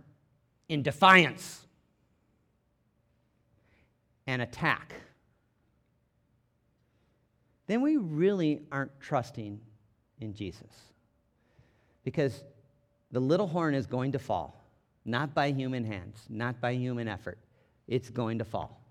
in 0.70 0.84
defiance? 0.84 1.64
and 4.28 4.41
attack, 4.41 4.93
then 7.68 7.82
we 7.82 7.97
really 7.97 8.62
aren't 8.72 8.99
trusting 8.99 9.60
in 10.20 10.34
Jesus. 10.34 10.72
Because 12.04 12.43
the 13.12 13.20
little 13.20 13.47
horn 13.47 13.74
is 13.74 13.86
going 13.86 14.12
to 14.14 14.20
fall, 14.20 14.62
not 15.06 15.34
by 15.34 15.51
human 15.51 15.84
hands, 15.84 16.26
not 16.30 16.60
by 16.60 16.74
human 16.74 17.08
effort. 17.08 17.38
It's 17.88 18.10
going 18.10 18.39
to 18.39 18.45
fall. 18.45 18.82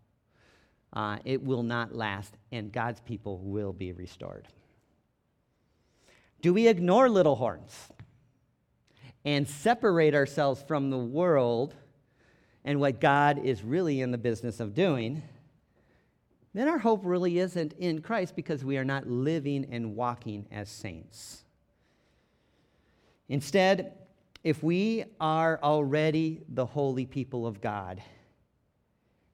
Uh, 0.93 1.19
it 1.25 1.43
will 1.43 1.63
not 1.63 1.95
last, 1.95 2.35
and 2.51 2.71
God's 2.71 3.01
people 3.01 3.39
will 3.39 3.73
be 3.73 3.93
restored. 3.93 4.49
Do 6.43 6.53
we 6.53 6.67
ignore 6.67 7.09
little 7.09 7.37
horns 7.37 7.89
and 9.25 9.49
separate 9.49 10.15
ourselves 10.15 10.63
from 10.67 10.91
the 10.91 10.99
world 10.99 11.75
and 12.65 12.81
what 12.81 13.01
God 13.01 13.39
is 13.45 13.63
really 13.63 14.01
in 14.01 14.11
the 14.11 14.19
business 14.19 14.59
of 14.59 14.75
doing, 14.75 15.23
then 16.53 16.69
our 16.69 16.79
hope 16.79 17.03
really 17.05 17.39
isn't 17.39 17.73
in 17.75 18.03
Christ 18.03 18.35
because 18.35 18.65
we 18.65 18.77
are 18.77 18.85
not 18.85 19.09
living 19.09 19.67
and 19.71 19.95
walking 19.95 20.47
as 20.51 20.69
saints. 20.69 21.45
Instead, 23.29 23.95
if 24.43 24.63
we 24.65 25.05
are 25.21 25.61
already 25.63 26.43
the 26.49 26.67
holy 26.67 27.07
people 27.07 27.47
of 27.47 27.61
God 27.61 28.03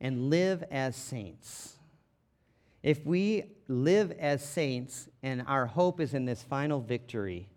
and 0.00 0.28
live 0.28 0.62
as 0.70 0.94
saints, 0.94 1.77
if 2.82 3.04
we 3.04 3.44
live 3.66 4.12
as 4.12 4.44
saints 4.44 5.08
and 5.22 5.42
our 5.46 5.66
hope 5.66 6.00
is 6.00 6.14
in 6.14 6.24
this 6.24 6.42
final 6.42 6.80
victory, 6.80 7.48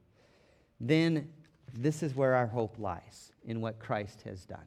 then 0.79 1.29
this 1.73 2.03
is 2.03 2.15
where 2.15 2.35
our 2.35 2.47
hope 2.47 2.75
lies 2.79 3.31
in 3.45 3.61
what 3.61 3.79
Christ 3.79 4.23
has 4.23 4.45
done 4.45 4.59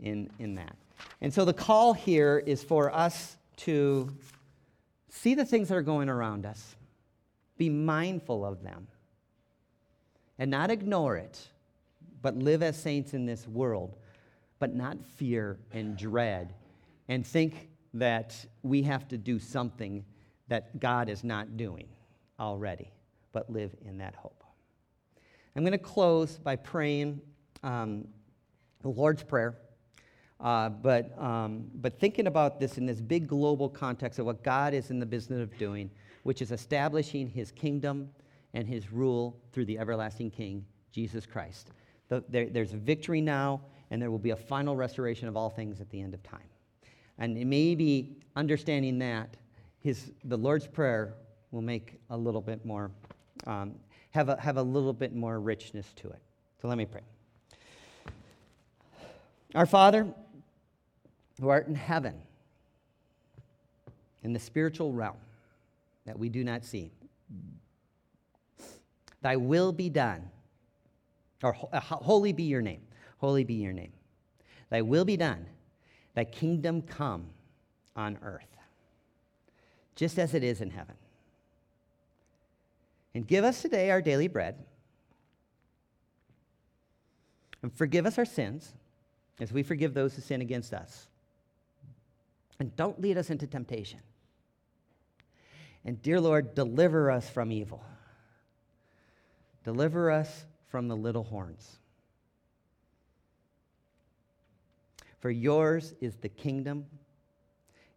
in, 0.00 0.30
in 0.38 0.54
that. 0.56 0.76
And 1.20 1.32
so 1.32 1.44
the 1.44 1.52
call 1.52 1.92
here 1.92 2.42
is 2.44 2.62
for 2.62 2.92
us 2.94 3.36
to 3.58 4.10
see 5.08 5.34
the 5.34 5.44
things 5.44 5.68
that 5.68 5.76
are 5.76 5.82
going 5.82 6.08
around 6.08 6.46
us, 6.46 6.74
be 7.56 7.68
mindful 7.68 8.44
of 8.44 8.62
them, 8.62 8.88
and 10.38 10.50
not 10.50 10.70
ignore 10.70 11.16
it, 11.16 11.48
but 12.22 12.36
live 12.36 12.62
as 12.62 12.76
saints 12.76 13.14
in 13.14 13.26
this 13.26 13.46
world, 13.46 13.96
but 14.58 14.74
not 14.74 15.04
fear 15.04 15.58
and 15.72 15.96
dread 15.96 16.54
and 17.08 17.26
think 17.26 17.68
that 17.94 18.44
we 18.62 18.82
have 18.82 19.08
to 19.08 19.16
do 19.16 19.38
something 19.38 20.04
that 20.48 20.78
God 20.78 21.08
is 21.08 21.24
not 21.24 21.56
doing 21.56 21.88
already, 22.38 22.90
but 23.32 23.50
live 23.50 23.74
in 23.84 23.98
that 23.98 24.14
hope. 24.14 24.44
I'm 25.56 25.62
going 25.62 25.72
to 25.72 25.78
close 25.78 26.38
by 26.38 26.56
praying 26.56 27.20
um, 27.62 28.06
the 28.82 28.88
Lord's 28.88 29.22
Prayer. 29.22 29.56
Uh, 30.40 30.68
but, 30.68 31.16
um, 31.22 31.64
but 31.76 31.98
thinking 31.98 32.26
about 32.26 32.58
this 32.58 32.76
in 32.76 32.84
this 32.84 33.00
big 33.00 33.28
global 33.28 33.68
context 33.68 34.18
of 34.18 34.26
what 34.26 34.42
God 34.42 34.74
is 34.74 34.90
in 34.90 34.98
the 34.98 35.06
business 35.06 35.40
of 35.40 35.56
doing, 35.56 35.90
which 36.24 36.42
is 36.42 36.50
establishing 36.50 37.28
his 37.28 37.52
kingdom 37.52 38.10
and 38.52 38.66
his 38.66 38.92
rule 38.92 39.40
through 39.52 39.64
the 39.64 39.78
everlasting 39.78 40.30
King, 40.30 40.64
Jesus 40.90 41.24
Christ. 41.24 41.70
The, 42.08 42.24
there, 42.28 42.46
there's 42.46 42.72
victory 42.72 43.20
now, 43.20 43.62
and 43.90 44.02
there 44.02 44.10
will 44.10 44.18
be 44.18 44.30
a 44.30 44.36
final 44.36 44.76
restoration 44.76 45.28
of 45.28 45.36
all 45.36 45.50
things 45.50 45.80
at 45.80 45.88
the 45.90 46.00
end 46.00 46.14
of 46.14 46.22
time. 46.22 46.40
And 47.18 47.34
maybe 47.48 48.16
understanding 48.36 48.98
that, 48.98 49.36
his, 49.80 50.10
the 50.24 50.36
Lord's 50.36 50.66
Prayer 50.66 51.14
will 51.50 51.62
make 51.62 52.00
a 52.10 52.16
little 52.16 52.40
bit 52.40 52.64
more, 52.64 52.90
um, 53.46 53.74
have, 54.10 54.28
a, 54.28 54.40
have 54.40 54.56
a 54.56 54.62
little 54.62 54.92
bit 54.92 55.14
more 55.14 55.38
richness 55.40 55.92
to 55.96 56.08
it. 56.08 56.18
So 56.60 56.68
let 56.68 56.78
me 56.78 56.86
pray. 56.86 57.02
Our 59.54 59.66
Father, 59.66 60.06
who 61.40 61.48
art 61.48 61.68
in 61.68 61.74
heaven, 61.74 62.14
in 64.24 64.32
the 64.32 64.38
spiritual 64.38 64.92
realm 64.92 65.16
that 66.06 66.18
we 66.18 66.28
do 66.28 66.42
not 66.42 66.64
see. 66.64 66.90
Thy 69.22 69.36
will 69.36 69.72
be 69.72 69.88
done, 69.88 70.28
or 71.42 71.56
uh, 71.72 71.80
holy 71.80 72.32
be 72.32 72.44
your 72.44 72.62
name. 72.62 72.82
Holy 73.18 73.44
be 73.44 73.54
your 73.54 73.72
name. 73.72 73.92
Thy 74.70 74.82
will 74.82 75.04
be 75.04 75.16
done, 75.16 75.46
thy 76.14 76.24
kingdom 76.24 76.82
come 76.82 77.26
on 77.96 78.18
earth, 78.22 78.56
just 79.96 80.18
as 80.18 80.34
it 80.34 80.42
is 80.42 80.60
in 80.60 80.70
heaven. 80.70 80.96
And 83.14 83.26
give 83.26 83.44
us 83.44 83.62
today 83.62 83.90
our 83.90 84.02
daily 84.02 84.28
bread. 84.28 84.56
And 87.62 87.72
forgive 87.72 88.04
us 88.06 88.18
our 88.18 88.24
sins 88.24 88.74
as 89.40 89.52
we 89.52 89.62
forgive 89.62 89.94
those 89.94 90.14
who 90.14 90.22
sin 90.22 90.40
against 90.40 90.74
us. 90.74 91.06
And 92.58 92.74
don't 92.76 93.00
lead 93.00 93.16
us 93.16 93.30
into 93.30 93.46
temptation. 93.46 94.00
And 95.84 96.00
dear 96.02 96.20
Lord, 96.20 96.54
deliver 96.54 97.10
us 97.10 97.28
from 97.28 97.52
evil. 97.52 97.82
Deliver 99.64 100.10
us 100.10 100.44
from 100.68 100.88
the 100.88 100.96
little 100.96 101.24
horns. 101.24 101.78
For 105.24 105.30
yours 105.30 105.94
is 106.02 106.16
the 106.16 106.28
kingdom 106.28 106.84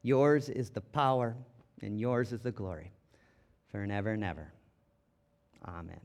Yours 0.01 0.47
is 0.47 0.69
the 0.69 0.79
power, 0.79 1.35
and 1.81 1.99
yours 1.99 2.31
is 2.31 2.39
the 2.39 2.51
glory, 2.53 2.93
for 3.69 3.83
ever 3.83 4.11
and 4.11 4.23
ever. 4.23 4.53
Amen. 5.67 5.99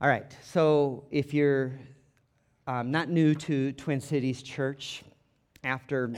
All 0.00 0.08
right, 0.08 0.36
so 0.42 1.04
if 1.12 1.32
you're 1.32 1.78
um, 2.66 2.90
not 2.90 3.08
new 3.08 3.32
to 3.36 3.70
Twin 3.74 4.00
Cities 4.00 4.42
Church, 4.42 5.04
after 5.62 6.12